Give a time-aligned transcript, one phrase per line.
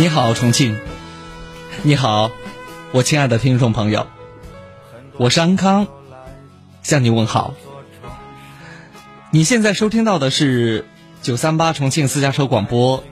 [0.00, 0.78] 你好，重庆。
[1.82, 2.30] 你好，
[2.90, 4.06] 我亲爱的听众朋友，
[5.18, 5.88] 我是安康，
[6.82, 7.52] 向你问好。
[9.30, 10.86] 你现在收听到的是
[11.20, 13.04] 九三八重庆私家车广播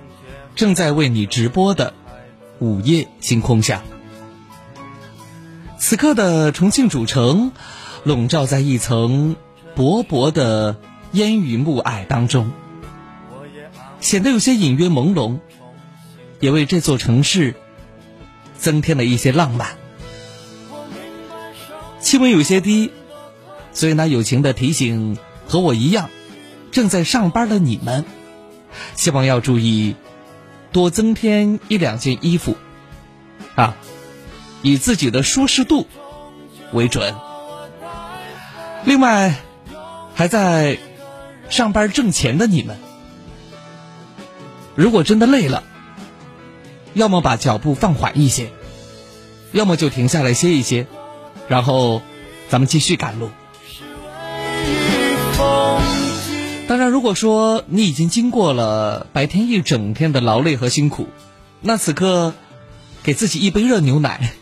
[0.55, 1.93] 正在为你直播的
[2.59, 3.83] 午夜星空下。
[5.77, 7.53] 此刻的重庆主城
[8.03, 9.37] 笼罩在一层
[9.75, 10.79] 薄薄的
[11.13, 12.51] 烟雨暮霭当中，
[14.01, 15.41] 显得有些隐约朦胧。
[16.41, 17.55] 也为这座城市
[18.57, 19.77] 增添了一些浪漫。
[22.01, 22.93] 气温有些低，
[23.73, 26.11] 所以呢，友情的提醒和我一样
[26.71, 28.05] 正在上班的你们，
[28.95, 29.97] 希望要注意
[30.71, 32.57] 多增添一两件衣服
[33.57, 33.77] 啊，
[34.63, 35.87] 以自己的舒适度
[36.73, 37.15] 为准。
[38.85, 39.35] 另外，
[40.15, 40.79] 还在
[41.51, 42.77] 上班挣钱的你们，
[44.77, 45.65] 如果真的累了。
[46.99, 48.51] 要么把脚步放缓一些，
[49.53, 50.89] 要么就停下来歇一歇，
[51.47, 52.03] 然后
[52.49, 53.31] 咱们继续赶路。
[56.67, 61.09] 当然，如果说你已经经过了白天一整天的劳累和辛苦，
[61.61, 62.35] 那此刻
[63.05, 64.33] 给自己一杯热牛奶，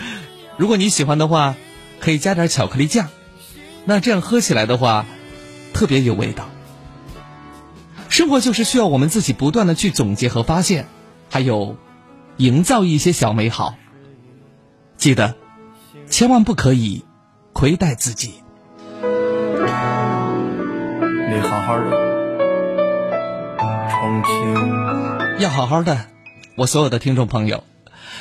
[0.56, 1.54] 如果你喜欢的话，
[2.00, 3.10] 可以加点巧克力酱，
[3.84, 5.04] 那这样喝起来的话
[5.74, 6.48] 特别有味道。
[8.08, 10.88] 生活就是需要我们自己不断的去总结和发现，
[11.28, 11.76] 还有。
[12.38, 13.76] 营造一些小美好，
[14.98, 15.34] 记得，
[16.10, 17.02] 千万不可以
[17.54, 18.42] 亏待自己。
[21.28, 21.90] 你好好的，
[23.90, 26.08] 重庆要好好的，
[26.56, 27.64] 我所有的听众朋友。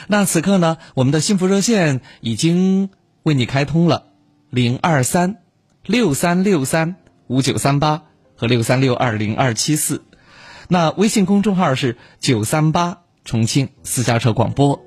[0.07, 2.89] 那此刻呢，我们的幸福热线已经
[3.23, 4.05] 为你开通了，
[4.50, 5.39] 零二三
[5.83, 6.95] 六三六三
[7.27, 8.03] 五九三八
[8.38, 10.05] 和六三六二零二七四。
[10.69, 13.02] 那微信公众号是九三八。
[13.26, 14.86] 重庆私家车广播，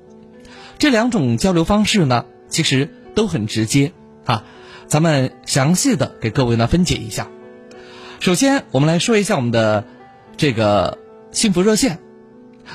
[0.79, 3.91] 这两种交流方式呢，其实都很直接
[4.25, 4.45] 啊。
[4.87, 7.27] 咱们详细的给各位呢分解一下。
[8.19, 9.85] 首先，我们来说一下我们的
[10.37, 10.97] 这个
[11.31, 11.99] 幸福热线。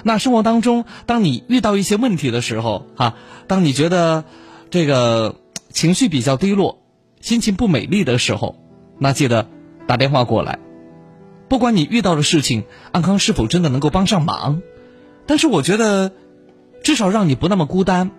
[0.03, 3.17] 那生活当中，当你遇到一些问题的时候，哈，
[3.47, 4.25] 当你觉得
[4.71, 5.37] 这个
[5.71, 6.83] 情绪比较低落、
[7.21, 8.57] 心情不美丽的时候，
[8.99, 9.49] 那记得
[9.87, 10.59] 打电话过来。
[11.49, 14.63] 不管你遇到的事情，安康是否真的能够帮上忙。
[15.27, 16.13] 但是我觉得，
[16.83, 18.11] 至少让你不那么孤单，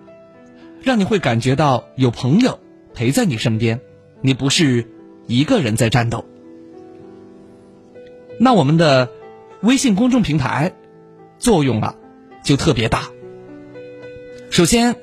[0.82, 2.60] 让你会感觉到有朋友
[2.94, 3.82] 陪在你身边，
[4.22, 4.88] 你不是
[5.28, 6.26] 一个人在战斗。
[8.40, 9.10] 那我们的
[9.62, 10.74] 微信公众平台
[11.38, 11.96] 作用啊
[12.44, 13.04] 就特别大。
[14.50, 14.96] 首先，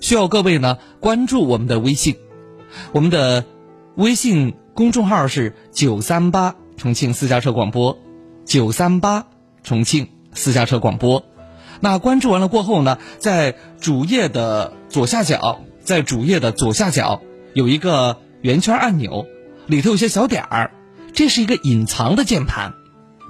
[0.00, 2.16] 需要各位呢关注我们的微信，
[2.92, 3.44] 我们的
[3.94, 7.98] 微信公众号是九三八重庆私家车广播，
[8.44, 9.26] 九三八
[9.62, 11.24] 重庆私家车广播。
[11.80, 17.20] 那关注完了过后呢，在主页的左下角，在主页的左下角
[17.54, 19.26] 有一个圆圈按钮，
[19.66, 20.70] 里头有些小点儿，
[21.12, 22.74] 这是一个隐藏的键盘，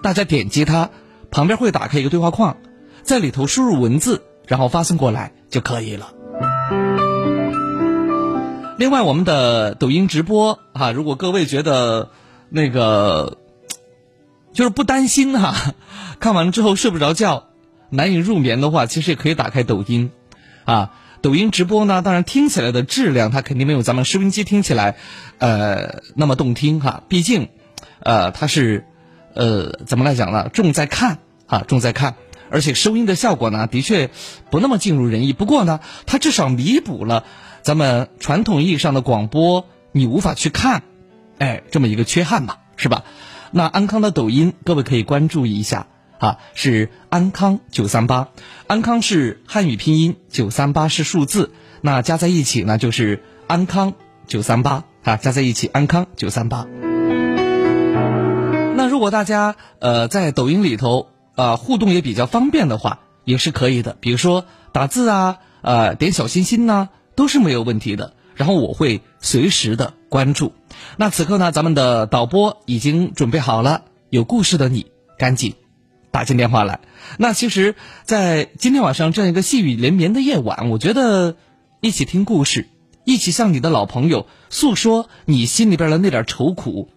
[0.03, 0.91] 大家点击它，
[1.31, 2.57] 旁边会打开一个对话框，
[3.03, 6.13] 在里头输入文字，然后发送过来就可以了。
[8.79, 12.11] 另外，我们的抖音直播啊，如果各位觉得
[12.51, 13.39] 那个
[14.53, 15.55] 就是不担心哈，
[16.21, 17.46] 看完了之后睡不着觉。
[17.91, 20.11] 难以入眠的话，其实也可以打开抖音，
[20.65, 20.93] 啊，
[21.23, 24.97] 抖音直播呢，当然听起来的质量它肯定没有咱们收音机听起来，
[25.39, 27.03] 呃，那么动听哈。
[27.09, 27.49] 毕竟，
[28.01, 28.85] 呃，它是，
[29.35, 30.49] 呃，怎么来讲呢？
[30.53, 32.17] 重在看啊，重在看，
[32.51, 34.11] 而且收音的效果呢，的确
[34.51, 35.33] 不那么尽如人意。
[35.33, 37.25] 不过呢，它至少弥补了
[37.63, 40.83] 咱们传统意义上的广播你无法去看，
[41.39, 43.05] 哎，这么一个缺憾嘛，是吧？
[43.53, 45.87] 那安康的抖音，各位可以关注一下。
[46.19, 48.29] 啊，是安康九三八，
[48.67, 53.95] 安康是汉语拼音，九三八是数字，那加在一起呢就是安康
[54.27, 56.67] 九三八啊，加在一起安康九三八。
[58.77, 68.15] 那如果大家呃在抖音里头啊互动也比较方便的话，也是可以的，比如说打字啊，呃点小心心呐，都是没有问题的。
[68.35, 70.53] 然后我会随时的关注。
[70.99, 74.89] 那此刻呢，咱们的导播已经准备好了，有故事的你
[75.19, 75.55] 赶紧。
[76.17, 76.81] 打进电话来，
[77.19, 77.75] 那其实，
[78.05, 81.37] 在今天晚上这样一个细雨连绵的夜晚，我觉得
[81.83, 82.69] 一起听故事，
[83.05, 86.89] 一起向你的老朋友诉说你心里边的那点愁苦，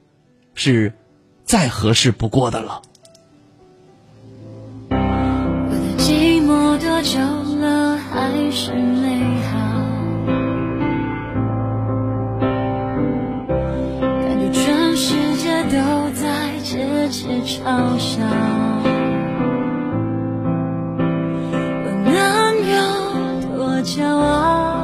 [0.55, 0.93] 是
[1.43, 2.81] 再合适不过的了。
[5.97, 7.19] 寂寞多久
[7.59, 9.57] 了还是美好？
[13.99, 18.68] 感觉全世界都在窃窃嘲笑。
[23.81, 24.78] 骄傲。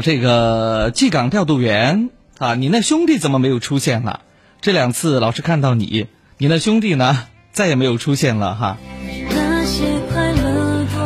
[0.00, 4.20] 这个纪港调度员啊，你那兄弟怎么没有出现了？
[4.60, 6.06] 这两次老是看到你，
[6.38, 8.78] 你那兄弟呢，再也没有出现了哈。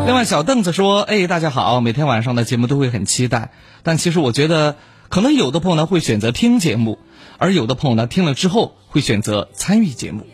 [0.07, 3.53] 另外，小凳子说：“哎，大家好，每天晚上的节目都会很期待，
[3.83, 4.77] 但其实我觉得，
[5.09, 6.99] 可能有的朋友呢会选择听节目，
[7.39, 10.27] 而有的朋友呢听了之后会选择参与节目。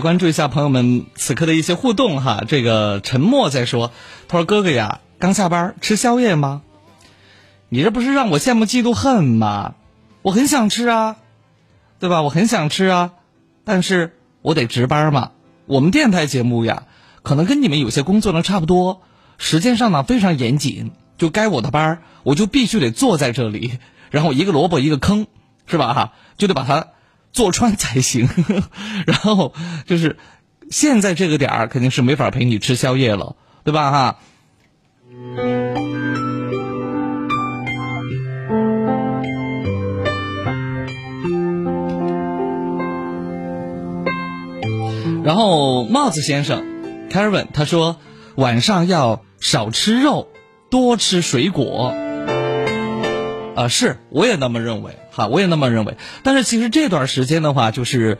[0.00, 2.42] 关注一下朋友们此刻的一些互动哈。
[2.46, 3.92] 这个沉默在说，
[4.28, 6.62] 他说：“哥哥呀，刚下班吃宵夜吗？
[7.68, 9.74] 你这不是让我羡慕嫉妒恨吗？
[10.22, 11.16] 我很想吃啊，
[11.98, 12.22] 对吧？
[12.22, 13.12] 我很想吃啊，
[13.64, 15.30] 但是我得值班嘛。
[15.66, 16.84] 我们电台节目呀，
[17.22, 19.02] 可能跟你们有些工作呢差不多，
[19.38, 23.78] 时间上呢非常严谨，就该我的班我就必须得坐在这里，
[24.10, 25.26] 然后一个萝卜一个坑，
[25.66, 25.94] 是吧？
[25.94, 26.88] 哈，就得把它
[27.32, 28.28] 坐穿才行。
[29.06, 29.54] 然后
[29.86, 30.16] 就是
[30.70, 33.90] 现在这个点儿肯定是没法陪你吃宵夜了，对吧？
[33.90, 34.18] 哈。
[45.22, 46.64] 然后帽子先生
[47.10, 48.00] ，Kevin 他说
[48.36, 50.28] 晚上要少吃肉，
[50.70, 51.94] 多吃水果。
[53.54, 55.96] 啊，是，我也那么认为，哈，我也那么认为。
[56.22, 58.18] 但是其实这段时间的话，就是，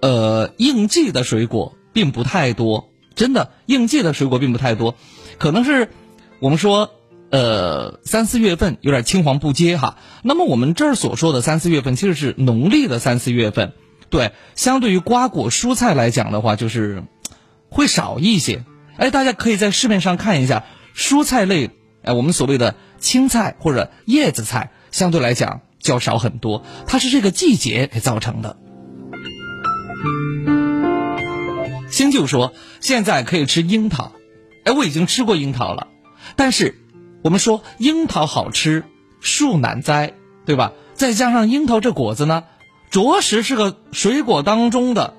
[0.00, 4.96] 呃，应季的水果并不太多，真的，应季的水果并不太多，
[5.38, 5.90] 可能是
[6.38, 6.90] 我们说，
[7.30, 9.98] 呃，三四月份有点青黄不接哈。
[10.22, 13.72] 那么我们这儿所说的三四月份，其实是农历的三四月份，
[14.08, 17.04] 对，相对于瓜果蔬菜来讲的话，就是
[17.68, 18.64] 会少一些。
[18.96, 21.70] 哎，大家可以在市面上看一下蔬菜类，
[22.02, 28.56] 哎，我们所谓的青菜或者叶子菜，相对来讲较少很多，它是这个季节给造成的。
[31.90, 34.12] 新旧说现在可以吃樱桃，
[34.64, 35.88] 哎，我已经吃过樱桃了，
[36.36, 36.78] 但是
[37.22, 38.84] 我们说樱桃好吃，
[39.20, 40.14] 树难栽，
[40.46, 40.72] 对吧？
[40.94, 42.44] 再加上樱桃这果子呢，
[42.90, 45.14] 着实是个水果当中的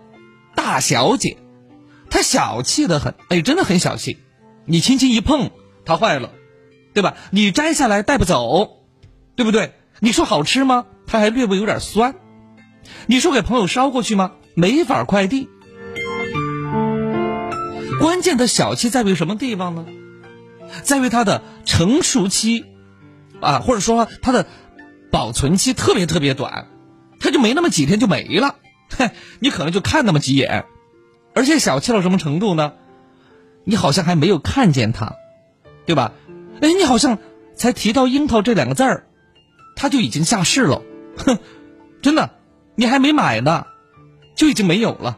[0.55, 1.37] 大小姐，
[2.09, 4.17] 它小气的很，哎，真的很小气。
[4.65, 5.49] 你轻轻一碰，
[5.85, 6.31] 它坏了，
[6.93, 7.15] 对吧？
[7.31, 8.85] 你摘下来带不走，
[9.35, 9.73] 对不对？
[10.03, 10.85] 你说好吃吗？
[11.05, 12.15] 它还略微有点酸。
[13.05, 14.31] 你说给朋友捎过去吗？
[14.55, 15.47] 没法快递。
[17.99, 19.85] 关键的小气在于什么地方呢？
[20.81, 22.65] 在于它的成熟期，
[23.41, 24.47] 啊，或者说它的
[25.11, 26.67] 保存期特别特别短，
[27.19, 28.55] 它就没那么几天就没了。
[28.89, 30.65] 嘿，你可能就看那么几眼，
[31.35, 32.73] 而且小气到什么程度呢？
[33.65, 35.13] 你好像还没有看见它，
[35.85, 36.13] 对吧？
[36.59, 37.19] 哎，你好像
[37.53, 39.05] 才提到樱桃这两个字儿，
[39.81, 40.83] 它就已经下市了。
[41.17, 41.39] 哼，
[42.03, 42.29] 真的，
[42.75, 43.65] 你还没买呢，
[44.35, 45.17] 就已经没有了。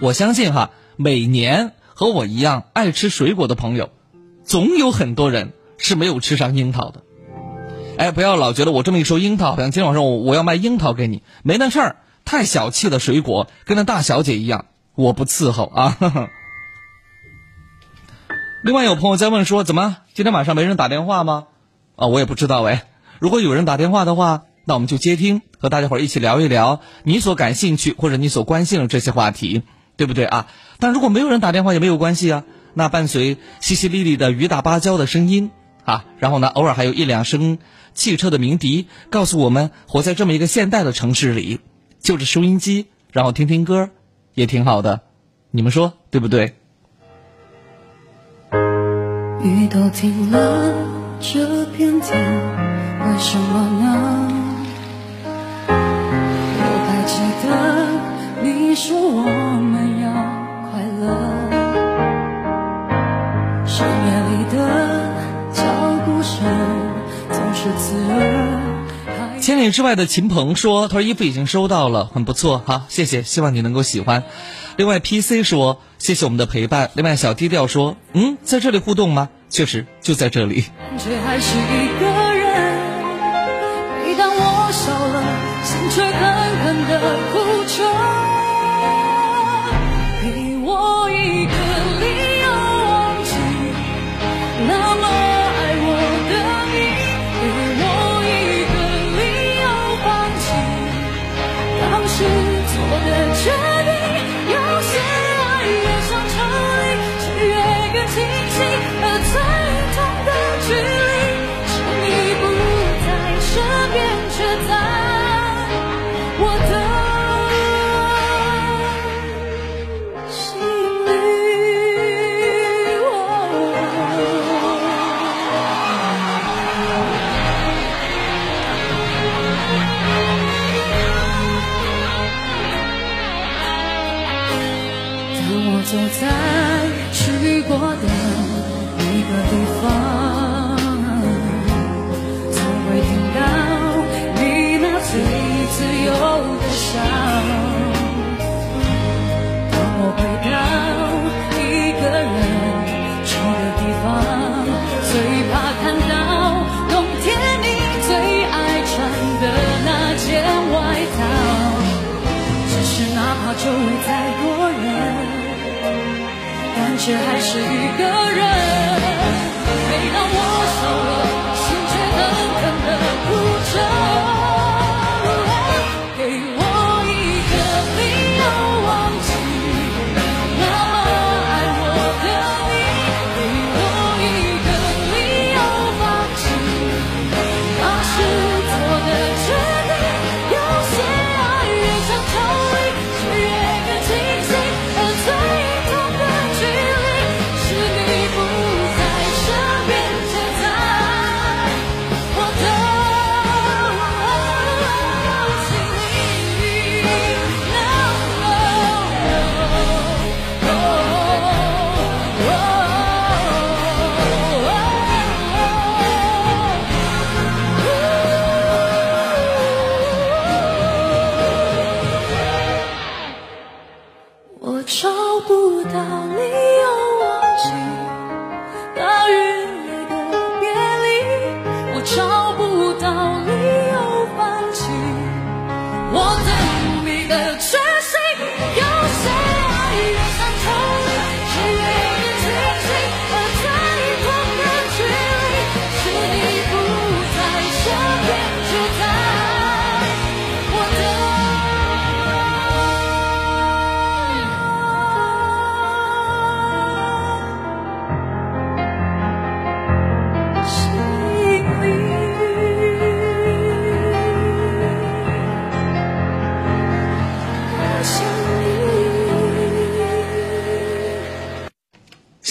[0.00, 0.70] 我相信哈。
[0.98, 3.90] 每年和我一样爱吃水果的朋友，
[4.44, 7.02] 总有很多人是没有吃上樱桃的。
[7.98, 11.96] 哎，不要老觉得我这么一说樱桃，好像今天晚上我我要卖樱桃给你，没那事儿。
[12.24, 14.64] 太小气的水果，跟那大小姐一样，
[14.94, 15.98] 我不伺候啊。
[18.64, 21.48] 另外有朋友在问说，怎么今天晚上没人打电话吗？
[21.96, 22.86] 啊，我也不知道哎。
[23.18, 29.62] 如果有人打电话的话，那我们就接听，和大家伙儿一起聊一聊你所感兴趣或者你所关心的这些话题。
[29.98, 30.48] 对不对啊？
[30.78, 32.44] 但如果没有人打电话也没有关系啊。
[32.74, 35.50] 那伴随淅淅沥沥的雨打芭蕉的声音
[35.86, 37.56] 啊，然后呢，偶尔还有一两声
[37.94, 41.60] 汽车的鸣笛，告诉我们活在这么一个现代的城市里，
[41.98, 43.88] 就着收音机，然后听听歌，
[44.34, 45.00] 也挺好的。
[45.50, 46.52] 你们说对不对？
[49.42, 50.74] 雨都停了，
[51.20, 52.65] 这片天
[53.06, 53.84] 为什么呢？
[56.58, 57.48] 我还记得
[58.42, 59.22] 你说我
[59.60, 59.86] 们。
[63.68, 63.90] 深夜
[64.30, 64.56] 里的
[65.52, 65.62] 脚
[66.06, 66.34] 步声
[67.30, 69.40] 总是刺耳。
[69.40, 74.22] 千里之外的秦鹏说：“他说衣服已经收到了，很不错，好，谢谢，希望你能够喜欢。”
[74.76, 79.28] 另外，PC 说：“谢谢我们的陪伴。”另外，小低调说：“嗯，在这里互动吗？
[79.50, 80.64] 确实就在这里。”
[80.98, 82.05] 却还是一个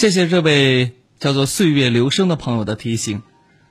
[0.06, 3.22] 谢谢这位叫做“岁月流声”的朋友的提醒。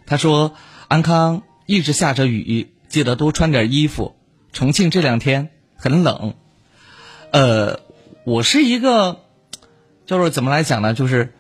[0.06, 0.54] 他说
[0.90, 4.18] ：“安康一直下着雨，记得多穿点衣服。
[4.52, 6.34] 重庆这两天很冷。”
[7.32, 7.80] 呃，
[8.26, 9.22] 我是一个，
[10.06, 10.94] 就是怎么来讲呢？
[10.94, 11.34] 就是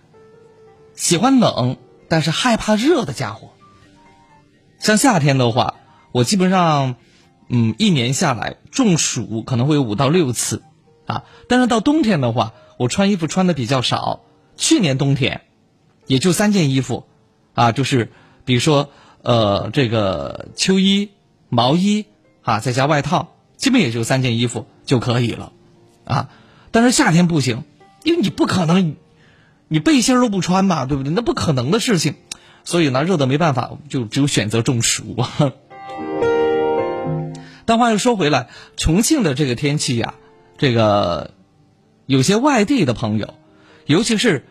[0.95, 1.75] 喜欢冷，
[2.07, 3.49] 但是害怕热的家伙。
[4.79, 5.75] 像夏天的话，
[6.13, 6.95] 我基本上，
[7.49, 10.63] 嗯，一年下来中暑可能会有五到六次，
[11.05, 14.21] 啊，但是到冬天的话，我穿衣服穿的比较少。
[14.57, 15.41] 去年冬天，
[16.07, 17.05] 也就三件衣服，
[17.53, 18.11] 啊，就是
[18.45, 18.89] 比如说，
[19.21, 21.09] 呃，这个秋衣、
[21.49, 22.05] 毛衣，
[22.41, 25.51] 啊，再加外套，基本也就三件衣服就可以了，
[26.05, 26.29] 啊，
[26.71, 27.63] 但是夏天不行，
[28.03, 28.95] 因为你不可能，
[29.67, 31.11] 你背心都不穿吧，对不对？
[31.11, 32.15] 那不可能的事情，
[32.63, 35.17] 所以呢，热的没办法，就只有选择中暑。
[37.65, 40.13] 但话又说回来，重庆的这个天气呀，
[40.57, 41.31] 这个
[42.05, 43.33] 有些外地的朋友。
[43.85, 44.45] 尤其是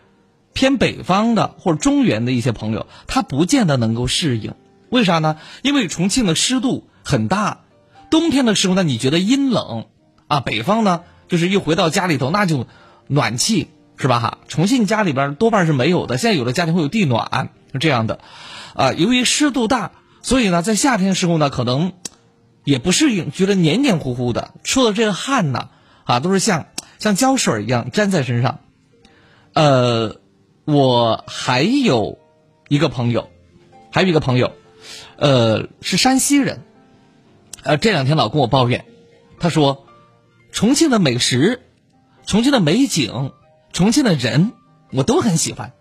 [0.53, 4.53] 偏北方的或者中原的一些朋友，他不见得能够适应。
[4.89, 5.37] 为啥呢？
[5.61, 7.61] 因为重庆的湿度很大，
[8.09, 9.87] 冬天的时候呢，你觉得阴冷
[10.27, 10.39] 啊。
[10.39, 12.67] 北方呢，就是一回到家里头，那就
[13.07, 14.19] 暖气是吧？
[14.19, 16.17] 哈，重庆家里边多半是没有的。
[16.17, 18.19] 现在有的家庭会有地暖，是这样的。
[18.73, 21.93] 啊，由于湿度大，所以呢，在夏天的时候呢，可能
[22.63, 25.69] 也不适应，觉得黏黏糊糊的，出的这个汗呢，
[26.05, 26.67] 啊，都是像
[26.99, 28.59] 像胶水一样粘在身上。
[29.55, 30.17] 呃，
[30.65, 32.19] 我还有
[32.67, 33.29] 一个朋友，
[33.89, 34.51] 还有一个朋友，
[35.15, 36.61] 呃，是山西人，
[37.63, 38.83] 呃，这两天老跟我抱怨，
[39.39, 39.87] 他说，
[40.51, 41.61] 重庆的美食、
[42.25, 43.31] 重庆的美景、
[43.71, 44.51] 重庆的人，
[44.91, 45.71] 我都很喜欢，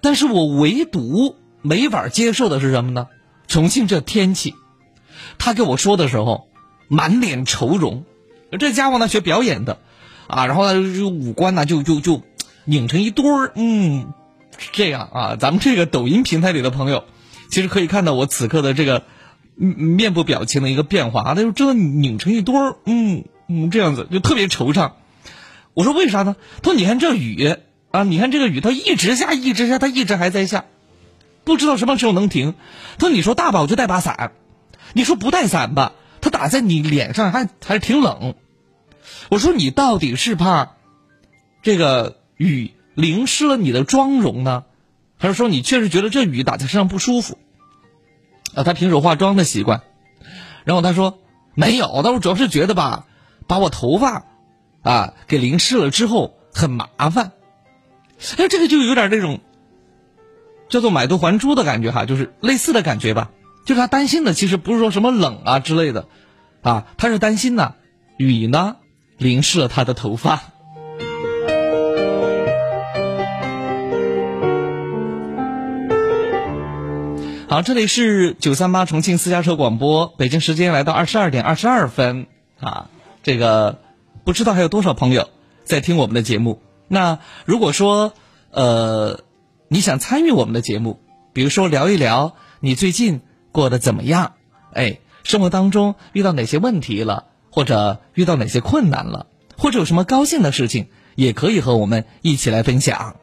[0.00, 3.06] 但是我唯独没法接受的是什么呢？
[3.46, 4.56] 重庆这天气，
[5.38, 6.48] 他跟我说的时候，
[6.88, 8.04] 满脸愁容，
[8.58, 9.78] 这家伙呢学表演的，
[10.26, 12.20] 啊，然后呢就五官呢就就就。
[12.64, 14.12] 拧成一堆儿，嗯，
[14.72, 17.04] 这样啊，咱们这个抖音平台里的朋友，
[17.50, 19.04] 其实可以看到我此刻的这个
[19.56, 24.92] 面部表情的一个变化啊，他就真的拧成一堆儿，嗯嗯，这样子就特别惆怅。
[25.74, 26.36] 我说为啥呢？
[26.62, 27.56] 他说你看这雨
[27.90, 30.64] 啊，你看这个雨，它一直下，一直下，它一直还在下，
[31.44, 32.54] 不知道什么时候能停。
[32.98, 34.30] 他说你说大吧，我就带把伞；
[34.92, 38.34] 你说不带伞吧，它打在你脸上还还挺冷。
[39.30, 40.76] 我说你到底是怕
[41.62, 42.21] 这个？
[42.42, 44.64] 雨淋湿了你的妆容呢，
[45.16, 47.38] 还是说你确实觉得这雨打在身上不舒服？
[48.54, 49.82] 啊，他平时化妆的习惯，
[50.64, 51.20] 然后他说
[51.54, 53.06] 没有，但我主要是觉得吧，
[53.46, 54.24] 把我头发
[54.82, 57.32] 啊给淋湿了之后很麻烦。
[58.36, 59.40] 哎，这个就有点那种
[60.68, 63.30] 叫做买椟还珠的感觉哈，就是类似的感觉吧。
[63.64, 66.08] 就是他担心的其实不是说什么冷啊之类的，
[66.62, 67.76] 啊，他是担心呢
[68.18, 68.76] 雨呢
[69.16, 70.51] 淋湿了他的头发。
[77.52, 82.26] 好，这里是九三八重庆私家车广播，北京时间来到二十二点二十二分
[82.58, 82.88] 啊，
[83.22, 83.78] 这个
[84.24, 85.28] 不知道还有多少朋友
[85.62, 86.62] 在听我们的节目。
[86.88, 88.14] 那如果说
[88.52, 89.20] 呃
[89.68, 90.98] 你想参与我们的节目，
[91.34, 94.32] 比如说聊一聊你最近过得怎么样，
[94.72, 99.26] 哎，生活当中遇到哪些问题了，或者遇到哪些困难了，
[99.58, 103.16] 或者有什么高兴的事情，也可以和我们一起来分享。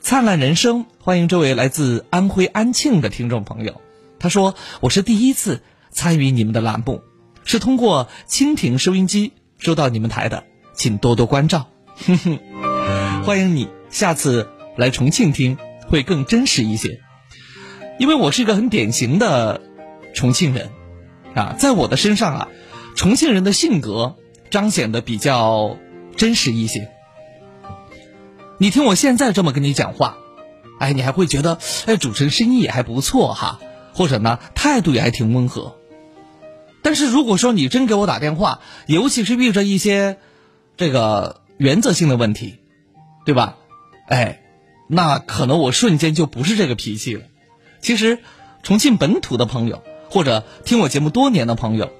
[0.00, 3.82] 灿烂人生，欢迎这位来自安徽安庆的听众朋友。
[4.18, 7.02] 他说：“我是第一次参与你们的栏目，
[7.44, 11.68] 是通过蜻蜓收音机收到你们台的，请多多关照。
[12.06, 12.38] 哼哼，
[13.24, 17.00] 欢迎你下次来重庆听，会更真实一些。
[17.98, 19.60] 因为我是一个很典型的
[20.14, 20.70] 重庆人，
[21.34, 22.48] 啊，在我的身上啊，
[22.96, 24.16] 重庆人的性格
[24.50, 25.76] 彰显的比较
[26.16, 26.90] 真实一些。”
[28.62, 30.18] 你听我现在这么跟你讲话，
[30.78, 33.58] 哎，你还会觉得，哎，主持人声音也还不错哈，
[33.94, 35.78] 或者呢，态度也还挺温和。
[36.82, 40.18] 但是如果说你真给我打电话，尤其是遇着一些
[40.76, 42.58] 这个原则性的问题，
[43.24, 43.56] 对吧？
[44.06, 44.42] 哎，
[44.88, 47.22] 那可能我瞬间就不是这个脾气了。
[47.80, 48.18] 其实，
[48.62, 51.90] 重庆本土的朋友或者听我节目多年的朋友，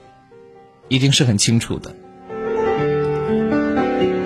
[0.89, 1.97] 一定是很清楚的。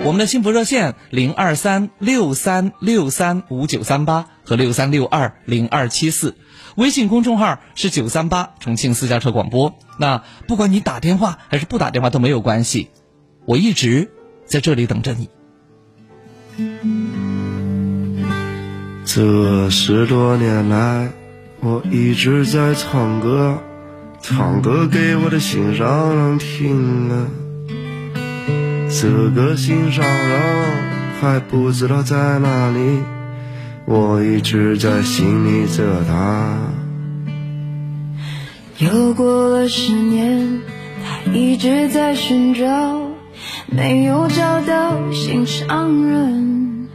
[0.05, 6.35] 我们的幸福热线零二三六三六三五九三八和六三六二零二七四，
[6.75, 9.73] 微信公众号是九三八重庆私家车广播。
[9.97, 12.91] 那不管你打电话还是不打电话都没有关系，
[13.45, 14.11] 我一直
[14.45, 15.27] 在这里等着你。
[19.05, 21.09] 这十多年来，
[21.61, 23.57] 我一直在唱歌，
[24.21, 27.44] 唱歌给我的心上人听啊。
[28.97, 30.41] 这个心上人
[31.19, 33.01] 还不知道在哪里，
[33.85, 36.57] 我一直在心里责他。
[38.77, 40.61] 又过了十年，
[41.03, 43.01] 他一直在寻找，
[43.67, 46.87] 没有找到心上人。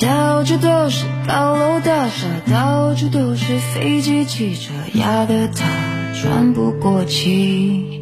[0.00, 5.64] 到处都是高楼大厦，到处都是飞机汽车，压得他
[6.14, 8.01] 喘不过气。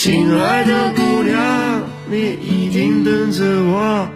[0.00, 4.08] 亲爱的姑娘，你一定等着我，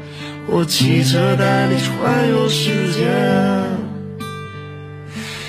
[0.47, 3.01] 我骑车带你环游世界。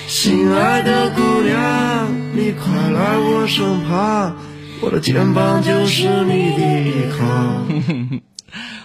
[0.08, 4.36] 亲爱的姑娘，你快来我身旁，
[4.82, 8.26] 我的肩膀就是你的依靠。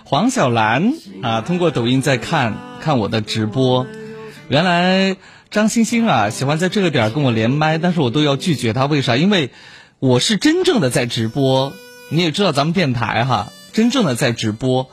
[0.04, 3.86] 黄小兰啊，通过抖音在看看我的直播。
[4.50, 5.16] 原来
[5.50, 9.16] 张欣欣啊喜欢在这个点儿跟我连麦，但是我都要拒绝他，为啥？
[9.16, 9.50] 因为
[10.00, 11.72] 我是真正的在直播。
[12.08, 14.88] 你也知道咱们电台哈，真正的在直播，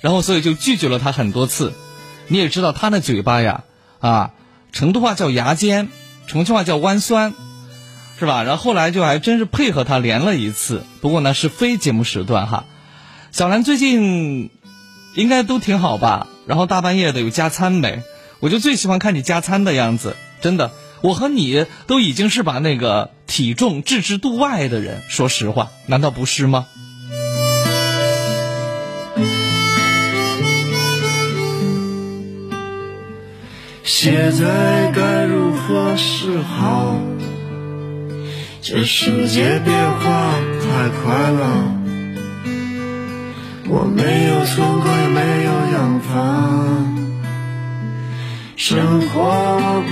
[0.00, 1.74] 然后所以就拒绝了他很多次。
[2.28, 3.64] 你也知道他那嘴巴呀，
[4.00, 4.32] 啊，
[4.72, 5.88] 成都话叫牙尖，
[6.26, 7.34] 重庆话叫弯酸，
[8.18, 8.42] 是吧？
[8.44, 12.64] 然后后来就还真是配合他连了一次，不过呢是非节目时段哈。
[13.32, 14.50] 小兰最近
[15.14, 16.28] 应该都挺好吧？
[16.46, 18.02] 然后大半夜的有加餐没？
[18.40, 20.72] 我就最喜欢看你加餐的样子，真的。
[21.06, 26.66] 我和你都已经是把那个体重置之度外的人，说实话，难道不是吗？
[33.84, 36.96] 现在该如何是好？
[38.60, 41.72] 这世界变化太快了，
[43.68, 46.95] 我没有存款，也没有洋房，
[48.56, 49.20] 生活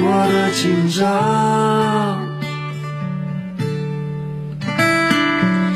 [0.00, 2.26] 过得紧张。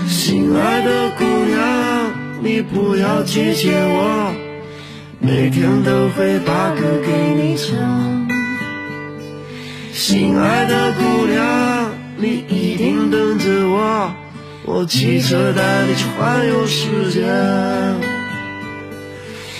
[0.08, 4.32] 心爱的姑娘，你不要拒绝我，
[5.20, 8.26] 每天都会把歌给你唱。
[9.92, 14.14] 心爱的姑娘，你一定等着我，
[14.64, 17.20] 我骑车带你去环游世界。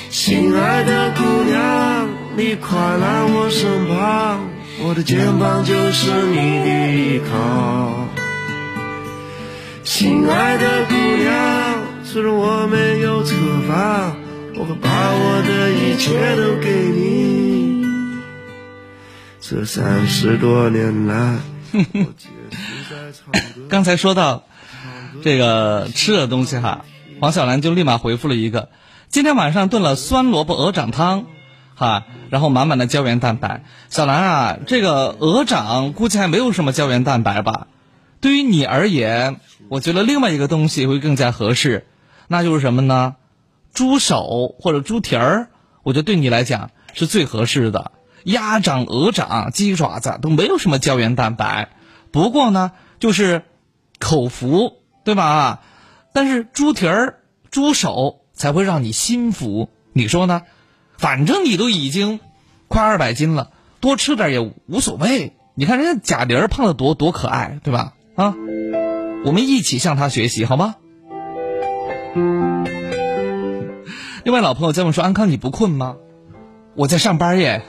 [0.09, 2.09] 亲爱的姑娘，
[2.39, 4.49] 你快来我身旁，
[4.85, 8.07] 我的肩膀就是你的依靠。
[9.83, 13.35] 亲爱的姑娘，虽然我没有车
[13.67, 14.17] 房，
[14.55, 17.85] 我会把我的一切都给你。
[19.41, 21.39] 这三十多年来，
[23.69, 24.45] 刚才说到
[25.25, 26.85] 这个吃的东西哈，
[27.19, 28.69] 黄小兰就立马回复了一个：
[29.09, 31.27] 今天晚上炖了酸萝卜鹅掌汤，
[31.79, 33.63] 哈，然后满满的胶原蛋白。
[33.89, 37.69] 小兰啊，这个鹅掌估计还没有什么胶原蛋白吧？
[38.21, 39.39] 对于你而言，
[39.69, 41.87] 我觉得另外一个东西会更加合适，
[42.27, 43.15] 那就是什么呢？
[43.73, 45.51] 猪手或者猪蹄儿，
[45.85, 47.93] 我觉得对你来讲是最合适的。
[48.25, 51.69] 鸭掌、鹅掌、鸡爪子都没有什么胶原蛋白，
[52.11, 53.45] 不过呢，就是
[54.01, 54.73] 口服，
[55.05, 55.25] 对吧？
[55.25, 55.61] 啊
[56.13, 60.43] 但是猪蹄儿、猪手才会让你心服，你说呢？
[60.99, 62.21] 反正你都已经
[62.67, 65.33] 快二百斤了，多吃点也无所谓。
[65.55, 67.95] 你看人家贾玲胖的多多可爱，对吧？
[68.17, 68.35] 啊，
[69.25, 70.75] 我们一起向她学习，好吗？
[74.25, 75.97] 另外，老朋友在问说：“安康，你不困吗？”
[76.77, 77.63] 我在上班耶。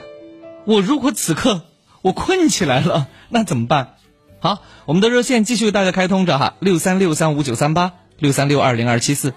[0.66, 1.62] 我如果此刻
[2.02, 3.94] 我困起来了，那怎么办？
[4.40, 9.32] 好，我们的热线继续为大家开通着哈，六三六三五九三八，六三六二零二七四。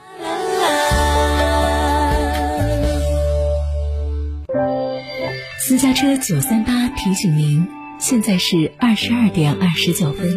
[5.73, 10.29] 私家车九三八提醒您，现在是二十二点二十九分。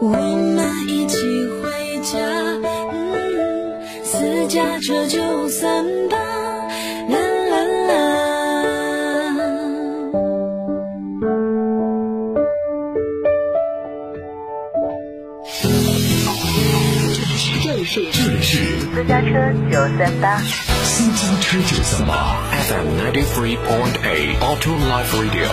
[0.00, 1.18] 我们一起
[1.60, 2.18] 回家，
[2.90, 6.07] 嗯，私家车九三
[18.50, 19.28] 是私家车
[19.70, 20.38] 九三八
[20.82, 25.48] 私家车九三八 FM ninety three point eight Auto Life Radio。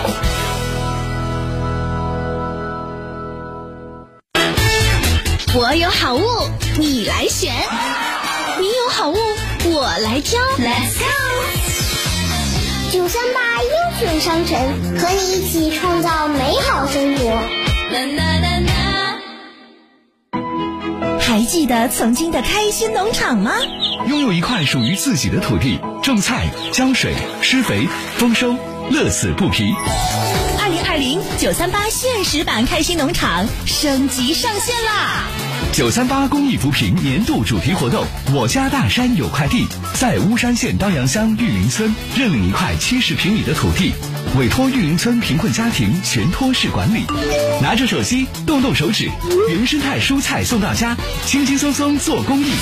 [5.54, 6.24] 我有好物，
[6.78, 7.52] 你来选；
[8.60, 9.16] 你有好物，
[9.66, 10.40] 我来挑。
[10.56, 11.04] Let's go！
[12.92, 13.68] 九三八优
[14.00, 14.58] 选商城，
[14.98, 17.42] 和你一起创造美好生活。
[17.90, 18.06] 还
[21.46, 23.52] 记得曾经的开心农场吗？
[24.08, 27.86] 拥有一块属于自己的土地，种菜、浇水、施肥、
[28.18, 28.56] 丰收，
[28.90, 29.72] 乐此不疲。
[30.60, 35.22] 二零二零九三八现实版开心农场升级上线啦！
[35.72, 38.04] 九三八公益扶贫年度主题活动，
[38.34, 43.92] 我家大山有块地，在巫山县当阳乡玉林村认领一块七十平米的土地，
[44.38, 47.04] 委托玉林村贫困家庭全托式管理。
[47.62, 49.10] 拿着手机，动动手指，
[49.48, 52.52] 原生态蔬菜送到家，轻轻松松做公益。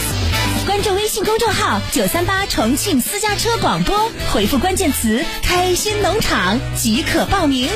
[0.67, 7.69] 关注微信公众号“九三八重庆私家车广播”，回复关键词“开心农场”即可报名。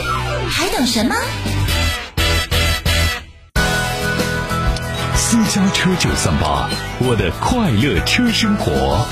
[0.48, 1.16] 还等什么？
[5.16, 6.70] 私家车九三八，
[7.00, 9.06] 我的快乐车生活。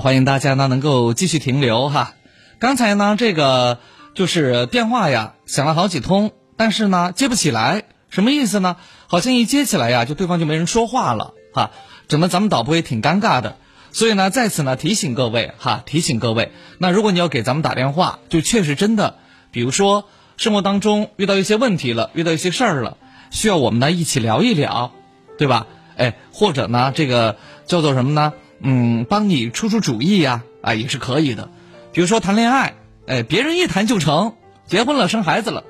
[0.00, 2.14] 欢迎大家呢能够继续停留哈。
[2.58, 3.78] 刚才呢这个
[4.14, 8.76] 就是电话呀响了好几通，但是呢接不起来，什么意思呢？
[9.06, 11.70] 好像一接起来呀，就对方就没人说话了哈，
[12.08, 13.56] 整得咱们导播也挺尴尬的。
[13.92, 19.16] 所以呢，在此呢提醒各位哈，提醒各位，那如果你要给咱们打电话，就确实真的，
[19.50, 20.04] 比如说
[20.36, 22.98] 生活当中遇到一些问题了，遇到一些事儿了，
[23.30, 24.92] 需要我们呢一起聊一聊，
[25.38, 25.66] 对吧？
[25.96, 28.34] 哎，或者呢这个叫做什么呢？
[28.60, 31.50] 嗯，帮你出出主意呀，啊也是可以的。
[31.92, 32.74] 比如说谈恋爱，
[33.06, 34.34] 哎，别人一谈就成，
[34.66, 35.64] 结婚了生孩子了，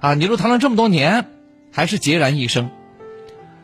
[0.00, 1.26] 啊，你都谈了这么多年，
[1.72, 2.70] 还是孑然一身。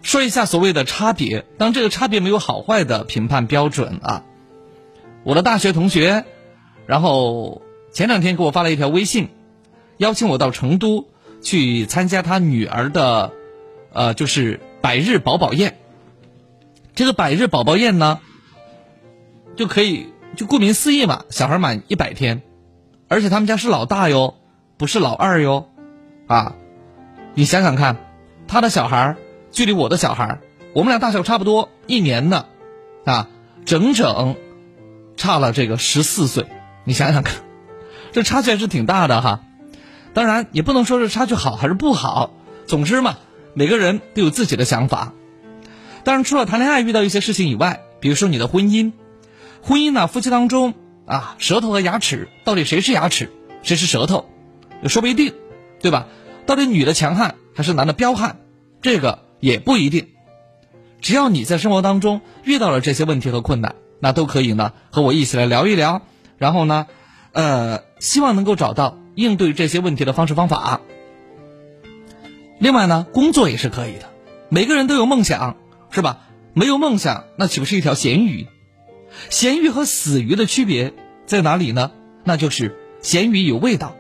[0.03, 4.23] 说一下所谓的差别，当这个差别没有好坏的评判标准啊。
[5.23, 6.25] 我的大学同学，
[6.87, 9.31] 然后前两天给我发了一条微信，
[9.97, 11.09] 邀请我到成都
[11.41, 13.33] 去参加他女儿的，
[13.95, 15.79] 呃，就是百日宝宝宴。
[16.95, 18.21] 这个百日宝宝宴呢，
[19.57, 22.43] 就可以就顾名思义嘛，小孩满一百天，
[23.09, 24.35] 而且他们家是老大哟，
[24.77, 25.69] 不是老二哟，
[26.27, 26.55] 啊，
[27.35, 27.97] 你想想看，
[28.47, 29.17] 他的小孩。
[29.55, 30.41] 距离我的小孩
[30.73, 32.47] 我们俩大小差不多一年呢，
[33.05, 33.29] 啊，
[33.65, 34.35] 整整
[35.17, 36.47] 差了这个十四岁，
[36.83, 37.37] 你想想看，
[38.11, 39.43] 这差距还是挺大的哈。
[40.13, 42.33] 当然也不能说是差距好还是不好，
[42.67, 43.17] 总之嘛，
[43.53, 45.13] 每个人都有自己的想法。
[46.03, 48.91] 当然，除了谈恋爱遇到一些事情以外，比如说你的婚姻，
[49.65, 50.75] 婚姻呢，夫妻当中
[51.07, 53.31] 啊，舌头和牙齿到底谁是牙齿，
[53.63, 54.27] 谁是舌头，
[54.83, 55.35] 也说不一定，
[55.81, 56.07] 对吧？
[56.47, 58.37] 到底女的强悍还是男的彪悍，
[58.81, 59.25] 这个。
[59.41, 60.07] 也不一定，
[61.03, 66.01] 只要你在生活当中遇到了这些问题和困难，那都可以呢和我一起来聊一聊，
[66.39, 66.87] 然后呢，
[67.33, 70.81] 呃，希望能够找到应对这些问题的方式方法。
[72.59, 74.09] 另外呢，工作也是可以的，
[74.49, 75.59] 每个人都有梦想，
[75.91, 76.21] 是吧？
[76.55, 78.47] 没有梦想，那岂不是一条咸鱼？
[79.31, 80.93] 咸鱼和死鱼的区别
[81.27, 81.93] 在哪里呢？
[82.25, 83.97] 那就是咸鱼有味道，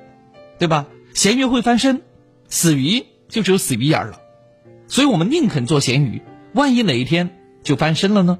[0.58, 0.86] 对吧？
[1.14, 2.02] 咸鱼会翻身，
[2.48, 4.20] 死鱼就只有死鱼眼了。
[4.88, 6.22] 所以我们宁肯做咸鱼，
[6.52, 8.38] 万一哪一天就翻身了呢？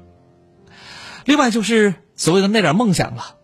[1.25, 3.37] 另外就是所谓的那点梦想了。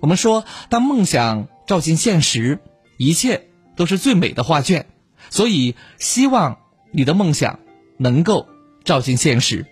[0.00, 2.60] 我们说，当梦想照进现实，
[2.98, 4.86] 一切都是最美的画卷。
[5.30, 6.58] 所以，希望
[6.92, 7.58] 你的梦想
[7.96, 8.48] 能够
[8.84, 9.66] 照进现实。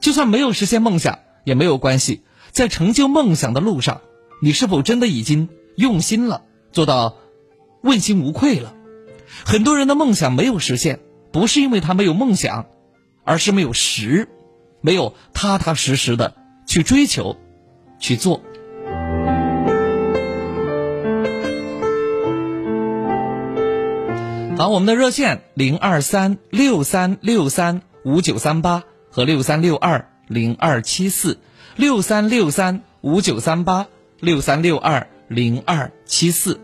[0.00, 4.00] 就算没有实现梦想也没有关系，在成就梦想的路上，
[4.42, 7.16] 你是否真的已经用心了，做到
[7.82, 8.74] 问心无愧了？
[9.44, 11.00] 很多人的梦想没有实现。
[11.32, 12.66] 不是因为他没有梦想，
[13.24, 14.28] 而是没有实，
[14.80, 17.36] 没有踏踏实实的去追求，
[17.98, 18.40] 去做。
[24.56, 31.38] 好，我们的热线零二三六三六三五九三八和六三六二零二七四
[31.76, 33.86] 六三六三五九三八
[34.20, 36.60] 六三六二零二七四。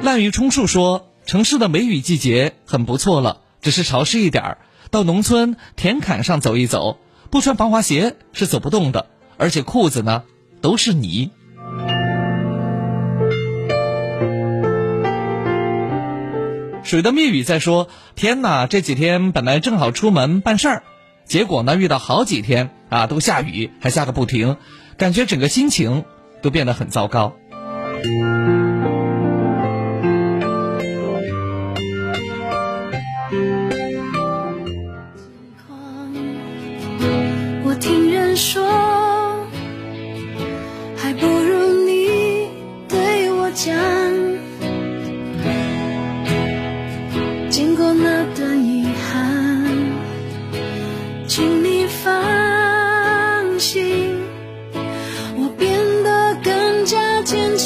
[0.00, 1.10] 滥竽充数说。
[1.26, 4.58] 城市的梅雨季节很不错了，只是潮湿一点儿。
[4.92, 10.22] 到农村田坎上走一走，不穿防滑鞋是走不动的，而且裤子呢
[10.60, 11.32] 都是泥。
[16.84, 20.84] 水的密语在说：“天哪，这几天本来正好出门办事儿，
[21.26, 24.56] 结果呢遇到好几天啊都下雨，还下个不停，
[24.96, 26.04] 感觉整个心情
[26.40, 27.34] 都变得很糟糕。”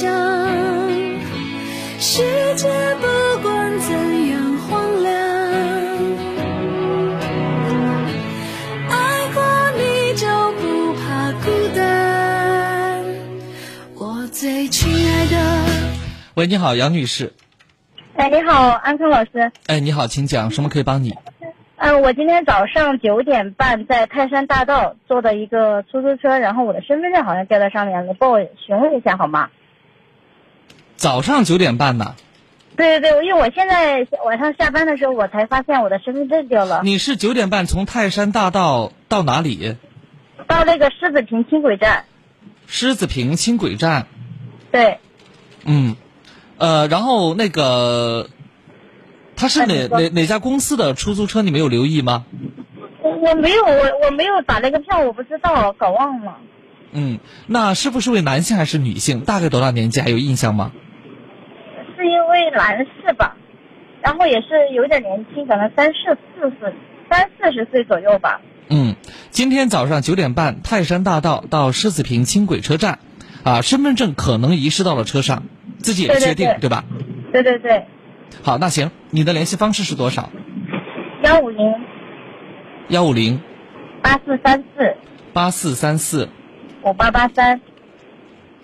[0.01, 0.11] 坚强。
[1.99, 2.23] 世
[2.55, 3.93] 界不管怎
[4.31, 5.13] 样荒凉，
[8.89, 8.95] 爱
[9.35, 9.43] 过
[9.77, 13.05] 你就不怕孤单。
[13.95, 15.37] 我最亲爱的。
[16.35, 17.31] 喂，你好，杨女士。
[18.17, 19.53] 哎，你好，安康老师。
[19.67, 21.15] 哎，你好，请讲，什么可以帮你？
[21.77, 29.49] 嗯，我今天早上九点半在泰山大道坐的一个出租车，然后我的身份证好像掉在上面了，你帮我询问一下好吗？
[31.01, 32.15] 早上九点半呢？
[32.77, 36.83] 对对对，因为我现在晚上下班的时候，我才发现我的身份证掉了。
[36.85, 39.77] 你是九点半从泰山大道到哪里？
[40.47, 42.05] 到那个狮子坪轻轨站。
[42.67, 44.09] 狮子坪轻轨站。
[44.71, 44.99] 对。
[45.65, 45.97] 嗯，
[46.59, 48.29] 呃，然后那个。
[49.37, 51.41] 他是哪哪哪家公司的出租车？
[51.41, 52.27] 你没有留意吗？
[53.03, 56.37] 我我没有，我我没有打那个票，我不知道，搞忘了。
[56.93, 59.21] 嗯，那是不是位男性还是女性？
[59.21, 60.03] 大概多大年纪？
[60.03, 60.73] 还有印象吗？
[62.51, 63.37] 男士吧，
[64.03, 66.75] 然后也是有点年轻，可能三四四十、
[67.11, 68.41] 三四十岁左右吧。
[68.69, 68.95] 嗯，
[69.31, 72.99] 今天早上九点半，泰山大道到狮子坪轻轨车站，
[73.43, 75.43] 啊，身份证可能遗失到了车上，
[75.79, 76.85] 自己也不确定，对吧？
[77.33, 77.87] 对对对。
[78.43, 80.31] 好，那行，你的联系方式是多少？
[81.23, 81.75] 幺五零。
[82.89, 83.41] 幺五零。
[84.03, 84.97] 八四三四。
[85.33, 86.29] 八四三四。
[86.83, 87.61] 五八八三。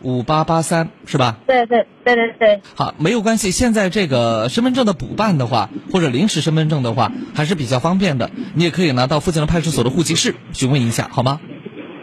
[0.02, 1.36] 五八八三是吧？
[1.46, 2.60] 对对对对对。
[2.74, 3.50] 好，没有关系。
[3.50, 8.30] 现在这个身份证的补办的话，或者临时身份证的话，还是比较方便的。
[8.54, 11.40] 你也可以拿到附近的派出所的户籍室询问一下，好吗？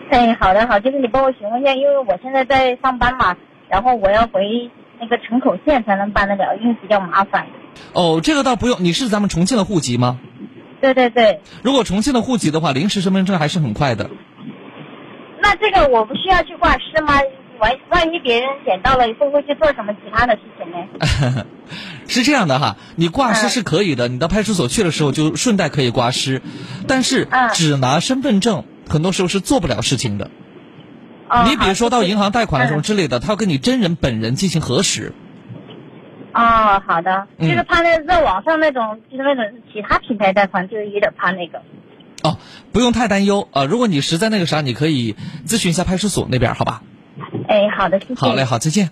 [0.10, 3.36] 哎，好的好，就是你帮我询问一下，因为我现在在上班嘛，
[3.69, 4.69] 然后我要回。
[4.99, 7.47] 那个城口县才能办得了，因为比较麻烦。
[7.91, 8.77] 哦，这个倒不用。
[8.79, 10.19] 你是咱们重庆的户籍吗？
[10.79, 11.41] 对对对。
[11.62, 14.10] 如果重庆的户籍的话，临时身份证还是很快的。
[15.41, 17.15] 那这个我不需要去挂失吗？
[17.60, 21.46] 万万一别人捡到了，会不会去做什么其他的事情呢？
[22.08, 26.42] 是这样的哈，你挂失是可以的，你到派出所去的时候就顺带可以挂失，
[26.88, 30.30] 但是只拿身份证，很多时候是做不了事情的。
[31.46, 35.13] 你比如说到银行贷款什么之类的，他要跟你真人本人进行核实。
[36.34, 41.62] 哦，好的，就是怕那在网上那种，就是那种其他平台贷款，就是有点怕那个。
[42.24, 42.38] 哦，
[42.72, 43.66] 不用太担忧啊！
[43.66, 46.82] 如果你实在那个啥，你可以咨询一下派出所那边，好吧？
[47.54, 48.16] 哎，好的，谢谢。
[48.16, 48.89] 好嘞，好，再见。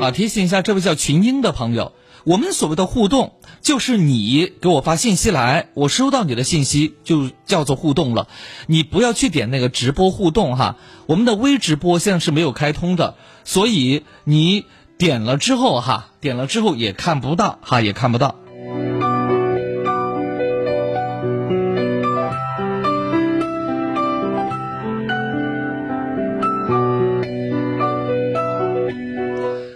[0.00, 1.92] 啊，提醒一下这位叫群英的朋友，
[2.24, 8.28] 我们所谓的互动，就是你给我发信息来，我收到你的信息就叫做互动了。
[8.66, 14.64] 你不要去点那个直播互动哈，我们的微直播现在是没有开通的，所以你
[14.98, 18.36] 点了之后哈，点了之后也看不到哈，也看不到。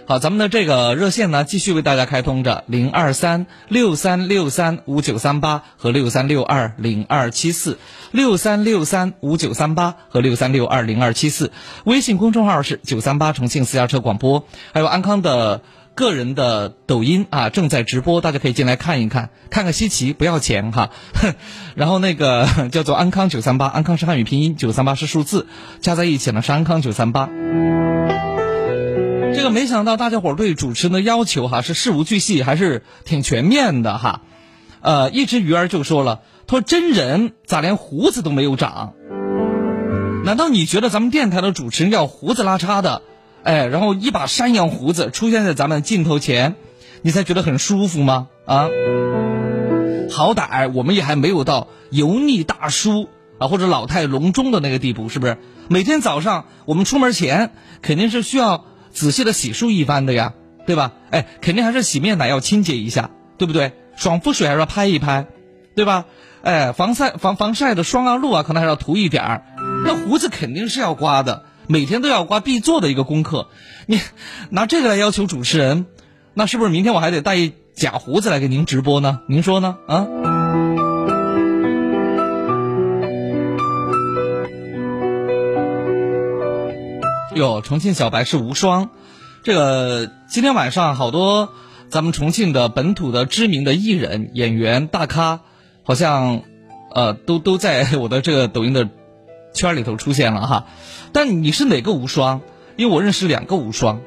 [0.09, 7.77] 好，咱们的这个热线呢，继续为大家开通着零二三六三六三五九三八和六三六二零二七四，
[8.11, 11.51] 六三六三五九三八和六三六二零二七四。
[11.83, 15.61] 微信公众号是九三八重庆私家车广播，还有安康的
[15.93, 20.89] 个人的抖音啊，正在直播，大家可以进来看一看，看个稀奇，不要钱哈。
[21.75, 25.47] 然后那个 叫做安康九三八，安康是汉语拼音，九三八是数字，
[25.81, 27.29] 加在一起呢是安康九三八。
[29.35, 34.21] 这个没想到大家伙对主持人的要求哈是事无巨细，还是挺全面的哈。
[34.81, 38.93] 呃，一只鱼儿就说了，他说真人咋连胡子都没有长？
[40.23, 43.01] 难道你觉得咱们电台的主持人要胡子拉碴的，
[43.43, 46.55] 哎，然后一把山羊胡子出现在咱们镜头前，
[47.01, 48.27] 你才觉得很舒服吗？
[48.45, 48.67] 啊，
[50.11, 53.07] 好歹我们也还没有到油腻大叔
[53.39, 55.37] 啊或者老态龙钟的那个地步，是不是？
[55.69, 57.51] 每天早上我们出门前
[57.81, 58.65] 肯定是需要。
[58.97, 60.33] 仔细的洗漱一番的呀，
[60.65, 60.91] 对吧？
[61.11, 63.73] 哎，肯定还是洗面奶要清洁一下，对不对？
[63.95, 65.27] 爽肤水还是要拍一拍，
[65.75, 66.05] 对吧？
[66.41, 69.43] 哎，防晒防防晒的霜啊露啊，可能还要涂一点儿。
[69.85, 73.49] 那胡子肯定是要刮的，每天都要刮，必做的一个功课。
[73.85, 74.01] 你
[74.49, 75.85] 拿这个来要求主持人，
[76.33, 79.19] 那是不是明天我还得带一假胡子来给您直播呢？
[79.27, 79.77] 您说呢？
[79.87, 80.07] 啊？
[87.37, 88.89] 哟，重庆小白是无双。
[89.43, 91.53] 这个今天晚上好多
[91.89, 95.39] 咱们重庆的本土的知名的艺人、演员、大咖，
[95.83, 96.41] 好像
[96.93, 98.89] 呃都都在我的这个抖音的
[99.53, 100.65] 圈里头出现了哈。
[101.13, 102.41] 但你是哪个无双？
[102.75, 104.01] 因为我认识两个无双。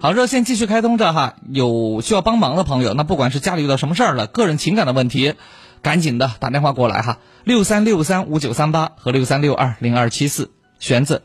[0.00, 5.34] 好，热线继续开通着哈，有需要帮忙的朋友，那不管是家里遇到什么事儿了，个人情感的问题，
[5.82, 11.22] 赶紧的打电话过来哈，六三六三五九三八和六三六二零二七四，玄子，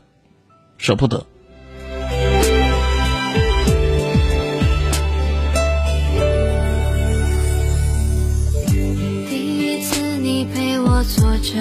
[0.78, 1.26] 舍不得。
[9.28, 11.54] 第一次你陪我坐着，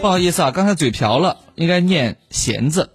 [0.00, 2.90] 不好意思啊，刚才嘴瓢了，应该念弦子。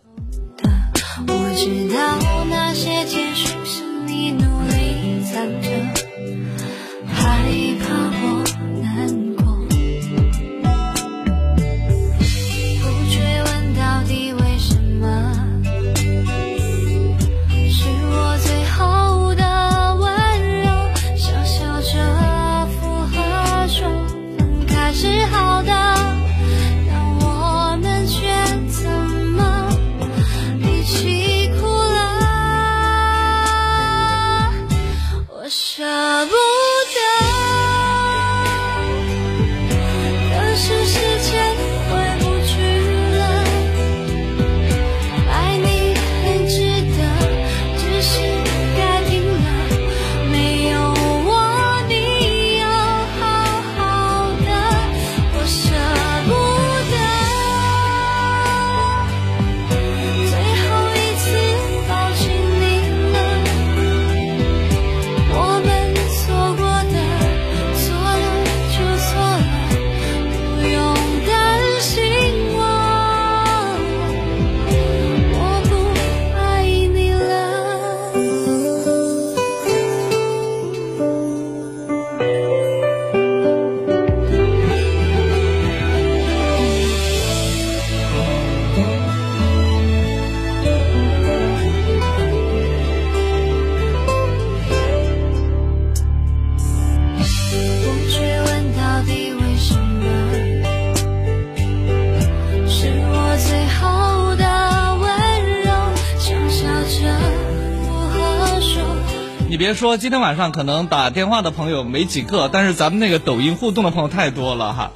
[109.69, 114.91] 别说，今天晚上可能打电话的朋友没几个，但是咱们那个抖音互动的朋友太多了哈。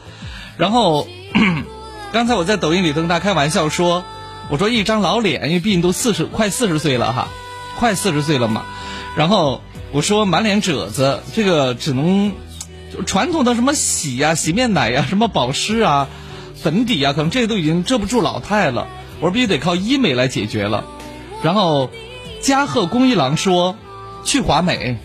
[0.58, 1.08] 然后，
[2.12, 4.04] 刚才我在抖音里跟大家开玩笑说，
[4.50, 7.28] 我说一张老脸，因为毕竟都四十快四十岁了哈，
[7.78, 8.64] 快四十岁了嘛。
[9.16, 9.62] 然后
[9.92, 12.32] 我说满脸褶子，这个只能
[12.92, 16.08] 就传统的什么洗呀、洗面奶呀、什么保湿啊、
[16.56, 18.88] 粉底啊，可能这些都已经遮不住老态了。
[19.20, 20.84] 我说必须得靠医美来解决了。
[21.44, 21.92] 然后，
[22.42, 23.76] 加贺公一郎说。
[24.24, 24.98] 去华美，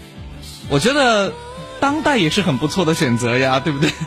[0.71, 1.33] 我觉得
[1.81, 3.91] 当代也是很不错的选择呀，对不对？
[3.91, 4.07] 最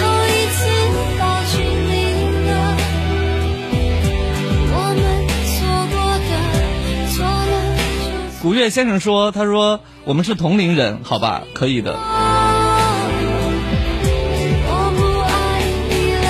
[0.00, 0.64] 后一次
[1.18, 1.92] 抱紧你
[2.48, 2.76] 了，
[4.74, 5.00] 我们
[5.46, 5.52] 错
[5.92, 6.32] 过的，
[7.14, 7.52] 错了
[8.32, 11.92] 就古月先生说：“他说我们是同龄人，好吧，可以的。
[14.64, 15.92] 我不爱你
[16.24, 16.26] 了。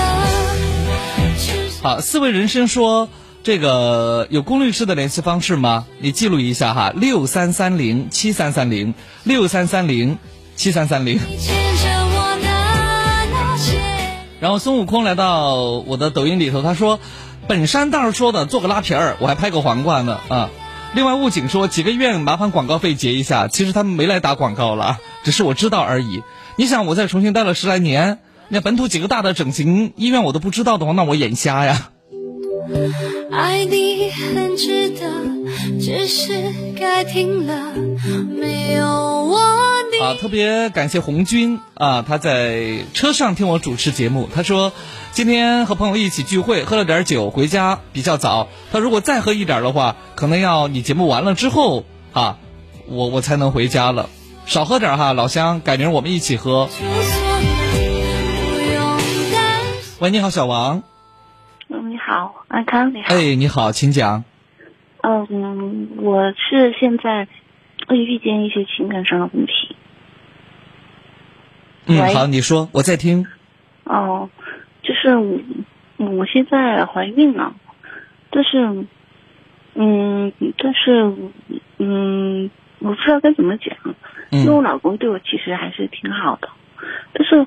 [1.83, 3.09] 好，四位人生说
[3.45, 5.87] 这个有龚律师的联系方式吗？
[5.99, 10.19] 你记录一下哈，六三三零七三三零六三三零
[10.55, 11.19] 七三三零。
[14.39, 17.01] 然后孙悟空来到我的抖音里头，他说
[17.49, 20.51] ：“本山大儿说的，做个拉皮儿，我还拍个黄瓜呢啊。”
[20.95, 26.23] 另外，物警说几个院麻烦广告费结一下，其实他们没来打广告了， 只是我知道而已。
[26.55, 28.19] 你想我在重庆待了十来年，
[28.49, 31.92] 那本土几个大的整形医院我都不知道的话，那我眼瞎呀。
[33.31, 35.11] 爱你很值得，
[35.81, 36.33] 只是
[36.79, 37.73] 该停了。
[38.31, 39.41] 没有我
[39.91, 39.99] 你。
[40.05, 44.29] 啊，特别感谢红军啊，他在车上听我主持节目。
[44.33, 44.73] 他说，
[45.13, 48.49] 今天和朋友一起聚会，喝了点酒，回家比较早。
[48.71, 52.39] 他如果再喝一点的话，可能要你节目完了之后啊，
[52.87, 54.09] 我我才能回家了。
[54.47, 56.69] 少喝点哈，老乡，改明儿我们一起喝。
[59.99, 60.83] 喂，你好，小王。
[62.13, 63.15] 好，安康，你好。
[63.15, 64.23] 哎，你好，请讲。
[65.01, 67.27] 嗯，我是现在
[67.89, 69.75] 会遇见一些情感上的问题。
[71.87, 73.27] 嗯，好，你说，我在听。
[73.85, 74.29] 哦，
[74.83, 75.17] 就是
[75.97, 77.55] 我我现在怀孕了，
[78.29, 78.85] 但是，
[79.75, 81.15] 嗯，但是，
[81.79, 82.51] 嗯，
[82.81, 83.75] 我不知道该怎么讲，
[84.29, 86.51] 因为我老公对我其实还是挺好的，
[87.15, 87.47] 但是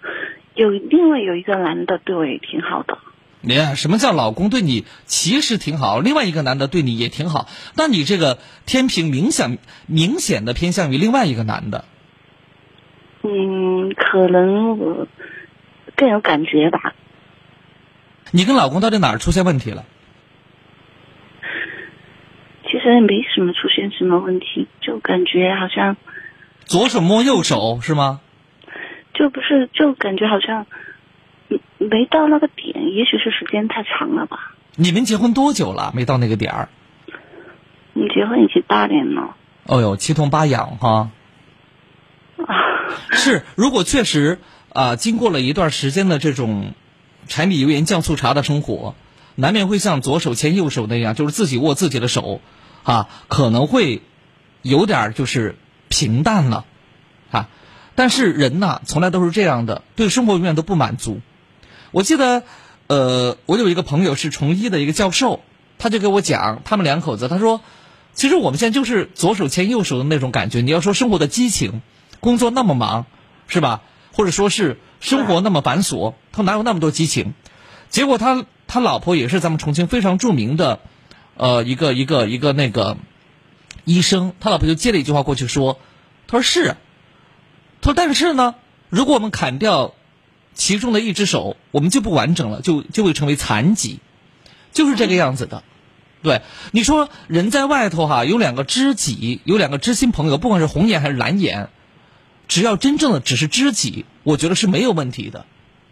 [0.55, 2.97] 有另外有一个男的对我也挺好的。
[3.45, 11.85] 你，什么叫老公对你其实挺好，另外一个男的对你也挺好，那你这个天平明显明显的偏向于另外一个男的。
[13.23, 15.07] 嗯，可能我
[15.95, 16.93] 更有感觉吧。
[18.31, 19.85] 你跟老公到底哪儿出现问题了？
[22.63, 25.95] 其其实也没什么出现什么问题，就感觉好像
[26.65, 28.19] 左手摸右手是吗？
[29.13, 30.67] 就不是就感觉好像嗯
[31.77, 34.55] 没到那个点，也许是时间太长了吧。
[34.75, 35.91] 你们结婚多久了？
[35.95, 36.69] 没到那个点儿？
[37.93, 39.35] 我们结婚已经八年了。
[39.65, 41.11] 哦呦，七痛八痒哈。
[43.11, 44.39] 是，如果确实
[44.73, 46.73] 啊、经过了一段时间的这种
[47.27, 48.95] 柴米油盐酱醋茶的生活，
[49.35, 52.41] 难免会像左手牵右手那样，就是自己握自己的手，
[52.83, 54.01] 啊，可能会
[54.61, 55.55] 有点儿就是
[55.87, 56.65] 平淡了，
[57.31, 57.47] 啊，
[57.95, 61.21] 但是人呐，从来都是这样的，对生活永远都不满足。
[61.95, 62.43] 我记得，
[62.87, 65.39] 呃，我有一个朋友是从医的一个教授，
[65.77, 67.61] 他就给我讲，他们两口子，他说，
[68.13, 70.59] 其实我们现在就是左手牵右手的那种感觉。
[70.59, 71.81] 你要说生活的激情，
[72.19, 73.05] 工作那么忙，
[73.47, 73.81] 是吧？
[74.11, 77.33] 或者说是生活那么繁琐，他哪有那么多激情？
[77.89, 80.81] 结果他他老婆也是咱们重庆非常著名的，
[81.37, 82.97] 呃，一个一个一个那个
[83.85, 85.79] 医生，他老婆就接了一句话过去说，
[86.27, 86.75] 他说是，
[87.79, 88.55] 他说但是呢，
[88.89, 89.93] 如果我们砍掉
[90.55, 93.99] 其中的一只手，我们就不完整了，就就会成为残疾，
[94.73, 95.63] 就是这个样子的。
[96.23, 96.41] 对，
[96.71, 101.69] 你说人在外头哈，有两个知己，有两个知心朋友，不管是红颜还是蓝颜，
[102.47, 105.45] 只要真正的只是知己，我觉得是没有问题的，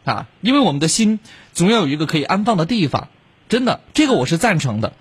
[0.05, 1.20] 啊，因为我们的心
[1.53, 3.09] 总要有一个可以安放的地方，
[3.47, 4.93] 真的，这个我是赞成的。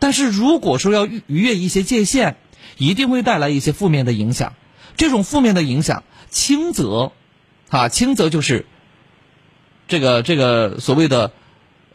[0.00, 2.36] 但是如果说要逾越一些界限，
[2.78, 4.54] 一定会带来一些负面的影响。
[4.96, 7.12] 这种负面的影响，轻则，
[7.68, 8.66] 啊，轻则就是
[9.90, 11.32] 这个这个所谓的，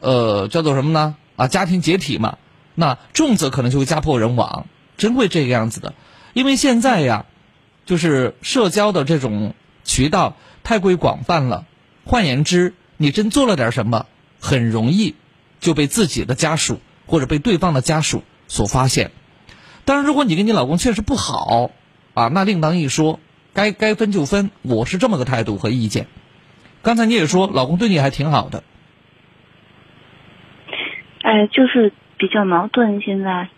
[0.02, 1.16] 呃，叫做什么呢？
[1.38, 2.38] 啊，家庭解体嘛。
[2.76, 4.68] 那重则可能就会家破人亡，
[4.98, 5.94] 真会这个样子的。
[6.34, 7.26] 因为现在呀，
[7.86, 9.54] 就是社交的这种
[9.86, 10.36] 渠道
[10.66, 11.66] 太过于广泛了。
[12.04, 14.08] 换言之，你真做了点什么，
[14.42, 15.16] 很容易
[15.62, 19.12] 就被自己的家属或者被对方的家属所发现。
[19.86, 21.72] 当然，如果你跟你老公确实不好
[22.14, 23.22] 啊，那另当一说，
[23.54, 24.52] 该该分就分。
[24.64, 26.08] 我是这么个态度和意见。
[26.86, 28.64] 刚才你也说，老公对你还挺好的。
[31.24, 33.50] 哎，就是比较矛盾现在，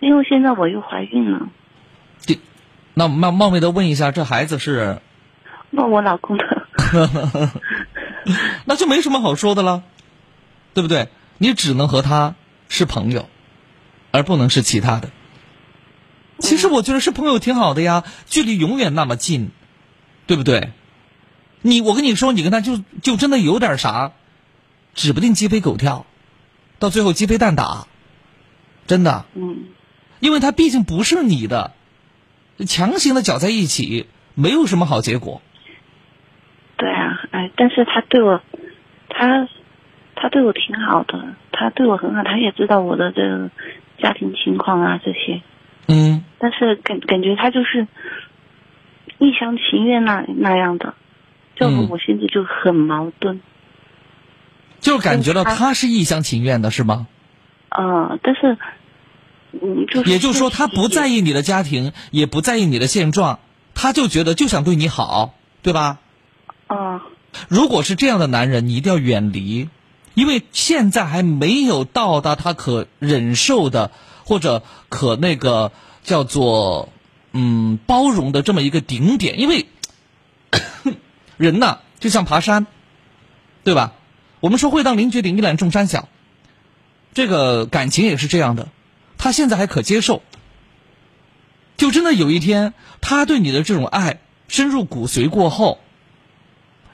[0.00, 1.48] 因为现在我又怀孕了。
[2.20, 2.38] 这，
[2.92, 5.00] 那冒冒昧的问一下，这孩子是？
[5.70, 6.66] 那我老公的。
[8.66, 9.82] 那就没什么好说的了，
[10.74, 11.08] 对不对？
[11.38, 12.34] 你只能和他
[12.68, 13.30] 是朋友，
[14.10, 15.08] 而不能是其他的。
[16.38, 19.52] 其实我觉得是朋友挺好的呀，距离永远那么近，
[20.26, 20.68] 对不对？
[21.66, 24.12] 你我跟你说，你跟他就就真的有点啥，
[24.92, 26.04] 指不定鸡飞狗跳，
[26.78, 27.86] 到最后鸡飞蛋打，
[28.86, 29.24] 真的。
[29.34, 29.64] 嗯。
[30.20, 31.72] 因为他毕竟不是你的，
[32.66, 35.40] 强行的搅在一起，没有什么好结果。
[36.76, 38.42] 对啊，哎，但是他对我，
[39.08, 39.48] 他
[40.14, 43.50] 他对我挺好的，他对我很好，他也知道我的这个
[44.02, 45.40] 家庭情况啊这些。
[45.88, 46.26] 嗯。
[46.38, 47.88] 但是感感觉他就是
[49.18, 50.94] 一厢情愿那那样的，
[51.56, 53.40] 就我现在就很矛盾。
[54.80, 57.06] 就感觉到他是一厢情愿的是吗？
[57.70, 58.58] 呃，但是，
[59.52, 63.40] 嗯，就是也就是说，他不在意你的家庭，也不在意你的现状，
[63.74, 65.98] 他就觉得就想对你好，对吧？
[66.66, 67.02] 啊，
[67.48, 69.68] 如果是这样的男人，你一定要远离，
[70.14, 73.90] 因为现在还没有到达他可忍受的
[74.24, 76.90] 或者可那个叫做
[77.32, 79.40] 嗯包容的这么一个顶点。
[79.40, 79.66] 因为
[81.36, 82.66] 人呐，就像爬山，
[83.62, 83.92] 对吧？
[84.40, 86.08] 我们说会当凌绝顶，一览众山小。
[87.12, 88.68] 这个感情也是这样的，
[89.18, 90.22] 他现在还可接受，
[91.76, 95.80] 就真的有一天，他对你的这种爱深入骨髓过后。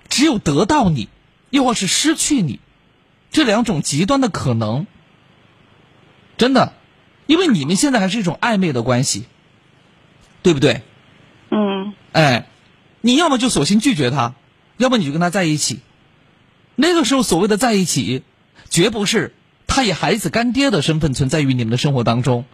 [0.09, 1.09] 只有得到你，
[1.51, 2.59] 又或是失去你，
[3.31, 4.89] 这两种极端的可能，
[6.37, 6.73] 真的，
[7.27, 9.27] 因为你们现在还是一种暧昧的关系，
[10.43, 10.83] 对不对？
[11.51, 11.95] 嗯。
[12.11, 12.49] 哎，
[13.01, 14.35] 你要么就索性拒绝他，
[14.77, 15.81] 要么你就跟他在一起。
[16.77, 18.23] 那个时候所谓的在一起，
[18.69, 19.35] 绝不是
[19.67, 22.45] 他以孩子干爹的身份存在于你们的生活当中，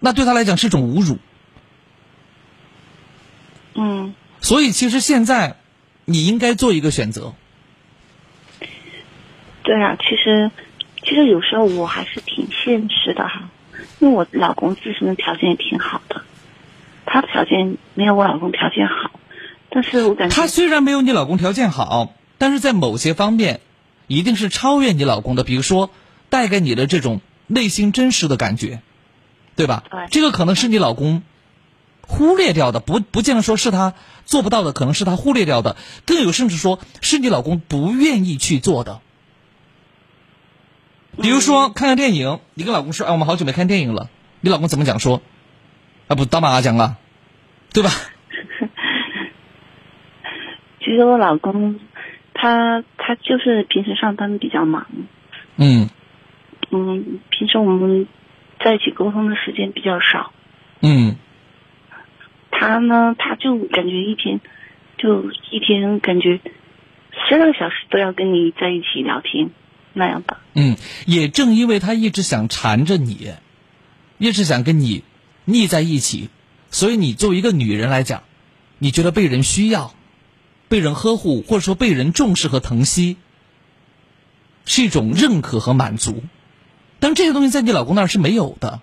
[0.00, 1.18] 那对他来讲是一种侮辱。
[3.74, 4.14] 嗯。
[4.40, 5.56] 所以其实现在。
[6.10, 7.34] 你应该做一个选择。
[9.62, 10.50] 对啊，其实，
[11.04, 13.50] 其实有时候我还是挺现实的哈，
[13.98, 16.24] 因为我老公自身的条件也挺好的，
[17.10, 19.10] 他条件没有我老公条件好，
[19.70, 23.60] 但是我感觉他虽然没有你老公条件好，但是在某些方面，
[24.06, 25.90] 一定是超越你老公的，比如说
[26.28, 28.82] 带给你的这种内心真实的感觉，
[29.56, 29.84] 对吧？
[29.90, 31.22] 对，这个可能是你老公。
[32.10, 33.92] 忽略掉的不不见得说是他
[34.24, 39.02] 做不到的，可能是他忽略掉的，更有甚至说是你老公不愿意去做的。
[41.20, 44.08] 比如说看看电影，你跟老公说：“哎，我们好久没看电影了。”
[44.40, 45.20] 你老公怎么讲说？
[46.08, 46.96] 啊，不打麻将啊，
[47.72, 47.90] 对吧？
[50.80, 51.78] 其实我老公，
[52.34, 54.86] 他他就是平时上班比较忙，
[55.56, 55.90] 嗯
[56.70, 58.06] 嗯，平时我们
[58.64, 60.32] 在一起沟通的时间比较少。
[60.80, 61.16] 嗯
[62.50, 64.40] 他呢，他就感觉一天，
[64.96, 66.40] 就一天感觉
[67.28, 69.50] 十二个小时都要跟你在一起聊天
[69.92, 70.38] 那样的。
[70.54, 73.32] 嗯，也正因为他一直想缠着你，
[74.18, 75.04] 一直想跟你
[75.50, 76.28] 腻在一起，
[76.70, 78.22] 所以你作为一个女人来讲，
[78.76, 79.94] 你觉得被人需要、
[80.68, 83.16] 被人呵护，或者说被人重视和疼惜，
[84.66, 86.22] 是一种认可和满足。
[87.00, 88.82] 但这些东西在你老公那儿是没有的。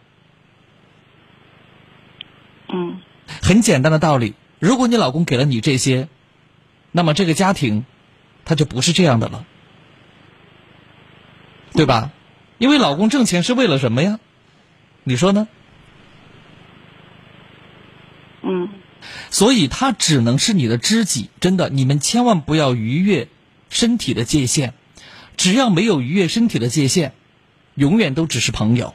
[2.68, 3.00] 嗯
[3.44, 6.08] 很简单的道理，如果你老公给了你这些，
[6.92, 7.86] 那么这个家庭，
[8.44, 9.46] 他就不是这样的了，
[11.74, 12.12] 对吧？
[12.58, 14.20] 因为老公挣钱是为了什么呀？
[15.04, 15.48] 你说呢？
[18.46, 18.70] 嗯
[19.30, 23.28] 所以他只能是你的知己，真的，你们千万不要逾越
[23.70, 24.74] 身体的界限。
[25.38, 27.14] 只要没有逾越身体的界限，
[27.74, 28.94] 永远都只是朋友。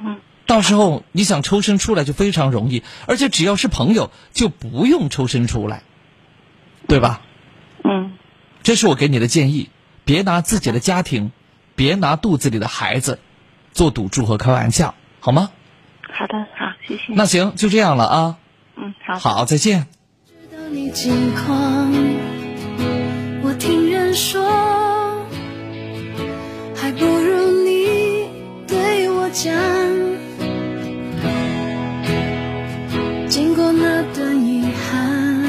[0.00, 5.82] 嗯到时候你想抽身出来就非常容易，而且只要是朋友就不用抽身出来，
[6.86, 7.20] 对吧？
[7.84, 8.12] 嗯
[8.62, 9.70] 这是我给你的建议，
[10.04, 11.32] 别拿自己的家庭，
[11.74, 13.18] 别拿肚子里的孩子
[13.72, 15.50] 做赌注和开玩笑，好吗？
[16.02, 17.02] 好的，好，谢谢。
[17.08, 18.36] 那行，就这样了啊。
[18.76, 19.18] 嗯，好。
[19.18, 19.86] 好，再见。
[20.26, 21.92] 知道你近况，
[23.42, 25.24] 我听人说，
[26.74, 28.28] 还不如你
[28.66, 29.54] 对我讲。
[33.28, 35.44] 经过那段遗憾，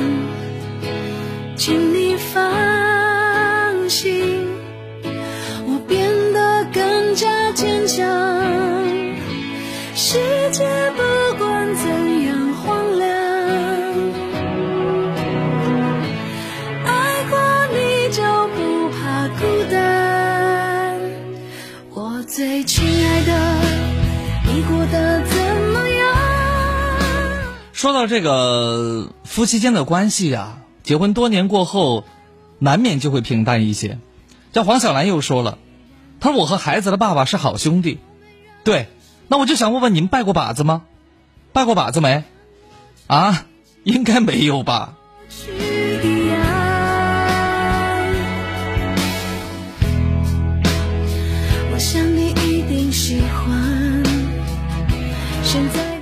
[1.55, 4.47] 请你放心，
[5.65, 8.36] 我变得更加坚强。
[10.17, 10.65] 世界
[10.95, 10.97] 不
[11.37, 11.85] 管怎
[12.25, 13.07] 样荒凉，
[16.85, 17.37] 爱过
[17.67, 20.99] 你就不怕孤单。
[21.93, 23.31] 我最亲爱的，
[24.47, 25.37] 你过得怎
[25.71, 26.15] 么样？
[27.73, 32.05] 说到这个夫妻间的关系啊，结婚多年过后，
[32.57, 33.99] 难免就会平淡一些。
[34.51, 35.59] 像黄小兰又说了，
[36.19, 37.99] 她说我和孩子的爸爸是好兄弟。
[38.63, 38.87] 对，
[39.27, 40.83] 那我就想问问你们拜过把子吗？
[41.53, 42.23] 拜过把子没？
[43.07, 43.45] 啊，
[43.83, 44.93] 应该没有吧？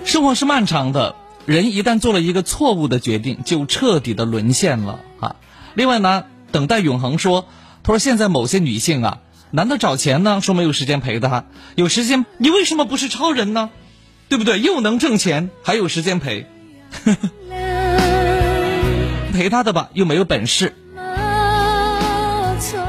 [0.05, 1.15] 生活是漫长的，
[1.45, 5.35] 人一旦做了一个错误的决定，就彻底的沦陷了啊。
[5.73, 7.45] 另外呢，等待永恒说，
[7.83, 9.17] 他说现在某些女性啊，
[9.51, 13.69] 男的找钱呢，说没有时间陪她，有时间，你为什么不是超人呢？
[14.27, 14.59] 对不对？
[14.59, 16.47] 又能挣钱，还有时间陪，
[19.33, 20.73] 陪他的吧，又没有本事。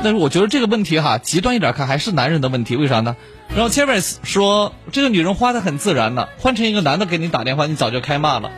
[0.03, 3.17] 但是我觉得这个问题哈，极端一点看还是男人的问题，为啥呢？
[3.55, 8.51] 然后 Cheris 说，这个女人花的很自然呢，换成一个男的给你打电话，你早就开骂了。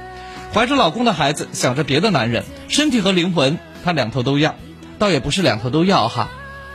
[0.54, 4.54] 怀着老公的孩子，想着别的男人，身体和灵魂他两头都要，
[4.98, 6.28] 倒也不是两头都要哈。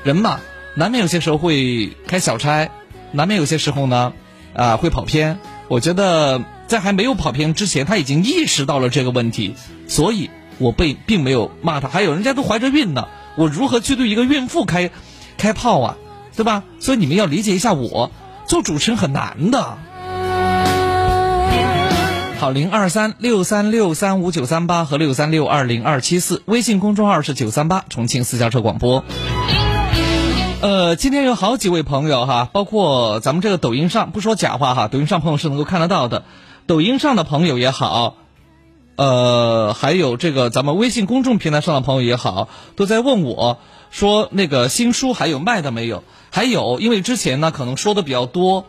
[0.04, 0.40] 人嘛，
[0.76, 2.70] 难免有些时候会开小差，
[3.12, 4.14] 难免有些时候呢，
[4.56, 5.40] 啊、会跑偏。
[5.68, 9.56] 我觉得在还没有跑偏之前，他已经意识到了这个问题，
[9.88, 11.88] 所以我被并没有骂他。
[11.88, 14.90] 还有人家都怀着孕呢，我如何去对一个孕妇开
[15.38, 15.98] 开炮啊？
[16.36, 16.64] 对吧？
[16.80, 18.12] 所以你们要理解一下我，
[18.48, 19.78] 做主持人很难的。
[22.40, 29.06] 好，零二三六三六三五九三八和六三六二零二七四，微信公众号是九三八重庆私家车广播。
[30.64, 36.24] 呃，今天有好几位朋友哈，包括咱们这个抖音上，不说假话哈，抖音上朋友是能够看得到的，
[36.68, 38.16] 抖音上的朋友也好，
[38.96, 42.48] 呃，还有这个咱们微信公众平台上的朋友也好，
[42.78, 43.58] 都在问我
[43.92, 46.06] 说那个新书还有卖的没有？
[46.32, 48.66] 还有，因为之前呢可能说的比较多，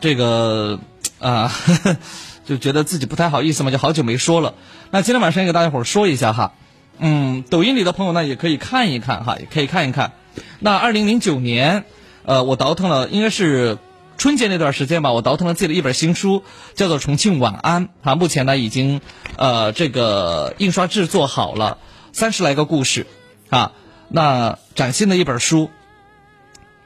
[0.00, 0.78] 这个
[1.18, 1.52] 啊、
[2.46, 4.54] 就觉得自己不太好意思嘛，就好久没说了。
[4.90, 6.52] 那今天晚上也给大家伙儿说一下哈，
[6.98, 10.12] 嗯，抖音里的朋友呢也可以看一看哈，也可以看一看。
[10.58, 11.84] 那二零零九年，
[12.24, 13.78] 呃，我倒腾了，应该是
[14.16, 16.42] 春节那段时间吧，我倒腾了自己的一本新书，
[16.74, 19.00] 叫做《重庆晚安》啊，目前呢已经
[19.36, 21.78] 呃这个印刷制作好了，
[22.12, 23.06] 三十来个故事
[23.50, 23.72] 啊，
[24.08, 25.70] 那崭新的一本书。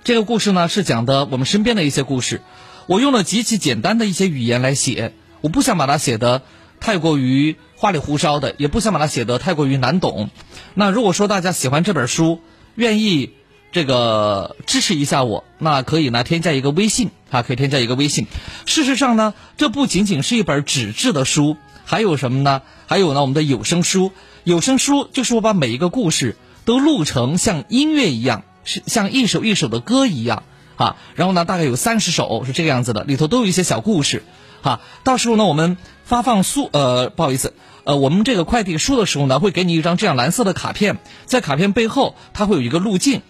[0.04, 2.40] 这个故事呢是讲的我们身边的一些故事，
[2.86, 6.42] 我用了极其简单的一些语言来写，我不想把它写的
[6.80, 10.30] 太过于花里胡哨的，也不想把它写的太过于难懂。
[10.74, 12.40] 那如果说大家喜欢这本书，
[12.78, 13.30] 愿意
[13.72, 18.28] 这个支持一下我，那可以呢添加一个微信啊，可以添加一个微信。
[18.66, 22.62] 事实上呢，这不仅仅是一本纸质的书，还有什么呢？
[22.86, 24.12] 还有呢，我们的有声书。
[24.44, 30.44] 有声书就是我把每一个故事都录成像音乐一样，是像一首一首的歌一样
[30.76, 30.96] 啊。
[31.16, 34.22] 然后呢，大概有三十首是这个样子的，里头都有一些小故事。
[34.62, 37.54] 哈，到时候呢，我们发放书，呃，不好意思，
[37.84, 43.22] 呃，我们这个快递书的时候呢，会给你一张这样蓝色的卡片，在卡片背后它会有一个路径，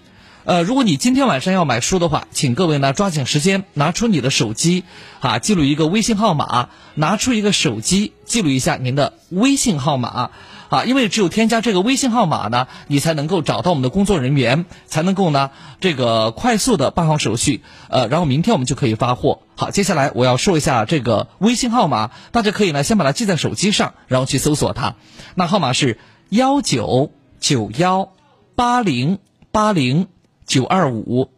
[0.45, 4.85] 呃，如果你今天晚上要买书的话，请各位呢抓紧时间拿出你的手机，
[5.21, 10.31] 哈，记录一个微信号码，拿出一个手机记录一下您的微信号码。
[10.69, 15.51] 啊，因为只有添加这个微信号码呢，你才能够找到我们的工作人员，才能够呢
[15.81, 19.41] 这个快速的办好手续，呃，然后明天我们就可以发货。
[19.57, 24.97] 好，接下来我要说一下这个微信号码，大家可以呢先把它记在手机上，然后去搜索它。
[25.35, 25.99] 那号码是
[26.29, 28.13] 幺九九幺
[28.55, 30.09] 八零八零
[30.47, 31.31] 九二五，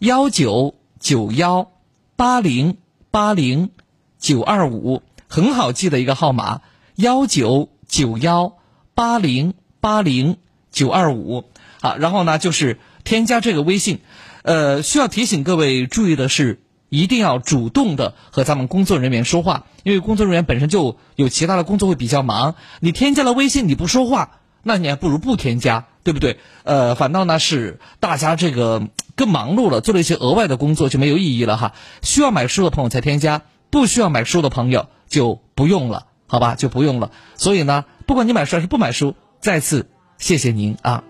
[0.00, 1.70] 幺九九幺
[2.16, 2.78] 八零
[3.12, 3.70] 八零
[4.18, 6.62] 九二五，很好记的一个号码，
[6.96, 8.54] 幺九九幺。
[8.94, 10.36] 八零八零
[10.70, 11.44] 九二五，
[11.80, 14.00] 好，然后呢就是添加这个微信，
[14.42, 26.38] 呃，需要提醒各位注意的是，一定要主动的和咱们工作人员说话，因为工作人员本身就有其他的工作会比较忙，你添加了微信你不说话，那你还不如不添加，对不对？
[26.64, 31.72] 呃，反倒呢是大家这个更忙碌了，做了一些额外的工作就没有意义了哈。
[32.02, 36.54] 需要买书的朋友才添加，不需要买书的朋友就不用了，好吧？
[36.54, 37.10] 就不用了。
[37.36, 37.84] 所以呢。
[38.04, 39.86] 不管你买书还是不买书，再次
[40.18, 41.04] 谢谢您啊！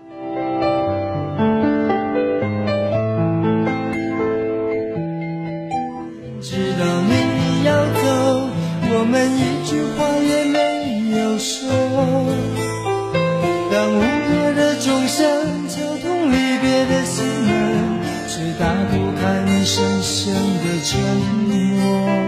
[6.39, 8.49] 知道你要走，
[8.93, 11.67] 我们一句话也没有说。
[13.71, 17.51] 当午夜的钟声敲痛离别的心门，
[18.29, 21.01] 却打不开你深深的沉
[21.49, 22.22] 默。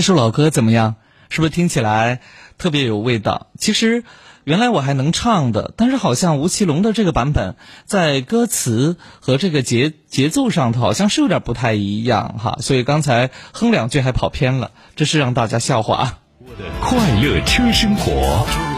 [0.00, 0.94] 这首老歌怎么样？
[1.28, 2.22] 是不是听起来
[2.56, 3.48] 特别有味道？
[3.58, 4.02] 其实
[4.44, 16.20] 原来我还能唱的，但是好像吴奇隆的这个版本在歌词和这个节节奏上头好像是有点不太一样哈，所以刚才哼两句还跑偏了，这是让大家笑话。
[16.38, 18.69] 我的快乐车生活。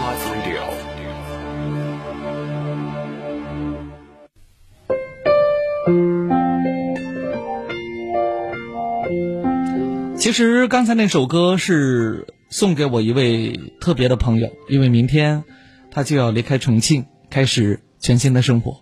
[10.33, 15.45] 其实刚才那首歌是送给我一位特别的朋友，因为明天
[15.91, 18.80] 他就要离开重庆，开始全新的生活。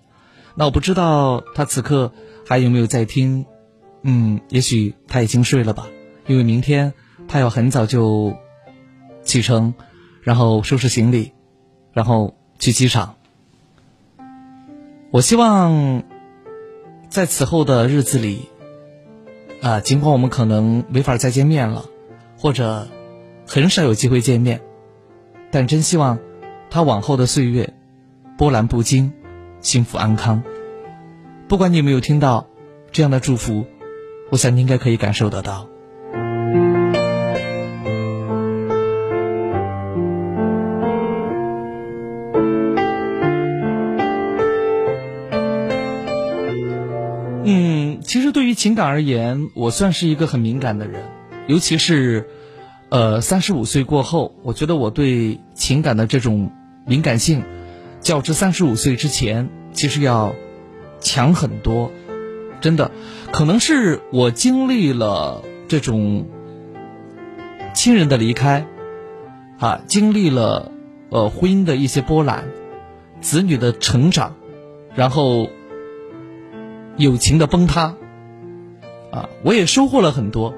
[0.55, 2.13] 那我不知道他此刻
[2.47, 3.47] 还有没有在听，
[4.05, 5.89] 嗯，也许他已经睡了吧，
[6.29, 6.95] 因为明天
[7.27, 8.37] 他要很早就
[9.25, 9.75] 启程，
[10.23, 11.33] 然后收拾行李，
[11.93, 13.17] 然后去机场。
[15.11, 16.05] 我希望
[17.09, 18.50] 在此后的日子里。
[19.63, 21.85] 啊，尽管我们可能没法再见面了，
[22.39, 22.89] 或者
[23.47, 24.61] 很少有机会见面，
[25.51, 26.19] 但真希望
[26.71, 27.75] 他往后的岁月
[28.39, 29.13] 波澜不惊，
[29.61, 30.43] 幸福安康。
[31.47, 32.47] 不管你有没有听到
[32.91, 33.67] 这样的祝福，
[34.31, 35.70] 我想你应该可以感受得到。
[48.51, 51.05] 于情感而言，我算是一个很敏感的人，
[51.47, 52.29] 尤其是，
[52.89, 56.51] 呃，三十五岁过后，我觉得我对情感的这种
[56.85, 57.45] 敏感性，
[58.01, 60.35] 较之三十五岁之前，其实要
[61.01, 61.93] 强很多。
[62.61, 62.91] 真的，
[63.33, 66.27] 可能是我经历了这种
[67.73, 68.67] 亲人的离开，
[69.59, 70.73] 啊，经历了
[71.09, 72.45] 呃婚姻的一些波澜，
[73.21, 74.35] 子女的成长，
[74.95, 75.49] 然后
[76.97, 77.97] 友情的崩塌。
[79.11, 80.55] 啊，我也收获了很多。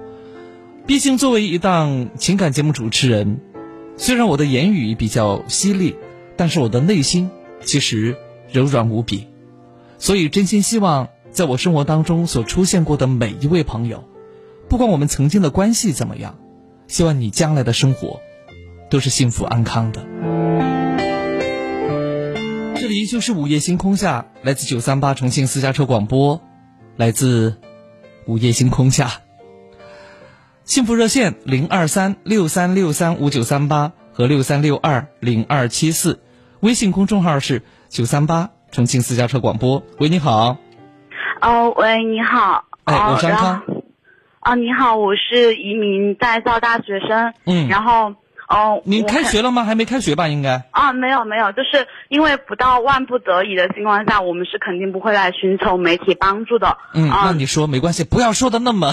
[0.86, 3.40] 毕竟作为一档情感节目主持人，
[3.96, 5.96] 虽然我的言语比较犀利，
[6.36, 7.30] 但是我的内心
[7.60, 8.16] 其实
[8.50, 9.28] 柔软无比。
[9.98, 14.02] 所以真心希望，在我生活当中所出现过的每一位朋友，
[14.68, 16.36] 不管我们曾经的关系怎么样，
[16.88, 18.20] 希望你将来的生活
[18.90, 20.04] 都是幸福安康的。
[22.74, 26.40] 这里依旧是午夜星空下，来自九三八重庆私家车广播，
[26.96, 27.54] 来自。
[28.26, 29.08] 午夜星空下，
[30.64, 36.20] 幸福热线零二三六三六三五九三八和六三六二零二七四，
[36.60, 39.82] 微信公众号是九三八重庆私家车广播。
[39.98, 40.56] 喂，你好。
[41.40, 42.64] 哦，喂，你好。
[42.84, 43.62] 哎，我张康。
[44.40, 47.34] 啊，你好，我是一名在校大学生。
[47.46, 47.68] 嗯。
[47.68, 48.14] 然后。
[48.52, 49.64] 哦，您开学了吗？
[49.64, 50.28] 还没开学吧？
[50.28, 56.76] 应该啊，没有没有，就是因为不到万不得已的情况下，我们是肯定不会来寻求媒体帮助的。
[56.92, 58.92] 嗯，那你说没关系，不要说的那么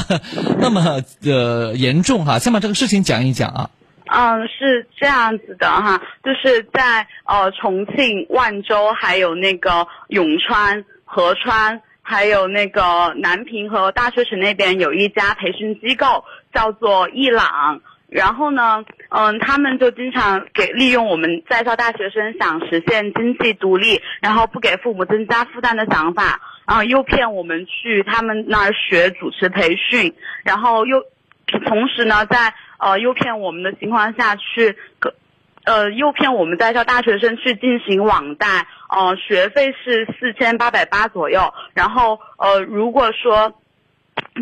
[0.60, 3.70] 那么呃严重哈，先把这个事情讲一讲啊。
[4.06, 17.82] 嗯，是这样子的哈，就是在呃重庆、万州，还有那个永川、合川，还有那个南平和大学城那边有一家培训机构，叫做艺朗。
[18.10, 31.04] 然后呢，嗯，他们就经常给利用我们在校大学生想实现经济独立，然后不给父母增加负担的想法，然后诱骗我们去他们那儿学主持培训，然后又
[31.66, 34.76] 同时呢，在呃诱骗我们的情况下去，
[35.66, 43.54] 呃诱骗我们在校大学生去进行网贷，呃学费是四千八百八左右，然后呃如果说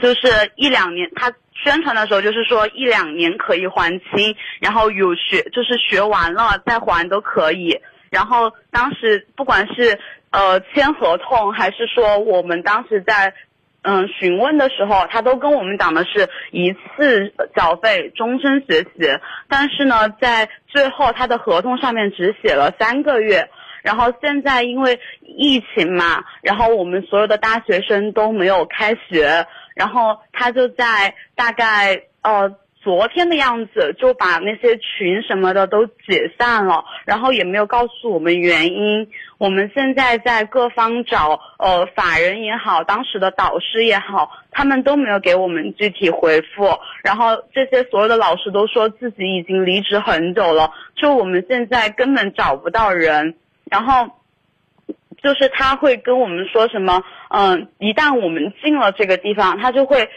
[0.01, 1.34] 就是一两年他。
[1.65, 7.82] 宣传的时候就是说一两年可以还清，然后有学就是学完了再还都可以。
[8.11, 9.99] 然后当时不管是
[10.30, 13.34] 呃签合同还是说我们当时在
[13.82, 19.19] 嗯询问的时候，他都跟我们讲的是一次缴费，终身学习。
[19.49, 23.49] 但是呢，在最后他的合同上面只写了三个月。
[23.82, 29.47] 然后现在因为疫情嘛，然后我们所有的大学生都没有开学。
[29.78, 39.09] 然后他就在大概呃昨天的样子就把那些群什么的都解散了，然后也没有告诉我们原因。
[39.38, 46.80] 我们现在在各方找呃法人也好，当时的导师也好，他们都没有给我们具体回复。
[47.03, 53.36] 然后这些所有的老师都说自己已经离职很久了，就我们现在根本找不到人。
[53.69, 54.09] 然后。
[55.28, 60.07] 就是他会跟我们说什么，嗯，一旦我们进了这个地方，他就会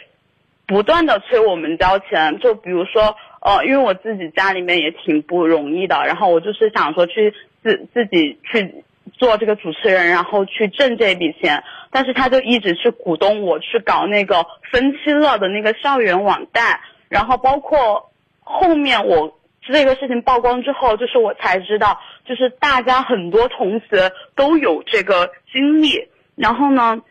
[0.68, 2.38] 不断的催我们交钱。
[2.38, 8.84] 就比如说，呃，因为我自己家里面也挺不容易的，然后我就是想说去自自己去
[9.14, 11.64] 做这个主持人，然后去挣这笔钱。
[11.90, 18.12] 但是他就一直去鼓动我去搞那个分期乐的那个校园网贷，然后包括
[18.44, 19.39] 后面我
[19.71, 27.03] 这个事情曝光之后，就是我才知道，就是大家很多同学都有这个经历，然后呢。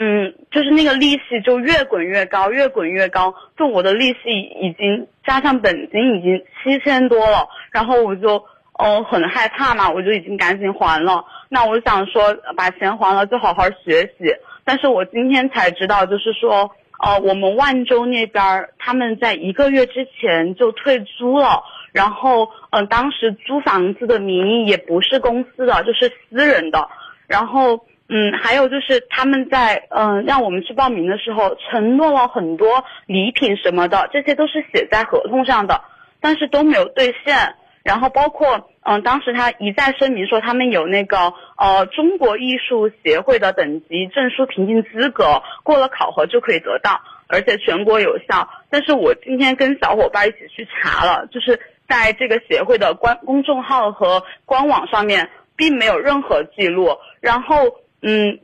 [0.00, 3.34] 嗯，就是那个利息就越滚越高，越滚越高。
[3.58, 8.42] 就我的利息已经加上本金已经七千多了，然后我就
[8.72, 11.22] 哦很害怕嘛，我就已经赶紧还了。
[11.50, 14.34] 那我想说把钱还了就好好学习。
[14.64, 16.70] 但是我今天才知道，就是说
[17.02, 26.88] 呃我们万州那边他们在一个月之前就退租了，然后嗯当时租房子的名义也不是公司的，就是私人的，
[27.26, 27.84] 然后。
[28.14, 35.80] 嗯，还有就是他们在嗯让我们去报名的时候，承诺了很多礼品什么的，这些都是写在合同上的，
[36.20, 37.54] 但是都没有兑现。
[37.82, 48.48] 然后包括嗯，当时他一再声明说他们有那个呃中国艺术协会的等级证书评定资格，过了考核就可以得到，而且全国有效。
[48.70, 56.98] 但是我今天跟小伙伴一起去查了，就是在这个协会的官公众号和官网上面，并没有任何记录。
[57.20, 57.56] 然后。
[58.04, 58.40] 嗯，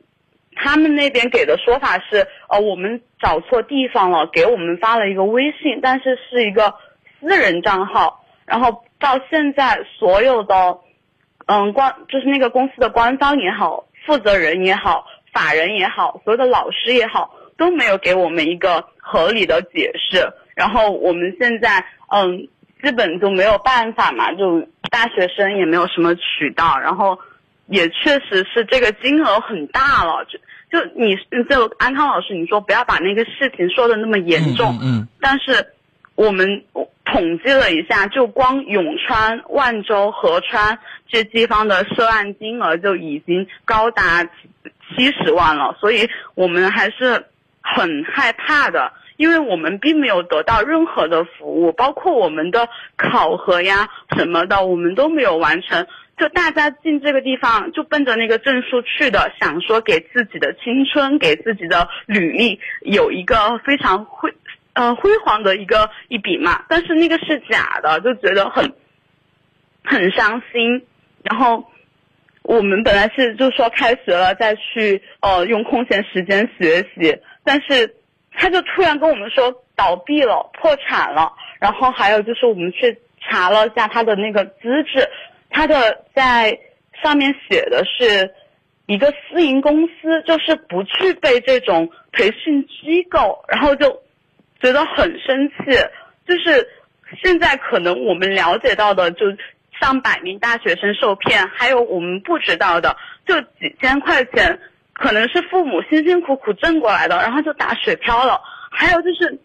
[0.54, 6.74] 他们那边给的说法是，呃，我们找错地方了，给我们发了一个微信，但是是一个
[7.18, 8.24] 私人账号。
[8.48, 10.78] 然后到现在，所有的，
[11.46, 20.26] 嗯，官就是那个公司的官方也好，负责人也好，法人也好，所有的老师也好，都没有给我们一个合理的解释。
[20.54, 22.48] 然后我们现在，嗯，
[22.82, 27.18] 基本就没有办法嘛，就大学生也没有什么渠道，然后。
[27.70, 30.38] 也确实是这个金额很大了，就
[30.70, 31.14] 就你
[31.50, 35.74] 就安康老师，你说不要把那个事情说的那么严重，嗯，但是
[36.18, 36.64] 我们
[37.04, 47.24] 统计了一下，就光永川、万州、合川这地方的涉案金额就已经高达七十万了，所以我们还是
[47.60, 55.86] 很害怕的，因为我们并没有得到任何的服务，包括我们的考核呀什么的，我们都没有完成。
[56.16, 64.34] 就大家进这个地方就奔着那个证书去的，想说给自己的青春、给自己的履历有一个非常辉，
[64.78, 66.64] 呃辉煌的一个一笔嘛。
[66.68, 68.72] 但是那个是假的，就觉得很
[69.82, 70.86] 很伤心。
[71.24, 71.68] 然后
[72.42, 77.96] 我们本来是就说开学了再去呃用空闲时间学习，但是
[78.32, 81.32] 他就突然跟我们说倒闭了、破产了。
[81.60, 85.08] 然后还有就是我们去查了一下他的那个资质。
[85.50, 86.56] 他的在
[87.02, 88.32] 上面写的是
[88.86, 94.02] 一个私营公司，就是不具备这种培训机构，然后就
[94.60, 95.54] 觉得很生气。
[96.26, 96.68] 就是
[97.22, 99.26] 现在可能我们了解到的，就
[99.80, 102.96] 上百名大学生受骗，还有我们不知道的，
[103.26, 104.58] 就几千块钱，
[104.92, 108.40] 可能是父母辛辛苦苦挣过来的，然后就打水漂了。
[108.70, 109.38] 还有就是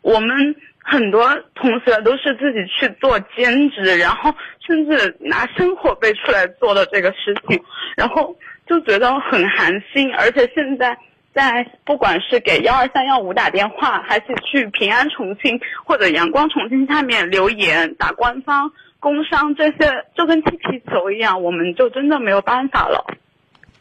[0.00, 0.56] 我们。
[0.84, 4.34] 很多同学都是自己去做兼职，然后
[4.66, 7.62] 甚至拿生活费出来做的这个事情，
[7.96, 8.36] 然后
[8.66, 10.12] 就觉得很寒心。
[10.12, 10.98] 而且现在
[11.34, 23.04] 在不管是给幺二三幺五打电话，还是去平安重庆或者阳光重庆下面留言打官方、工商这些，就跟踢皮球一样，我们就真的没有办法了。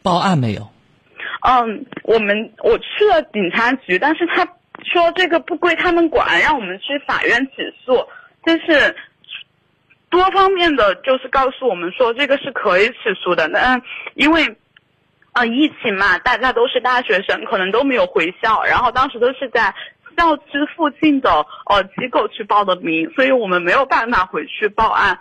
[0.02, 0.70] 报案没有？
[1.42, 4.48] 嗯，我们我去了警察局，但是他。
[4.84, 7.52] 说这个不归他们管，让我们去法院起
[7.86, 8.04] 诉。
[8.44, 8.96] 但是
[10.10, 13.48] 多方面的就是告诉我们说这个是可以起诉的。
[13.48, 13.80] 那
[14.16, 14.56] 因为
[15.34, 19.74] 呃疫情嘛，大家都是大学生，可能都没有回校，然后当时都是在
[20.18, 20.44] 校区
[20.76, 25.20] 附近的呃机构去报的名，所以我们没有办法回去报案。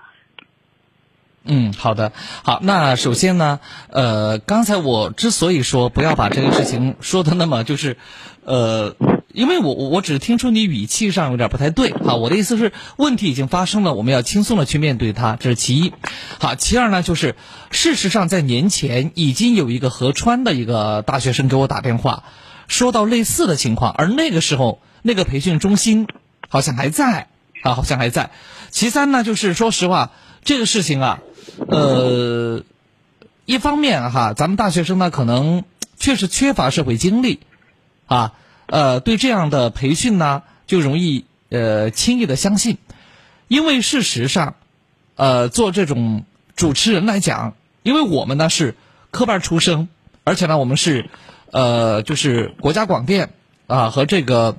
[1.44, 2.12] 嗯，好的，
[2.44, 2.58] 好。
[2.62, 7.96] 那首先呢，呃，刚才我之所以说不要把这个事情说的那么就是，
[8.44, 8.94] 呃。
[9.32, 15.92] 因为我我我只听出你语气上有点不太对，哈，我的意思是问题已经发生了，我们要轻松的去面对它，这是其一。
[16.38, 17.36] 好，其二呢，就是
[17.70, 22.24] 事实上在年前已经有一个合川的一个大学生给我打电话，
[22.66, 26.08] 说到类似的情况，而那个时候那个培训中心
[26.48, 27.28] 好像还在
[27.62, 28.30] 啊，好像还在。
[28.70, 30.10] 其三呢，就是说实话，
[30.42, 31.20] 这个事情啊，
[31.68, 32.62] 呃，
[33.44, 35.62] 一方面哈，咱们大学生呢可能
[35.98, 37.38] 确实缺乏社会经历，
[38.06, 38.32] 啊。
[38.70, 42.78] 呃，对这样的培训呢，就容易呃轻易的相信，
[43.48, 44.54] 因为事实上，
[45.16, 48.76] 呃，做这种主持人来讲，因为我们呢是
[49.10, 49.88] 科班出身，
[50.22, 51.10] 而且呢我们是
[51.50, 53.30] 呃就是国家广电
[53.66, 54.56] 啊和这个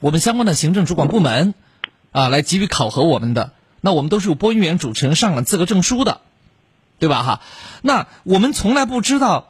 [0.00, 1.54] 我们相关的行政主管部门
[2.12, 6.20] 啊来给予考核我们的，那我们都是有播音员主持人上了资格证书的，
[6.98, 7.40] 对吧哈？
[7.80, 9.48] 那我们从来不知道，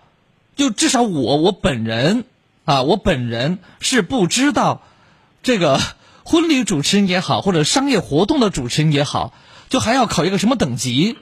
[0.55, 2.25] 就至少我我本人。
[2.65, 4.83] 啊，我本人是不知道，
[5.43, 5.81] 这个
[6.25, 9.35] 婚礼主持人也好，或者商业活动的主持人也好，
[9.69, 11.19] 就还要考一个什么等级？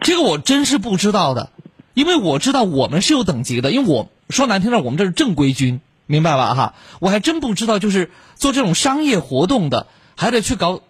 [0.00, 1.50] 这个我真是不知道的，
[1.94, 6.54] 因为我知道我们是有等级的，因为我说难听点，我们这是正规军，明白吧？
[6.54, 10.80] 哈，我还真不知道，就是做这种商业活动的，还得去搞。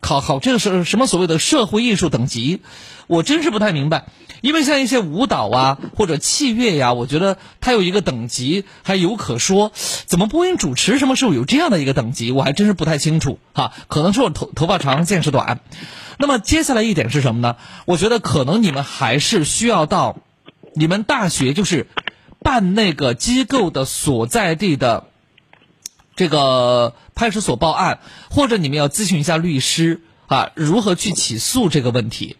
[0.00, 2.62] 考考这个是什么所谓的社会艺术等级，
[3.06, 4.06] 我真是不太明白。
[4.40, 9.70] 因为像一些舞蹈啊或者器乐呀，我觉得它有一个等级还有可说。
[10.06, 13.74] 怎么播音主持什么时候有这样的一个等级，我还真是不太清楚哈。
[13.88, 15.60] 可能是我头头发长见识短。
[16.18, 17.56] 那么接下来一点是什么呢？
[17.84, 20.16] 我觉得可能你们还是需要到
[20.74, 21.86] 你们大学就是
[22.38, 25.09] 办那个机构的所在地的。
[26.20, 32.36] 这个派出所报案，或者你们要咨询一下律师啊，如何去起诉这个问题，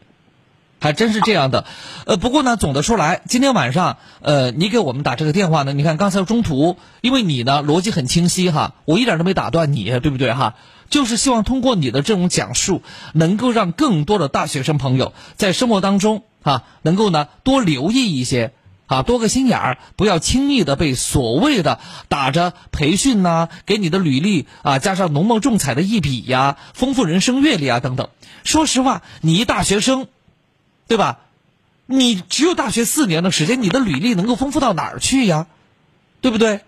[0.83, 1.65] 还真是这样的。
[2.05, 10.57] 呃，不过呢，总的说来，今天晚上，呃，你给我们打这个电话呢，你看刚才中途，因为你呢逻辑很清晰哈，我一点都没打断你，对不对哈？
[10.91, 12.83] 就是希望通过你的这种讲述，
[13.15, 18.53] 能够让更多的大学生朋友在生活当中啊，能够呢多留意一些。
[18.91, 21.79] 啊，多个心眼儿，不要轻易的被所谓的
[22.09, 28.09] 打着培训呐，给你的履历啊加上浓墨重彩的一笔呀，丰富人生阅历啊等等。
[28.43, 30.09] 说实话，你一大学生，
[30.89, 31.21] 对吧？
[31.87, 35.47] 你只有大学四年的时间，你的履历能够丰富到哪儿去呀？
[36.21, 36.63] 对不对？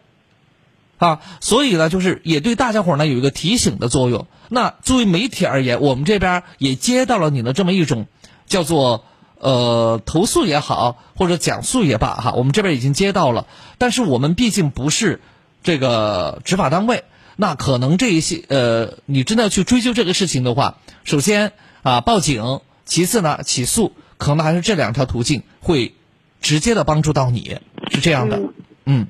[0.99, 4.29] 啊，所以呢，就是也对大家伙呢有一个提醒的作用。
[4.49, 8.07] 那作为媒体而言，我们这边也接到了你的这么一种
[8.47, 9.05] 叫做。
[9.43, 13.49] 呃，投诉也好，或者讲述也罢，哈，我们这边已经接到了。
[13.76, 15.20] 但是我们毕竟不是
[15.64, 17.03] 这个执法单位，
[17.34, 25.93] 那可能这一些呃，你真的要去追究这个事情的话，首先啊报警，其次呢起诉，可能还是这两条途径会
[26.40, 27.59] 直接的帮助到你，
[27.90, 28.40] 是这样的，
[28.86, 29.09] 嗯。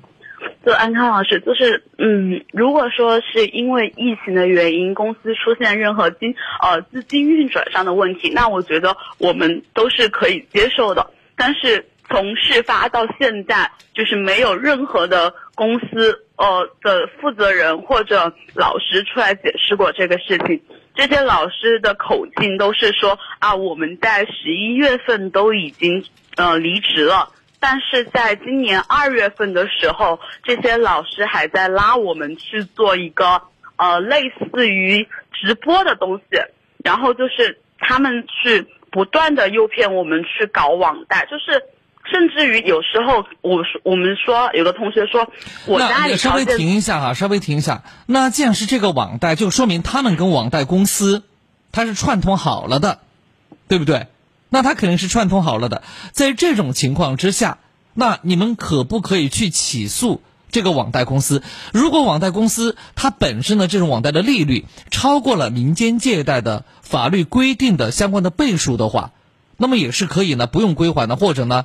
[0.64, 11.10] 就安康老师，就是嗯，如果说是因为疫情的原因，公司出现任何金呃资金运转上的问题，那我觉得我们都是可以接受的。
[11.36, 20.62] 但是从事发到现在，就是没有任何的公司呃的负责人或者老师出来解释过这个事情。
[20.94, 26.04] 这些老师的口径都是说啊，我们在十一月份都已经
[26.36, 27.30] 呃离职了。
[27.64, 33.40] 但是在今年二月份的时候，这些老师还在拉我们去做一个
[33.76, 36.24] 呃类似于直播的东西，
[36.82, 41.62] 然后就是他们去不断的诱骗我们去搞网贷，就是
[42.10, 45.30] 甚至于有时候我说我们说有的同学说
[45.66, 47.84] 我家里稍微停一下哈，稍微停一下。
[48.06, 51.22] 那既然是这个网贷，就说明他们跟网贷公司
[51.70, 52.98] 它是串通好了的，
[53.68, 54.08] 对不对？
[54.54, 57.56] 那他肯定是串通好了的，在这种情况之下，
[57.94, 60.20] 那你们可不可以去起诉
[60.50, 61.42] 这个网贷公司？
[61.72, 69.12] 如果网贷公司它本身的这种网贷的利率超过了民间借贷的法律规定的相关的倍数的话，
[69.56, 71.64] 那么也是可以呢不用归还的，或者呢，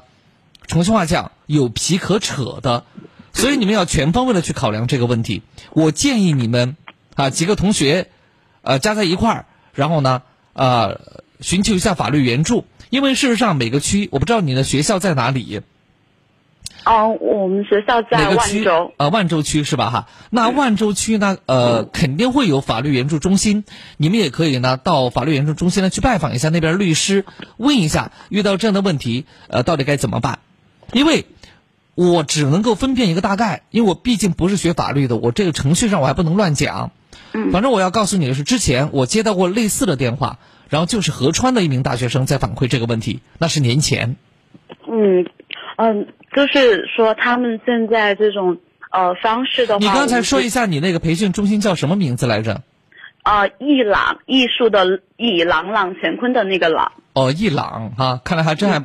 [0.66, 2.86] 重庆话讲有皮可扯的。
[3.34, 5.44] 所以你们要全方位的去考量这个问题。
[5.72, 6.78] 我建议你们
[7.16, 8.10] 啊几个同学，
[8.62, 10.22] 呃加在一块儿，然后呢
[10.54, 10.92] 啊
[11.42, 12.64] 寻求一下法律援助。
[12.90, 15.62] 因为事实上，每个区我不知道你的学校在哪里。
[16.86, 18.94] 哦，我们学校在万州。
[18.96, 19.90] 呃，万州区是吧？
[19.90, 21.38] 哈，那万州区呢？
[21.46, 23.66] 呃，肯定会有法律援助中心，
[23.98, 27.26] 你们也可以呢到法律援助中心呢去拜访一下那边律师，
[27.58, 30.40] 问一下遇到这样的问题，呃，到底该怎么办？
[30.94, 31.26] 因为
[31.94, 36.92] 我只能够分辨一个大概，因为我毕竟不是学法律的，我这个程序上我还不能乱讲。
[37.34, 37.52] 嗯。
[37.52, 40.40] 反正我要告诉你的是，之前我接到过类似的电话。
[40.70, 44.16] 然后就是合川的一名大学生在反馈这个问题，那是年前。
[44.90, 45.26] 嗯
[45.78, 48.58] 嗯，就是说他们现在这种
[48.90, 52.64] 呃方式的话，你刚才说一下你那个培训中心叫什么名字来着？
[53.24, 56.94] 啊，艺朗艺术的艺，朗朗乾坤的那个朗。
[57.14, 58.84] 哦，艺朗哈，看来还真还，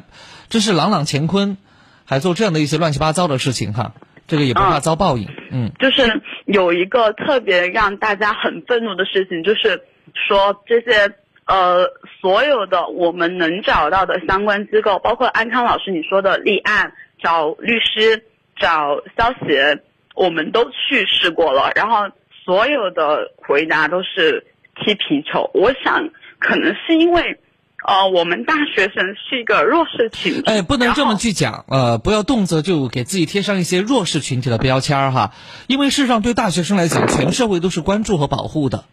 [0.49, 1.57] 真是朗朗乾坤，
[2.05, 3.95] 还做这样的一些乱七八糟的事情哈，
[4.27, 5.29] 这个也不怕遭报应。
[5.51, 9.83] 嗯，就是有一个特别让大家很愤怒的事情，就是
[10.15, 11.15] 说这些。
[11.53, 11.93] 呃，
[12.23, 18.25] 所有的我们能找到的相关机构，包括安康老师你说的立案、找律师、
[18.59, 19.83] 找消协，
[20.15, 21.71] 我们都去试过了。
[21.75, 22.09] 然后
[22.47, 24.47] 所有的回答都是
[24.77, 25.51] 踢皮球。
[25.53, 26.09] 我想
[26.39, 27.39] 可能是因为，
[27.87, 30.43] 呃，我们大学生是一个弱势群体。
[30.47, 35.33] 哎，不能这么去讲，呃，不要动辄就给自己贴上一些弱势群体的标签哈。
[35.67, 38.85] 因为事实上，对大学生来讲，全社会都是关注和保护的。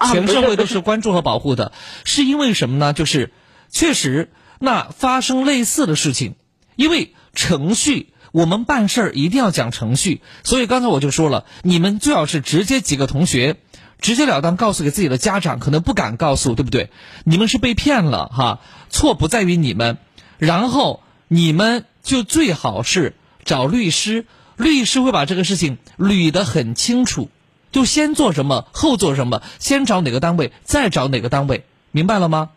[0.00, 1.72] 全社会都是关注和保护的，
[2.04, 2.92] 是因为什么呢？
[2.92, 3.32] 就是
[3.70, 6.34] 确实，那发生类似的事情，
[6.76, 10.20] 因为程序，我们办事儿一定要讲程序。
[10.44, 13.56] 所以刚才我就说了，你们最好是直接几个同学
[14.00, 16.90] 直截了当告诉给自己的家长，可能不敢告诉，对不对？
[17.24, 18.60] 你们是被骗了哈，
[18.90, 19.98] 错不在于你们，
[20.38, 23.14] 然后你们就最好是
[23.44, 27.30] 找律师，律师会把这个事情捋得很清楚，
[27.76, 32.48] 就先做什么，后做什么，先找哪个单位，再找哪个单位，明白了吗？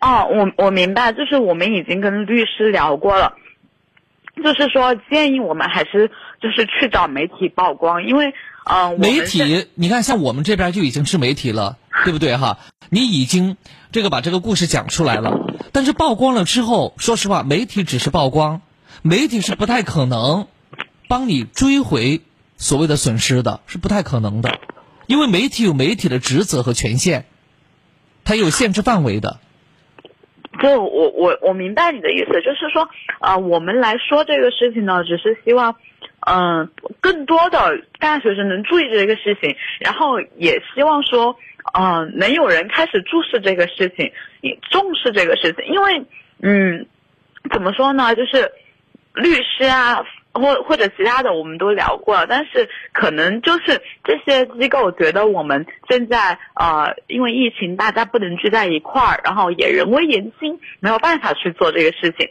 [0.00, 3.32] 哦，我我明白，就是我们已经跟律师聊过了，
[4.36, 8.26] 就是说建议我们还是就是去找媒体曝光，因为
[8.62, 12.58] 嗯、呃，媒体，你看，像我们这边就已经是媒体了，对不对哈？
[12.90, 13.56] 你已经
[13.90, 15.36] 这个把这个故事讲出来了，
[15.72, 18.60] 但是曝光了之后，说实话，媒体只是曝光，
[19.02, 20.46] 媒体是不太可能
[21.08, 22.20] 帮你追回
[22.60, 24.60] 所谓的损失的，是不太可能的，
[25.06, 27.24] 因为媒体有媒体的职责和权限，
[28.22, 29.40] 它有限制范围的。
[30.62, 35.76] 就我我我明白你的意思，就是说，呃，我们来说这个事情呢，只是希望，
[36.20, 36.70] 嗯、
[37.00, 41.36] 更多的大学生能注意这个事情，然后也希望说，
[41.72, 44.12] 呃，能有人开始注视这个事情，
[44.42, 46.04] 也重视这个事情，因为，
[46.42, 46.86] 嗯，
[47.50, 48.52] 怎么说呢，就是
[49.14, 62.28] 律师啊，或或者其他的我们都聊过了，但是可能就是这些机构觉得我们现在呃因为疫情大家不能聚在一块儿，然后也人微言轻，没有办法去做这个事情。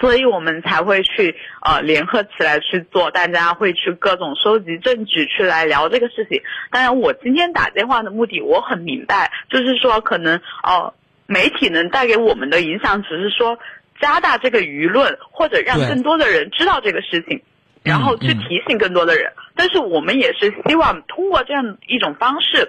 [0.00, 6.42] 所以我们才会去呃联合起来去做，大家会去各种收集证据去来聊这个事情。
[6.70, 10.92] 当然，我今天打电话的目的我很明白，就是说可能呃
[11.26, 13.58] 媒体能带给我们的影响，只是说
[14.00, 17.42] 加大这个舆论，或者让更多的人知道这个事情，
[17.82, 19.32] 然后去嗯提醒更多的人。
[19.54, 22.68] 但是我们也是希望通过这样一种方式，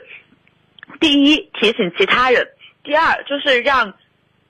[1.00, 2.48] 第一提醒其他人，
[2.84, 3.94] 第二就是让